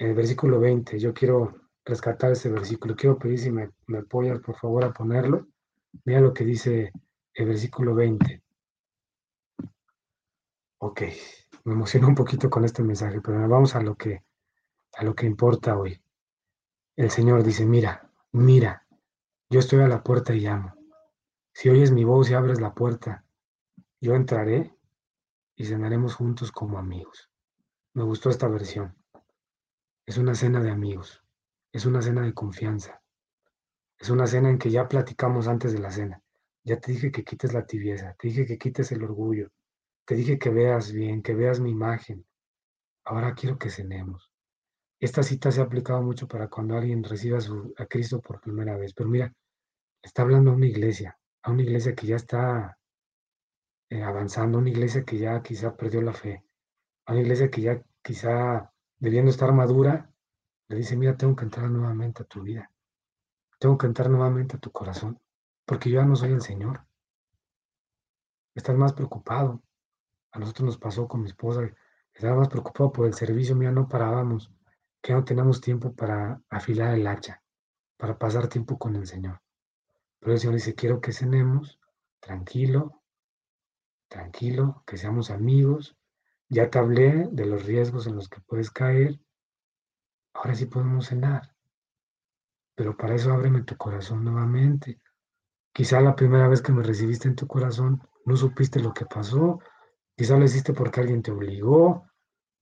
el 0.00 0.14
versículo 0.14 0.58
20. 0.58 0.98
Yo 0.98 1.12
quiero 1.12 1.54
rescatar 1.84 2.32
ese 2.32 2.50
versículo. 2.50 2.96
Quiero 2.96 3.18
pedir 3.18 3.38
si 3.38 3.50
me, 3.50 3.70
me 3.86 4.02
por 4.02 4.56
favor, 4.56 4.84
a 4.84 4.92
ponerlo. 4.92 5.46
Mira 6.04 6.20
lo 6.20 6.32
que 6.32 6.44
dice 6.44 6.90
el 7.34 7.46
versículo 7.46 7.94
20. 7.94 8.42
Ok, 10.82 11.02
me 11.64 11.74
emociono 11.74 12.08
un 12.08 12.14
poquito 12.14 12.48
con 12.48 12.64
este 12.64 12.82
mensaje, 12.82 13.20
pero 13.20 13.46
vamos 13.46 13.74
a 13.74 13.82
lo 13.82 13.96
que, 13.96 14.24
a 14.94 15.04
lo 15.04 15.14
que 15.14 15.26
importa 15.26 15.76
hoy. 15.76 16.02
El 16.96 17.10
Señor 17.10 17.42
dice, 17.42 17.66
mira, 17.66 18.10
mira, 18.32 18.86
yo 19.50 19.60
estoy 19.60 19.82
a 19.82 19.88
la 19.88 20.02
puerta 20.02 20.32
y 20.32 20.40
llamo. 20.40 20.74
Si 21.52 21.68
oyes 21.68 21.92
mi 21.92 22.04
voz 22.04 22.30
y 22.30 22.34
abres 22.34 22.62
la 22.62 22.72
puerta, 22.72 23.26
yo 24.00 24.14
entraré 24.14 24.74
y 25.54 25.66
cenaremos 25.66 26.14
juntos 26.14 26.50
como 26.50 26.78
amigos. 26.78 27.30
Me 27.92 28.02
gustó 28.02 28.30
esta 28.30 28.48
versión. 28.48 28.96
Es 30.06 30.16
una 30.16 30.34
cena 30.34 30.62
de 30.62 30.70
amigos, 30.70 31.22
es 31.72 31.84
una 31.84 32.00
cena 32.00 32.22
de 32.22 32.32
confianza, 32.32 33.02
es 33.98 34.08
una 34.08 34.26
cena 34.26 34.48
en 34.48 34.58
que 34.58 34.70
ya 34.70 34.88
platicamos 34.88 35.46
antes 35.46 35.74
de 35.74 35.80
la 35.80 35.90
cena. 35.90 36.22
Ya 36.64 36.80
te 36.80 36.92
dije 36.92 37.12
que 37.12 37.22
quites 37.22 37.52
la 37.52 37.66
tibieza, 37.66 38.14
te 38.18 38.28
dije 38.28 38.46
que 38.46 38.56
quites 38.56 38.92
el 38.92 39.04
orgullo, 39.04 39.50
te 40.04 40.14
dije 40.14 40.38
que 40.38 40.50
veas 40.50 40.92
bien, 40.92 41.22
que 41.22 41.34
veas 41.34 41.60
mi 41.60 41.70
imagen. 41.70 42.26
Ahora 43.04 43.34
quiero 43.34 43.58
que 43.58 43.70
cenemos. 43.70 44.30
Esta 45.00 45.22
cita 45.22 45.50
se 45.50 45.60
ha 45.60 45.64
aplicado 45.64 46.02
mucho 46.02 46.28
para 46.28 46.48
cuando 46.48 46.76
alguien 46.76 47.02
reciba 47.02 47.38
a 47.78 47.86
Cristo 47.86 48.20
por 48.20 48.40
primera 48.40 48.76
vez. 48.76 48.92
Pero 48.92 49.08
mira, 49.08 49.34
está 50.02 50.22
hablando 50.22 50.50
a 50.50 50.54
una 50.54 50.66
iglesia, 50.66 51.18
a 51.42 51.50
una 51.50 51.62
iglesia 51.62 51.94
que 51.94 52.06
ya 52.06 52.16
está 52.16 52.78
eh, 53.88 54.02
avanzando, 54.02 54.58
una 54.58 54.70
iglesia 54.70 55.04
que 55.04 55.18
ya 55.18 55.42
quizá 55.42 55.76
perdió 55.76 56.02
la 56.02 56.12
fe, 56.12 56.44
a 57.06 57.12
una 57.12 57.22
iglesia 57.22 57.50
que 57.50 57.62
ya 57.62 57.82
quizá 58.02 58.72
debiendo 58.98 59.30
estar 59.30 59.52
madura, 59.52 60.12
le 60.68 60.76
dice, 60.76 60.96
mira, 60.96 61.16
tengo 61.16 61.34
que 61.34 61.44
entrar 61.44 61.68
nuevamente 61.70 62.22
a 62.22 62.26
tu 62.26 62.42
vida. 62.42 62.70
Tengo 63.58 63.76
que 63.76 63.86
entrar 63.86 64.08
nuevamente 64.08 64.56
a 64.56 64.60
tu 64.60 64.70
corazón, 64.70 65.20
porque 65.64 65.90
yo 65.90 66.00
ya 66.00 66.06
no 66.06 66.14
soy 66.14 66.32
el 66.32 66.40
Señor. 66.40 66.86
Estás 68.54 68.76
más 68.76 68.92
preocupado. 68.92 69.62
A 70.32 70.38
nosotros 70.38 70.66
nos 70.66 70.78
pasó 70.78 71.08
con 71.08 71.22
mi 71.22 71.28
esposa, 71.28 71.70
estaba 72.12 72.36
más 72.36 72.48
preocupado 72.48 72.92
por 72.92 73.06
el 73.06 73.14
servicio, 73.14 73.56
mira, 73.56 73.72
no 73.72 73.88
parábamos, 73.88 74.52
que 75.02 75.12
no 75.12 75.24
teníamos 75.24 75.60
tiempo 75.60 75.94
para 75.94 76.40
afilar 76.48 76.94
el 76.94 77.06
hacha, 77.06 77.42
para 77.96 78.18
pasar 78.18 78.48
tiempo 78.48 78.78
con 78.78 78.96
el 78.96 79.06
Señor. 79.06 79.40
Pero 80.18 80.32
el 80.32 80.38
Señor 80.38 80.54
dice, 80.54 80.74
quiero 80.74 81.00
que 81.00 81.12
cenemos 81.12 81.80
tranquilo, 82.20 83.02
tranquilo, 84.08 84.82
que 84.86 84.96
seamos 84.96 85.30
amigos, 85.30 85.96
ya 86.48 86.68
te 86.68 86.78
hablé 86.78 87.28
de 87.30 87.46
los 87.46 87.64
riesgos 87.64 88.06
en 88.06 88.16
los 88.16 88.28
que 88.28 88.40
puedes 88.40 88.70
caer. 88.70 89.20
Ahora 90.34 90.54
sí 90.56 90.66
podemos 90.66 91.06
cenar. 91.06 91.54
Pero 92.74 92.96
para 92.96 93.14
eso 93.14 93.32
ábreme 93.32 93.62
tu 93.62 93.76
corazón 93.76 94.24
nuevamente. 94.24 95.00
Quizá 95.72 96.00
la 96.00 96.16
primera 96.16 96.48
vez 96.48 96.60
que 96.60 96.72
me 96.72 96.82
recibiste 96.82 97.28
en 97.28 97.36
tu 97.36 97.46
corazón 97.46 98.02
no 98.24 98.36
supiste 98.36 98.80
lo 98.80 98.92
que 98.92 99.06
pasó. 99.06 99.60
Quizá 100.20 100.36
lo 100.36 100.44
hiciste 100.44 100.74
porque 100.74 101.00
alguien 101.00 101.22
te 101.22 101.30
obligó. 101.30 102.06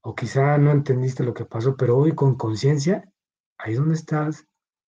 O 0.03 0.15
quizá 0.15 0.57
no 0.59 0.71
entendiste 0.71 1.25
lo 1.25 1.35
que 1.35 1.45
pasó. 1.45 1.77
Pero 1.77 1.99
hoy 1.99 2.15
con 2.15 2.37
conciencia, 2.37 3.13
ahí 3.59 3.75
donde 3.75 3.97
estás, 3.97 4.47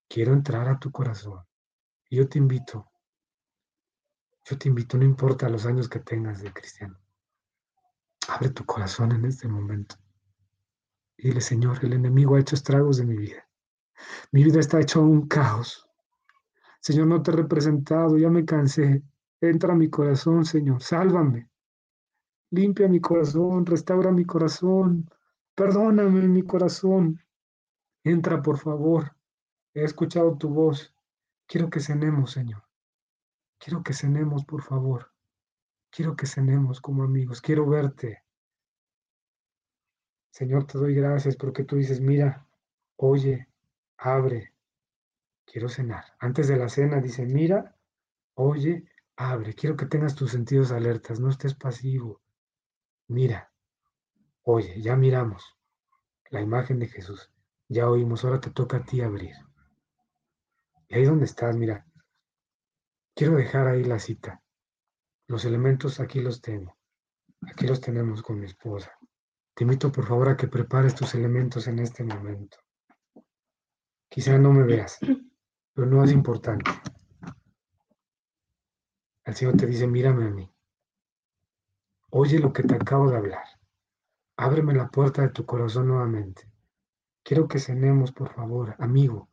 quiero 0.09 0.33
entrar 0.35 0.69
a 0.69 0.79
tu 0.79 0.93
corazón. 0.93 1.45
Y 2.09 2.19
yo 2.19 2.29
te 2.29 2.39
invito. 2.39 2.89
Yo 4.45 4.57
te 4.57 4.69
invito, 4.69 4.97
no 4.97 5.05
importa 5.05 5.49
los 5.49 5.67
años 5.67 5.89
que 5.89 5.99
tengas 5.99 6.43
de 6.43 6.53
cristiano 6.53 6.97
Abre 8.29 8.51
tu 8.51 8.65
corazón 8.65 9.11
en 9.11 9.25
este 9.25 9.49
momento. 9.49 9.97
Y 11.17 11.27
dile, 11.27 11.41
Señor, 11.41 11.85
el 11.85 11.95
enemigo 11.95 12.37
ha 12.37 12.41
hecho 12.41 12.55
estragos 12.55 12.99
de 12.99 13.05
mi 13.05 13.17
vida. 13.17 13.49
Mi 14.31 14.45
vida 14.45 14.61
está 14.61 14.79
hecha 14.79 15.01
un 15.01 15.27
caos. 15.27 15.89
Señor, 16.81 17.09
no 17.09 17.21
te 17.21 17.33
he 17.33 17.35
representado, 17.35 18.17
ya 18.17 18.31
me 18.31 18.45
cansé. 18.45 19.03
Entra 19.41 19.73
a 19.73 19.77
mi 19.77 19.91
corazón, 19.91 20.45
Señor, 20.45 20.81
sálvame. 20.85 21.50
Limpia 22.53 22.89
mi 22.89 23.01
corazón, 23.01 23.65
restaura 23.65 24.11
mi 24.11 24.25
corazón. 24.25 25.09
Perdóname 25.55 26.27
mi 26.27 26.43
corazón. 26.43 27.23
Entra, 28.03 28.43
por 28.43 28.59
favor. 28.59 29.15
He 29.73 29.85
escuchado 29.85 30.37
tu 30.37 30.49
voz. 30.49 30.93
Quiero 31.47 31.71
que 31.71 31.79
cenemos, 31.79 32.33
Señor. 32.33 32.65
Quiero 33.59 33.85
que 33.85 33.93
cenemos, 33.93 34.45
por 34.45 34.63
favor. 34.63 35.13
Quiero 35.91 36.17
que 36.17 36.27
cenemos 36.27 36.81
como 36.81 37.05
amigos. 37.05 37.41
Quiero 37.41 37.69
verte. 37.69 38.25
Señor, 40.33 40.67
te 40.67 40.79
doy 40.79 40.95
gracias 40.95 41.37
porque 41.37 41.63
tú 41.63 41.77
dices, 41.77 42.01
mira, 42.01 42.49
oye, 42.97 43.47
abre. 43.97 44.55
Quiero 45.45 45.69
cenar. 45.69 46.05
Antes 46.19 46.49
de 46.49 46.57
la 46.57 46.69
cena 46.69 47.01
dice, 47.01 47.27
mira, 47.27 47.77
oye, 48.35 48.89
abre. 49.15 49.55
Quiero 49.55 49.77
que 49.77 49.87
tengas 49.87 50.17
tus 50.17 50.33
sentidos 50.33 50.73
alertas. 50.73 51.21
No 51.21 51.29
estés 51.29 51.55
pasivo. 51.55 52.21
Mira, 53.11 53.53
oye, 54.43 54.81
ya 54.81 54.95
miramos 54.95 55.59
la 56.31 56.41
imagen 56.41 56.79
de 56.79 56.87
Jesús. 56.87 57.33
Ya 57.69 57.91
oímos, 57.91 58.25
ahora 58.25 58.41
te 58.41 58.51
toca 58.51 58.77
a 58.77 58.85
ti 58.85 59.01
abrir. 59.01 59.35
Y 60.87 60.95
ahí 60.95 61.05
donde 61.05 61.25
estás, 61.25 61.57
mira, 61.57 61.85
quiero 63.17 63.35
dejar 63.35 63.67
ahí 63.67 63.83
la 63.83 63.99
cita. 63.99 64.41
Los 65.27 65.45
elementos 65.45 65.99
aquí 65.99 66.21
los 66.21 66.41
tengo. 66.41 66.79
Aquí 67.49 67.67
los 67.67 67.81
tenemos 67.81 68.23
con 68.23 68.39
mi 68.39 68.47
esposa. 68.47 68.97
Te 69.55 69.65
invito 69.65 69.91
por 69.91 70.07
favor 70.07 70.29
a 70.29 70.37
que 70.37 70.47
prepares 70.47 70.95
tus 70.95 71.13
elementos 71.17 71.67
en 71.67 71.81
este 71.81 72.05
momento. 72.05 72.59
Quizá 74.09 74.39
no 74.39 74.53
me 74.53 74.63
veas, 74.63 75.01
pero 75.75 75.89
no 75.89 76.05
es 76.05 76.13
importante. 76.13 76.71
El 79.25 79.35
Señor 79.35 79.57
te 79.57 79.67
dice, 79.67 79.89
mírame 79.89 80.27
a 80.27 80.31
mí. 80.31 80.50
Oye 82.13 82.41
lo 82.41 82.53
que 82.53 82.65
te 82.65 82.75
acabo 82.75 83.09
de 83.09 83.17
hablar. 83.17 83.45
Ábreme 84.37 84.75
la 84.75 84.89
puerta 84.89 85.23
de 85.23 85.29
tu 85.29 85.47
corazón 85.47 85.87
nuevamente. 85.87 86.51
Quiero 87.23 87.47
que 87.47 87.61
cenemos, 87.61 88.11
por 88.11 88.35
favor, 88.35 88.75
amigo. 88.81 89.29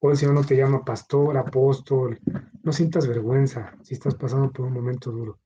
O 0.00 0.10
el 0.10 0.16
Señor 0.16 0.34
no 0.34 0.44
te 0.44 0.56
llama 0.56 0.84
pastor, 0.84 1.36
apóstol. 1.36 2.18
No 2.64 2.72
sientas 2.72 3.06
vergüenza 3.06 3.76
si 3.82 3.94
estás 3.94 4.16
pasando 4.16 4.50
por 4.50 4.66
un 4.66 4.72
momento 4.72 5.12
duro. 5.12 5.38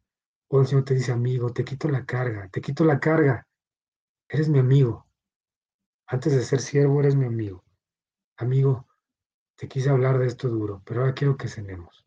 O 0.49 0.61
el 0.61 0.67
Señor 0.67 0.85
te 0.85 0.95
dice, 0.95 1.13
amigo, 1.13 1.53
te 1.53 1.63
quito 1.63 1.89
la 1.91 2.07
carga, 2.07 2.49
te 2.49 2.63
quito 2.63 2.87
la 2.87 2.99
carga. 2.99 3.47
Eres 4.27 4.49
mi 4.49 4.59
amigo. 4.59 5.07
Antes 6.07 6.35
de 6.35 6.43
ser 6.43 6.61
siervo, 6.61 7.01
eres 7.01 7.17
mi 7.17 7.27
amigo. 7.27 7.65
Amigo, 8.39 8.87
te 9.57 9.69
quise 9.69 9.91
hablar 9.91 10.19
de 10.19 10.27
esto 10.27 10.49
duro, 10.49 10.81
pero 10.87 11.01
ahora 11.01 11.13
quiero 11.13 11.37
que 11.37 11.49
cenemos. 11.49 12.07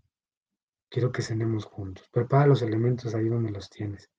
Quiero 0.89 1.11
que 1.11 1.21
cenemos 1.21 1.65
juntos. 1.65 2.09
Prepara 2.11 2.47
los 2.47 2.63
elementos 2.63 3.13
ahí 3.13 3.29
donde 3.29 3.51
los 3.51 3.69
tienes. 3.69 4.09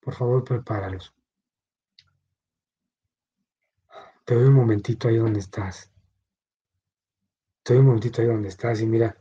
Por 0.00 0.14
favor, 0.14 0.44
prepáralos. 0.44 1.14
Te 4.24 4.34
doy 4.34 4.44
un 4.44 4.54
momentito 4.54 5.08
ahí 5.08 5.16
donde 5.16 5.40
estás. 5.40 5.90
Te 7.62 7.74
doy 7.74 7.80
un 7.80 7.86
momentito 7.86 8.22
ahí 8.22 8.28
donde 8.28 8.48
estás 8.48 8.80
y 8.80 8.86
mira, 8.86 9.16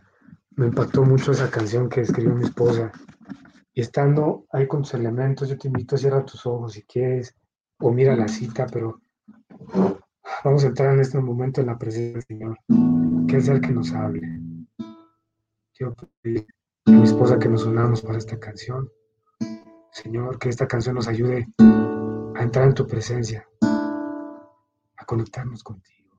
me 0.51 0.67
impactó 0.67 1.03
mucho 1.03 1.31
esa 1.31 1.49
canción 1.49 1.89
que 1.89 2.01
escribió 2.01 2.35
mi 2.35 2.43
esposa. 2.43 2.91
Y 3.73 3.81
estando 3.81 4.45
ahí 4.51 4.67
con 4.67 4.81
tus 4.81 4.93
elementos, 4.93 5.49
yo 5.49 5.57
te 5.57 5.67
invito 5.67 5.95
a 5.95 5.97
cerrar 5.97 6.25
tus 6.25 6.45
ojos 6.45 6.73
si 6.73 6.83
quieres, 6.83 7.35
o 7.79 7.91
mira 7.91 8.15
la 8.15 8.27
cita, 8.27 8.67
pero 8.67 9.01
vamos 10.43 10.63
a 10.63 10.67
entrar 10.67 10.93
en 10.93 10.99
este 10.99 11.19
momento 11.19 11.61
en 11.61 11.67
la 11.67 11.77
presencia 11.77 12.13
del 12.13 12.23
Señor, 12.23 12.57
que 13.27 13.37
es 13.37 13.47
el 13.47 13.61
que 13.61 13.71
nos 13.71 13.91
hable. 13.93 14.21
Quiero 15.73 15.95
pedir 16.21 16.45
a 16.85 16.91
mi 16.91 17.03
esposa 17.03 17.39
que 17.39 17.47
nos 17.47 17.65
unamos 17.65 18.01
para 18.01 18.17
esta 18.17 18.37
canción. 18.37 18.89
Señor, 20.01 20.39
que 20.39 20.47
esta 20.47 20.65
canción 20.65 20.95
nos 20.95 21.09
ayude 21.09 21.45
a 21.59 22.41
entrar 22.41 22.69
en 22.69 22.73
tu 22.73 22.87
presencia, 22.87 23.45
a 24.95 25.05
conectarnos 25.05 25.61
contigo. 25.61 26.15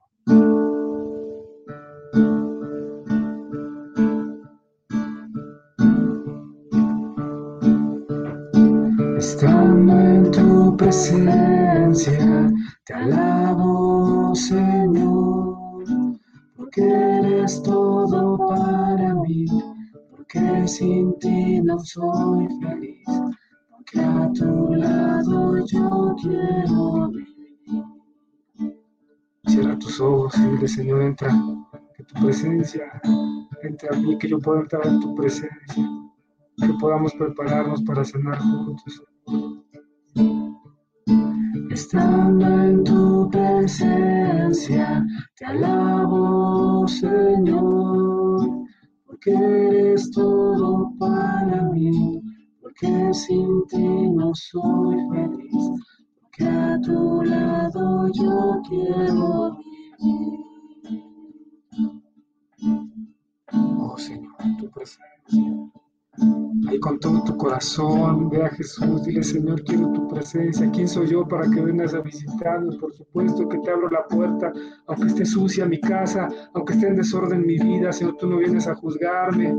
Estando 9.16 9.98
en 9.98 10.30
tu 10.30 10.76
presencia, 10.76 12.52
te 12.84 12.92
alabo, 12.92 14.34
Señor, 14.34 15.84
porque 16.54 16.82
eres 16.82 17.62
todo 17.62 18.36
para 18.36 19.14
mí, 19.14 19.46
porque 20.10 20.68
sin 20.68 21.18
ti 21.18 21.62
no 21.62 21.78
soy 21.78 22.46
feliz, 22.60 23.06
porque 23.92 24.06
a 24.06 24.32
tu 24.32 24.74
lado 24.74 25.66
yo 25.66 26.16
quiero 26.20 27.08
vivir. 27.08 27.84
Cierra 29.46 29.78
tus 29.78 30.00
ojos 30.00 30.34
y 30.38 30.42
dile, 30.42 30.68
Señor, 30.68 31.02
entra, 31.02 31.30
que 31.96 32.04
tu 32.04 32.14
presencia 32.20 33.00
entre 33.62 33.88
a 33.88 33.98
mí, 33.98 34.18
que 34.18 34.28
yo 34.28 34.38
pueda 34.38 34.60
entrar 34.60 34.86
en 34.86 35.00
tu 35.00 35.14
presencia, 35.14 35.88
que 36.56 36.72
podamos 36.80 37.14
prepararnos 37.14 37.82
para 37.82 38.04
cenar 38.04 38.38
juntos. 38.38 39.02
Estando 41.70 42.46
en 42.46 42.84
tu 42.84 43.30
presencia, 43.30 45.04
te 45.36 45.46
alabo, 45.46 46.86
Señor, 46.86 48.66
porque 49.06 49.32
eres 49.32 50.10
todo 50.10 50.92
para 50.98 51.62
mí, 51.72 52.19
porque 52.80 53.14
sin 53.14 53.66
ti 53.66 54.08
no 54.10 54.34
soy 54.34 54.96
feliz, 55.10 55.70
porque 56.20 56.44
a 56.44 56.80
tu 56.80 57.22
lado 57.22 58.08
yo 58.12 58.60
quiero 58.68 59.58
vivir. 60.00 60.40
Oh 63.78 63.98
Señor, 63.98 64.32
tu 64.58 64.70
presencia. 64.70 65.70
Ahí 66.68 66.78
con 66.78 66.98
todo 67.00 67.22
tu 67.24 67.36
corazón, 67.36 68.28
ve 68.30 68.44
a 68.44 68.50
Jesús, 68.50 69.02
dile 69.04 69.22
Señor, 69.22 69.62
quiero 69.64 69.92
tu 69.92 70.08
presencia. 70.08 70.70
¿Quién 70.70 70.88
soy 70.88 71.08
yo 71.08 71.26
para 71.26 71.50
que 71.50 71.60
vengas 71.60 71.94
a 71.94 72.00
visitarnos? 72.00 72.76
Por 72.78 72.94
supuesto 72.94 73.48
que 73.48 73.58
te 73.58 73.70
abro 73.70 73.90
la 73.90 74.06
puerta, 74.06 74.52
aunque 74.86 75.08
esté 75.08 75.24
sucia 75.24 75.66
mi 75.66 75.80
casa, 75.80 76.28
aunque 76.54 76.74
esté 76.74 76.88
en 76.88 76.96
desorden 76.96 77.46
mi 77.46 77.58
vida, 77.58 77.92
Señor, 77.92 78.16
tú 78.16 78.26
no 78.26 78.38
vienes 78.38 78.66
a 78.66 78.74
juzgarme, 78.74 79.54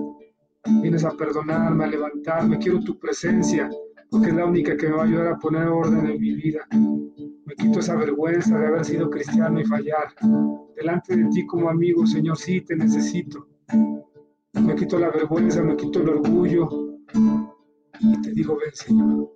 vienes 0.81 1.03
a 1.03 1.11
perdonarme, 1.11 1.85
a 1.85 1.87
levantarme. 1.87 2.57
Quiero 2.59 2.79
tu 2.81 2.97
presencia, 2.99 3.69
porque 4.09 4.29
es 4.29 4.35
la 4.35 4.45
única 4.45 4.75
que 4.77 4.87
me 4.87 4.95
va 4.95 5.03
a 5.03 5.05
ayudar 5.05 5.27
a 5.27 5.39
poner 5.39 5.67
orden 5.67 6.05
en 6.05 6.19
mi 6.19 6.33
vida. 6.35 6.67
Me 6.71 7.55
quito 7.55 7.79
esa 7.79 7.95
vergüenza 7.95 8.57
de 8.57 8.67
haber 8.67 8.85
sido 8.85 9.09
cristiano 9.09 9.59
y 9.59 9.65
fallar. 9.65 10.13
Delante 10.75 11.15
de 11.15 11.29
ti 11.29 11.45
como 11.45 11.69
amigo, 11.69 12.05
Señor, 12.05 12.37
sí 12.37 12.61
te 12.61 12.75
necesito 12.75 13.47
me 14.71 14.75
quito 14.75 14.99
la 14.99 15.09
vergüenza, 15.09 15.61
me 15.61 15.75
quito 15.75 16.01
el 16.01 16.09
orgullo 16.09 16.69
y 17.99 18.21
te 18.21 18.31
digo, 18.31 18.57
ven 18.57 18.73
Señor. 18.73 19.31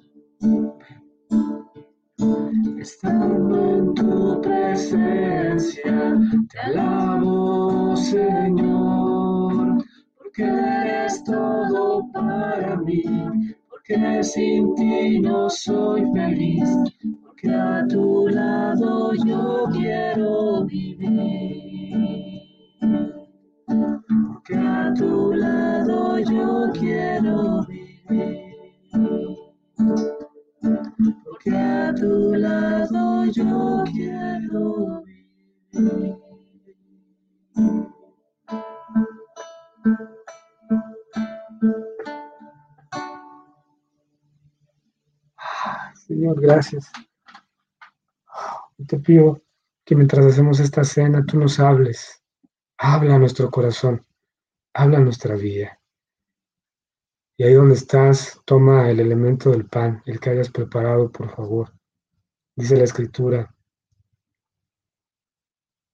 Estando 2.80 3.76
en 3.76 3.94
tu 3.94 4.42
presencia, 4.42 6.18
te 6.50 6.60
alabo 6.60 7.96
Señor, 7.96 9.15
porque 10.36 10.52
eres 10.52 11.24
todo 11.24 12.12
para 12.12 12.76
mí, 12.78 13.04
porque 13.70 14.24
sin 14.24 14.76
ti 14.76 15.20
no 15.20 15.50
soy 15.50 16.04
feliz, 16.14 16.70
porque 17.24 17.54
a 17.54 17.86
tu 17.88 18.28
lado 18.28 19.14
yo 19.26 19.68
quiero 19.72 20.66
vivir 20.66 22.26
porque 24.34 24.56
a 24.56 24.94
tu 24.94 25.34
lado 25.34 26.20
yo 26.20 26.72
quiero 26.74 27.66
vivir. 27.68 28.04
Porque 31.24 31.52
a 31.52 31.94
tu 31.96 32.34
lado 32.36 33.26
yo 33.32 33.84
quiero 33.92 35.02
vivir. 35.04 36.25
Señor, 46.26 46.42
gracias. 46.42 46.92
Te 48.88 48.98
pido 48.98 49.44
que 49.86 49.96
mientras 49.96 50.26
hacemos 50.26 50.60
esta 50.60 50.84
cena 50.84 51.24
tú 51.24 51.38
nos 51.38 51.60
hables, 51.60 52.24
habla 52.78 53.16
a 53.16 53.20
nuestro 53.20 53.52
corazón 53.52 54.04
habla 54.74 55.00
nuestra 55.00 55.36
vida. 55.36 55.80
Y 57.38 57.44
ahí 57.44 57.54
donde 57.54 57.76
estás, 57.76 58.42
toma 58.44 58.90
el 58.90 59.00
elemento 59.00 59.52
del 59.52 59.68
pan, 59.68 60.02
el 60.06 60.20
que 60.20 60.32
hayas 60.32 60.50
preparado, 60.50 61.12
por 61.12 61.30
favor. 61.30 61.72
Dice 62.56 62.76
la 62.76 62.86
escritura, 62.86 63.56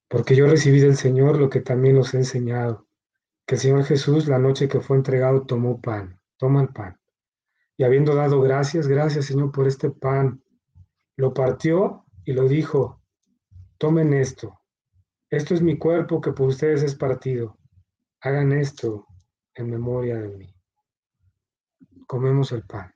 porque 0.08 0.36
yo 0.36 0.48
recibí 0.48 0.80
del 0.80 0.96
Señor 0.96 1.38
lo 1.38 1.50
que 1.50 1.60
también 1.60 1.98
os 1.98 2.14
he 2.14 2.18
enseñado, 2.18 2.88
que 3.46 3.56
el 3.56 3.62
Señor 3.62 3.84
Jesús 3.84 4.28
la 4.28 4.40
noche 4.40 4.70
que 4.70 4.80
fue 4.80 4.98
entregado 4.98 5.44
tomó 5.46 5.82
pan, 5.82 6.20
toma 6.38 6.62
el 6.62 6.70
pan. 6.70 7.01
Y 7.82 7.84
habiendo 7.84 8.14
dado 8.14 8.40
gracias, 8.42 8.88
gracias 8.88 9.26
Señor 9.26 9.52
por 9.52 9.66
este 9.66 9.90
pan, 9.90 10.44
lo 11.16 11.34
partió 11.34 12.06
y 12.24 12.34
lo 12.34 12.48
dijo, 12.48 13.02
tomen 13.80 14.14
esto, 14.14 14.62
esto 15.32 15.56
es 15.56 15.64
mi 15.64 15.80
cuerpo 15.80 16.22
que 16.22 16.32
por 16.32 16.50
ustedes 16.50 16.84
es 16.84 16.94
partido, 16.94 17.58
hagan 18.20 18.52
esto 18.52 19.08
en 19.56 19.72
memoria 19.72 20.20
de 20.20 20.28
mí. 20.30 20.56
Comemos 22.06 22.52
el 22.52 22.62
pan. 22.68 22.94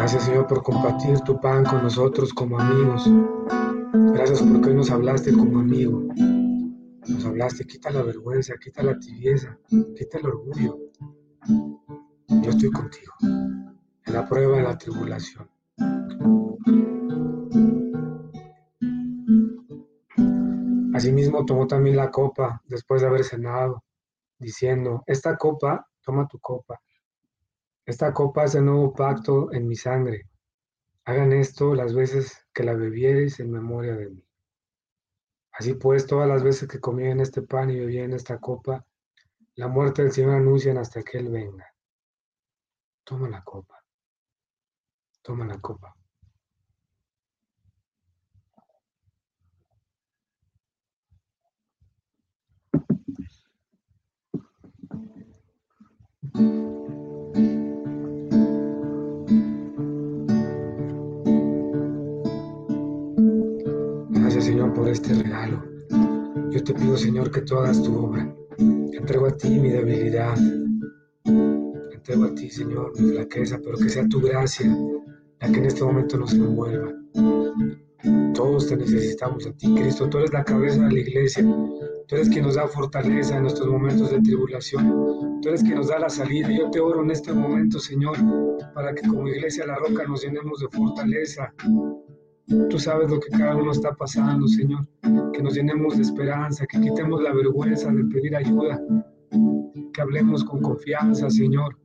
Gracias 0.00 0.24
Señor 0.24 0.46
por 0.46 0.62
compartir 0.62 1.20
tu 1.20 1.38
pan 1.38 1.62
con 1.62 1.82
nosotros 1.82 2.32
como 2.32 2.58
amigos. 2.58 3.04
Gracias 4.14 4.40
porque 4.40 4.70
hoy 4.70 4.74
nos 4.74 4.90
hablaste 4.90 5.30
como 5.30 5.60
amigo. 5.60 6.02
Nos 7.06 7.26
hablaste, 7.26 7.66
quita 7.66 7.90
la 7.90 8.02
vergüenza, 8.02 8.54
quita 8.58 8.82
la 8.82 8.98
tibieza, 8.98 9.58
quita 9.68 10.18
el 10.18 10.26
orgullo. 10.26 10.78
Yo 12.28 12.50
estoy 12.50 12.70
contigo 12.70 13.12
en 13.20 14.14
la 14.14 14.26
prueba 14.26 14.56
de 14.56 14.62
la 14.62 14.78
tribulación. 14.78 15.50
Asimismo 20.94 21.44
tomó 21.44 21.66
también 21.66 21.96
la 21.96 22.10
copa 22.10 22.62
después 22.64 23.02
de 23.02 23.08
haber 23.08 23.22
cenado, 23.22 23.84
diciendo, 24.38 25.02
esta 25.06 25.36
copa, 25.36 25.86
toma 26.02 26.26
tu 26.26 26.38
copa. 26.38 26.80
Esta 27.90 28.14
copa 28.14 28.44
es 28.44 28.54
el 28.54 28.66
nuevo 28.66 28.92
pacto 28.92 29.52
en 29.52 29.66
mi 29.66 29.74
sangre. 29.74 30.28
Hagan 31.06 31.32
esto 31.32 31.74
las 31.74 31.92
veces 31.92 32.46
que 32.54 32.62
la 32.62 32.74
bebiereis 32.74 33.40
en 33.40 33.50
memoria 33.50 33.96
de 33.96 34.10
mí. 34.10 34.24
Así 35.50 35.74
pues, 35.74 36.06
todas 36.06 36.28
las 36.28 36.44
veces 36.44 36.68
que 36.68 36.78
comían 36.78 37.18
este 37.18 37.42
pan 37.42 37.68
y 37.68 37.80
bebían 37.80 38.12
esta 38.12 38.38
copa, 38.38 38.86
la 39.56 39.66
muerte 39.66 40.02
del 40.04 40.12
Señor 40.12 40.36
anuncian 40.36 40.78
hasta 40.78 41.02
que 41.02 41.18
Él 41.18 41.30
venga. 41.30 41.66
Toma 43.02 43.28
la 43.28 43.42
copa. 43.42 43.84
Toma 45.20 45.44
la 45.46 45.58
copa. 45.60 45.92
Por 64.80 64.88
este 64.88 65.12
regalo. 65.12 65.62
Yo 66.50 66.64
te 66.64 66.72
pido, 66.72 66.96
Señor, 66.96 67.30
que 67.30 67.42
tú 67.42 67.54
hagas 67.56 67.82
tu 67.82 67.94
obra. 67.94 68.34
entrego 68.58 69.26
a 69.26 69.36
ti 69.36 69.50
mi 69.58 69.68
debilidad. 69.68 70.34
entrego 71.92 72.24
a 72.24 72.34
ti, 72.34 72.48
Señor, 72.48 72.98
mi 72.98 73.10
flaqueza, 73.10 73.60
pero 73.62 73.76
que 73.76 73.90
sea 73.90 74.08
tu 74.08 74.22
gracia 74.22 74.74
la 75.40 75.52
que 75.52 75.58
en 75.58 75.66
este 75.66 75.84
momento 75.84 76.16
nos 76.16 76.32
envuelva. 76.32 76.94
Todos 78.32 78.68
te 78.68 78.76
necesitamos 78.78 79.46
a 79.46 79.52
ti, 79.52 79.74
Cristo. 79.74 80.08
Tú 80.08 80.16
eres 80.16 80.32
la 80.32 80.44
cabeza 80.44 80.82
de 80.84 80.92
la 80.92 81.00
iglesia. 81.00 81.44
Tú 82.08 82.14
eres 82.14 82.30
quien 82.30 82.46
nos 82.46 82.54
da 82.54 82.66
fortaleza 82.66 83.36
en 83.36 83.42
nuestros 83.42 83.68
momentos 83.68 84.10
de 84.10 84.22
tribulación. 84.22 85.40
Tú 85.42 85.48
eres 85.50 85.62
quien 85.62 85.74
nos 85.74 85.88
da 85.88 85.98
la 85.98 86.08
salida. 86.08 86.50
Yo 86.50 86.70
te 86.70 86.80
oro 86.80 87.02
en 87.02 87.10
este 87.10 87.34
momento, 87.34 87.78
Señor, 87.78 88.16
para 88.74 88.94
que 88.94 89.06
como 89.06 89.28
iglesia 89.28 89.66
La 89.66 89.76
Roca 89.76 90.06
nos 90.06 90.22
llenemos 90.22 90.60
de 90.60 90.68
fortaleza, 90.68 91.52
Tú 92.68 92.78
sabes 92.80 93.08
lo 93.08 93.20
que 93.20 93.28
cada 93.30 93.54
uno 93.56 93.70
está 93.70 93.94
pasando, 93.94 94.48
Señor. 94.48 94.86
Que 95.32 95.42
nos 95.42 95.54
llenemos 95.54 95.96
de 95.96 96.02
esperanza, 96.02 96.66
que 96.66 96.80
quitemos 96.80 97.22
la 97.22 97.32
vergüenza 97.32 97.92
de 97.92 98.04
pedir 98.04 98.34
ayuda, 98.34 98.80
que 99.92 100.00
hablemos 100.00 100.44
con 100.44 100.60
confianza, 100.60 101.30
Señor. 101.30 101.78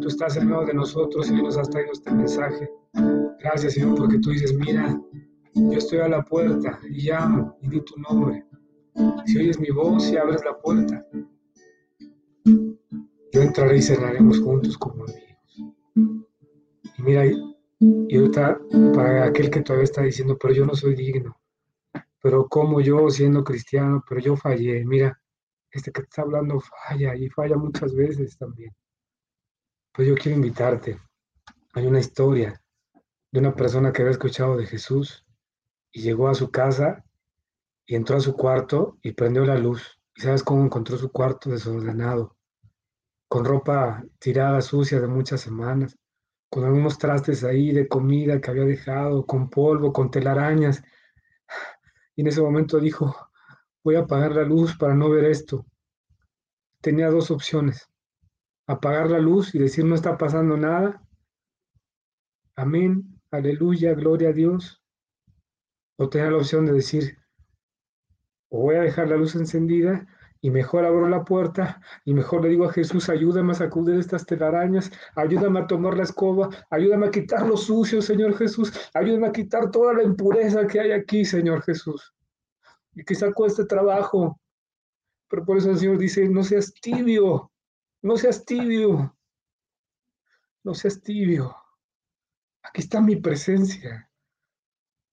Tú 0.00 0.08
estás 0.08 0.36
en 0.38 0.48
medio 0.48 0.64
de 0.64 0.72
nosotros 0.72 1.30
y 1.30 1.34
nos 1.34 1.58
has 1.58 1.68
traído 1.68 1.92
este 1.92 2.10
mensaje. 2.12 2.70
Gracias, 3.40 3.74
Señor, 3.74 3.94
porque 3.96 4.18
tú 4.18 4.30
dices, 4.30 4.54
mira, 4.54 4.98
yo 5.54 5.72
estoy 5.72 5.98
a 5.98 6.08
la 6.08 6.24
puerta 6.24 6.78
y 6.88 7.08
llamo 7.08 7.58
y 7.60 7.68
di 7.68 7.80
tu 7.82 8.00
nombre. 8.00 8.46
Si 9.26 9.36
oyes 9.38 9.60
mi 9.60 9.70
voz 9.70 10.10
y 10.10 10.16
abres 10.16 10.42
la 10.44 10.56
puerta, 10.58 11.06
yo 12.44 13.42
entraré 13.42 13.76
y 13.76 13.82
cerraremos 13.82 14.40
juntos 14.40 14.78
como 14.78 15.04
amigos. 15.04 15.74
Y 16.98 17.02
mira, 17.02 17.24
y 17.78 18.16
ahorita, 18.16 18.58
para 18.94 19.24
aquel 19.24 19.50
que 19.50 19.60
todavía 19.60 19.84
está 19.84 20.02
diciendo, 20.02 20.38
pero 20.38 20.54
yo 20.54 20.64
no 20.64 20.74
soy 20.74 20.94
digno, 20.94 21.38
pero 22.22 22.48
como 22.48 22.80
yo 22.80 23.08
siendo 23.10 23.44
cristiano, 23.44 24.02
pero 24.08 24.20
yo 24.20 24.36
fallé, 24.36 24.84
mira, 24.84 25.20
este 25.70 25.92
que 25.92 26.02
está 26.02 26.22
hablando 26.22 26.60
falla 26.60 27.14
y 27.14 27.28
falla 27.28 27.56
muchas 27.56 27.94
veces 27.94 28.38
también. 28.38 28.74
Pues 29.92 30.08
yo 30.08 30.14
quiero 30.14 30.36
invitarte. 30.36 30.98
Hay 31.74 31.86
una 31.86 32.00
historia 32.00 32.60
de 33.30 33.40
una 33.40 33.54
persona 33.54 33.92
que 33.92 34.02
había 34.02 34.12
escuchado 34.12 34.56
de 34.56 34.66
Jesús 34.66 35.26
y 35.92 36.00
llegó 36.00 36.28
a 36.28 36.34
su 36.34 36.50
casa 36.50 37.04
y 37.84 37.94
entró 37.94 38.16
a 38.16 38.20
su 38.20 38.34
cuarto 38.34 38.98
y 39.02 39.12
prendió 39.12 39.44
la 39.44 39.58
luz. 39.58 40.00
¿Y 40.14 40.22
sabes 40.22 40.42
cómo 40.42 40.64
encontró 40.64 40.96
su 40.96 41.10
cuarto 41.10 41.50
desordenado? 41.50 42.36
Con 43.28 43.44
ropa 43.44 44.02
tirada, 44.18 44.62
sucia 44.62 45.00
de 45.00 45.08
muchas 45.08 45.42
semanas 45.42 45.96
con 46.48 46.64
algunos 46.64 46.98
trastes 46.98 47.44
ahí 47.44 47.72
de 47.72 47.88
comida 47.88 48.40
que 48.40 48.50
había 48.50 48.64
dejado, 48.64 49.26
con 49.26 49.50
polvo, 49.50 49.92
con 49.92 50.10
telarañas. 50.10 50.82
Y 52.14 52.22
en 52.22 52.28
ese 52.28 52.40
momento 52.40 52.78
dijo, 52.78 53.14
voy 53.82 53.96
a 53.96 54.00
apagar 54.00 54.32
la 54.32 54.44
luz 54.44 54.76
para 54.76 54.94
no 54.94 55.10
ver 55.10 55.24
esto. 55.24 55.66
Tenía 56.80 57.10
dos 57.10 57.30
opciones, 57.30 57.90
apagar 58.66 59.10
la 59.10 59.18
luz 59.18 59.54
y 59.54 59.58
decir 59.58 59.84
no 59.84 59.94
está 59.94 60.16
pasando 60.16 60.56
nada. 60.56 61.02
Amén, 62.54 63.20
aleluya, 63.30 63.94
gloria 63.94 64.30
a 64.30 64.32
Dios. 64.32 64.82
O 65.98 66.08
tenía 66.08 66.30
la 66.30 66.38
opción 66.38 66.66
de 66.66 66.72
decir, 66.72 67.18
o 68.48 68.60
voy 68.60 68.76
a 68.76 68.82
dejar 68.82 69.08
la 69.08 69.16
luz 69.16 69.34
encendida 69.34 70.06
y 70.46 70.50
mejor 70.50 70.84
abro 70.84 71.08
la 71.08 71.24
puerta 71.24 71.80
y 72.04 72.14
mejor 72.14 72.42
le 72.42 72.50
digo 72.50 72.66
a 72.66 72.72
Jesús, 72.72 73.08
ayúdame 73.08 73.50
a 73.50 73.56
sacudir 73.56 73.98
estas 73.98 74.24
telarañas, 74.24 74.92
ayúdame 75.16 75.58
a 75.58 75.66
tomar 75.66 75.96
la 75.96 76.04
escoba, 76.04 76.48
ayúdame 76.70 77.08
a 77.08 77.10
quitar 77.10 77.44
lo 77.48 77.56
sucio, 77.56 78.00
Señor 78.00 78.38
Jesús, 78.38 78.72
ayúdame 78.94 79.26
a 79.26 79.32
quitar 79.32 79.72
toda 79.72 79.94
la 79.94 80.04
impureza 80.04 80.64
que 80.68 80.78
hay 80.78 80.92
aquí, 80.92 81.24
Señor 81.24 81.62
Jesús. 81.62 82.14
Y 82.94 83.02
quizá 83.02 83.32
cueste 83.32 83.64
trabajo, 83.64 84.40
pero 85.26 85.44
por 85.44 85.58
eso 85.58 85.72
el 85.72 85.78
Señor 85.78 85.98
dice, 85.98 86.28
no 86.28 86.44
seas 86.44 86.72
tibio, 86.74 87.50
no 88.02 88.16
seas 88.16 88.44
tibio, 88.44 89.16
no 90.62 90.74
seas 90.74 91.02
tibio. 91.02 91.56
Aquí 92.62 92.82
está 92.82 93.00
mi 93.00 93.16
presencia 93.16 94.08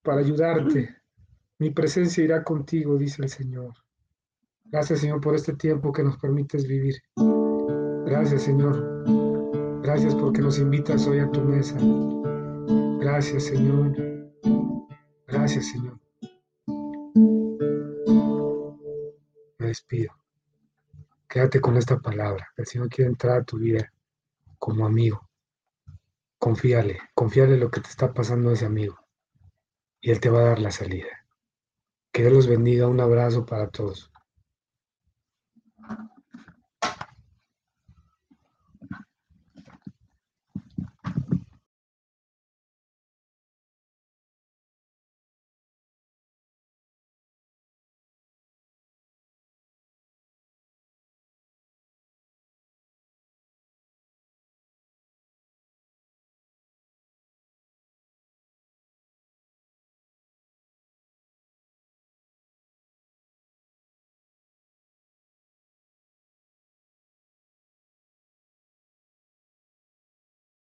para 0.03 0.19
ayudarte. 0.19 0.95
Mi 1.57 1.71
presencia 1.71 2.23
irá 2.23 2.43
contigo, 2.43 2.97
dice 2.97 3.23
el 3.23 3.29
Señor. 3.29 3.73
Gracias, 4.73 5.01
Señor, 5.01 5.21
por 5.21 5.35
este 5.35 5.53
tiempo 5.53 5.93
que 5.93 6.01
nos 6.01 6.17
permites 6.17 6.67
vivir. 6.67 6.95
Gracias, 8.07 8.41
Señor. 8.41 9.03
Gracias 9.83 10.15
porque 10.15 10.41
nos 10.41 10.57
invitas 10.57 11.05
hoy 11.05 11.19
a 11.19 11.31
tu 11.31 11.41
mesa. 11.41 11.77
Gracias, 12.99 13.43
Señor. 13.43 13.95
Gracias, 15.27 15.67
Señor. 15.67 15.99
Me 19.59 19.67
despido. 19.67 20.11
Quédate 21.29 21.61
con 21.61 21.77
esta 21.77 21.99
palabra. 21.99 22.47
El 22.57 22.65
Señor 22.65 22.89
quiere 22.89 23.11
entrar 23.11 23.41
a 23.41 23.43
tu 23.43 23.59
vida 23.59 23.93
como 24.57 24.87
amigo. 24.87 25.29
Confíale, 26.39 26.97
confíale 27.13 27.57
lo 27.57 27.69
que 27.69 27.79
te 27.79 27.89
está 27.89 28.11
pasando 28.11 28.49
a 28.49 28.53
ese 28.53 28.65
amigo. 28.65 28.97
Y 30.01 30.09
Él 30.09 30.19
te 30.19 30.31
va 30.31 30.39
a 30.39 30.45
dar 30.45 30.59
la 30.59 30.71
salida. 30.71 31.27
Que 32.11 32.23
Dios 32.23 32.33
los 32.33 32.47
bendiga. 32.47 32.87
Un 32.87 33.01
abrazo 33.01 33.45
para 33.45 33.67
todos. 33.69 34.09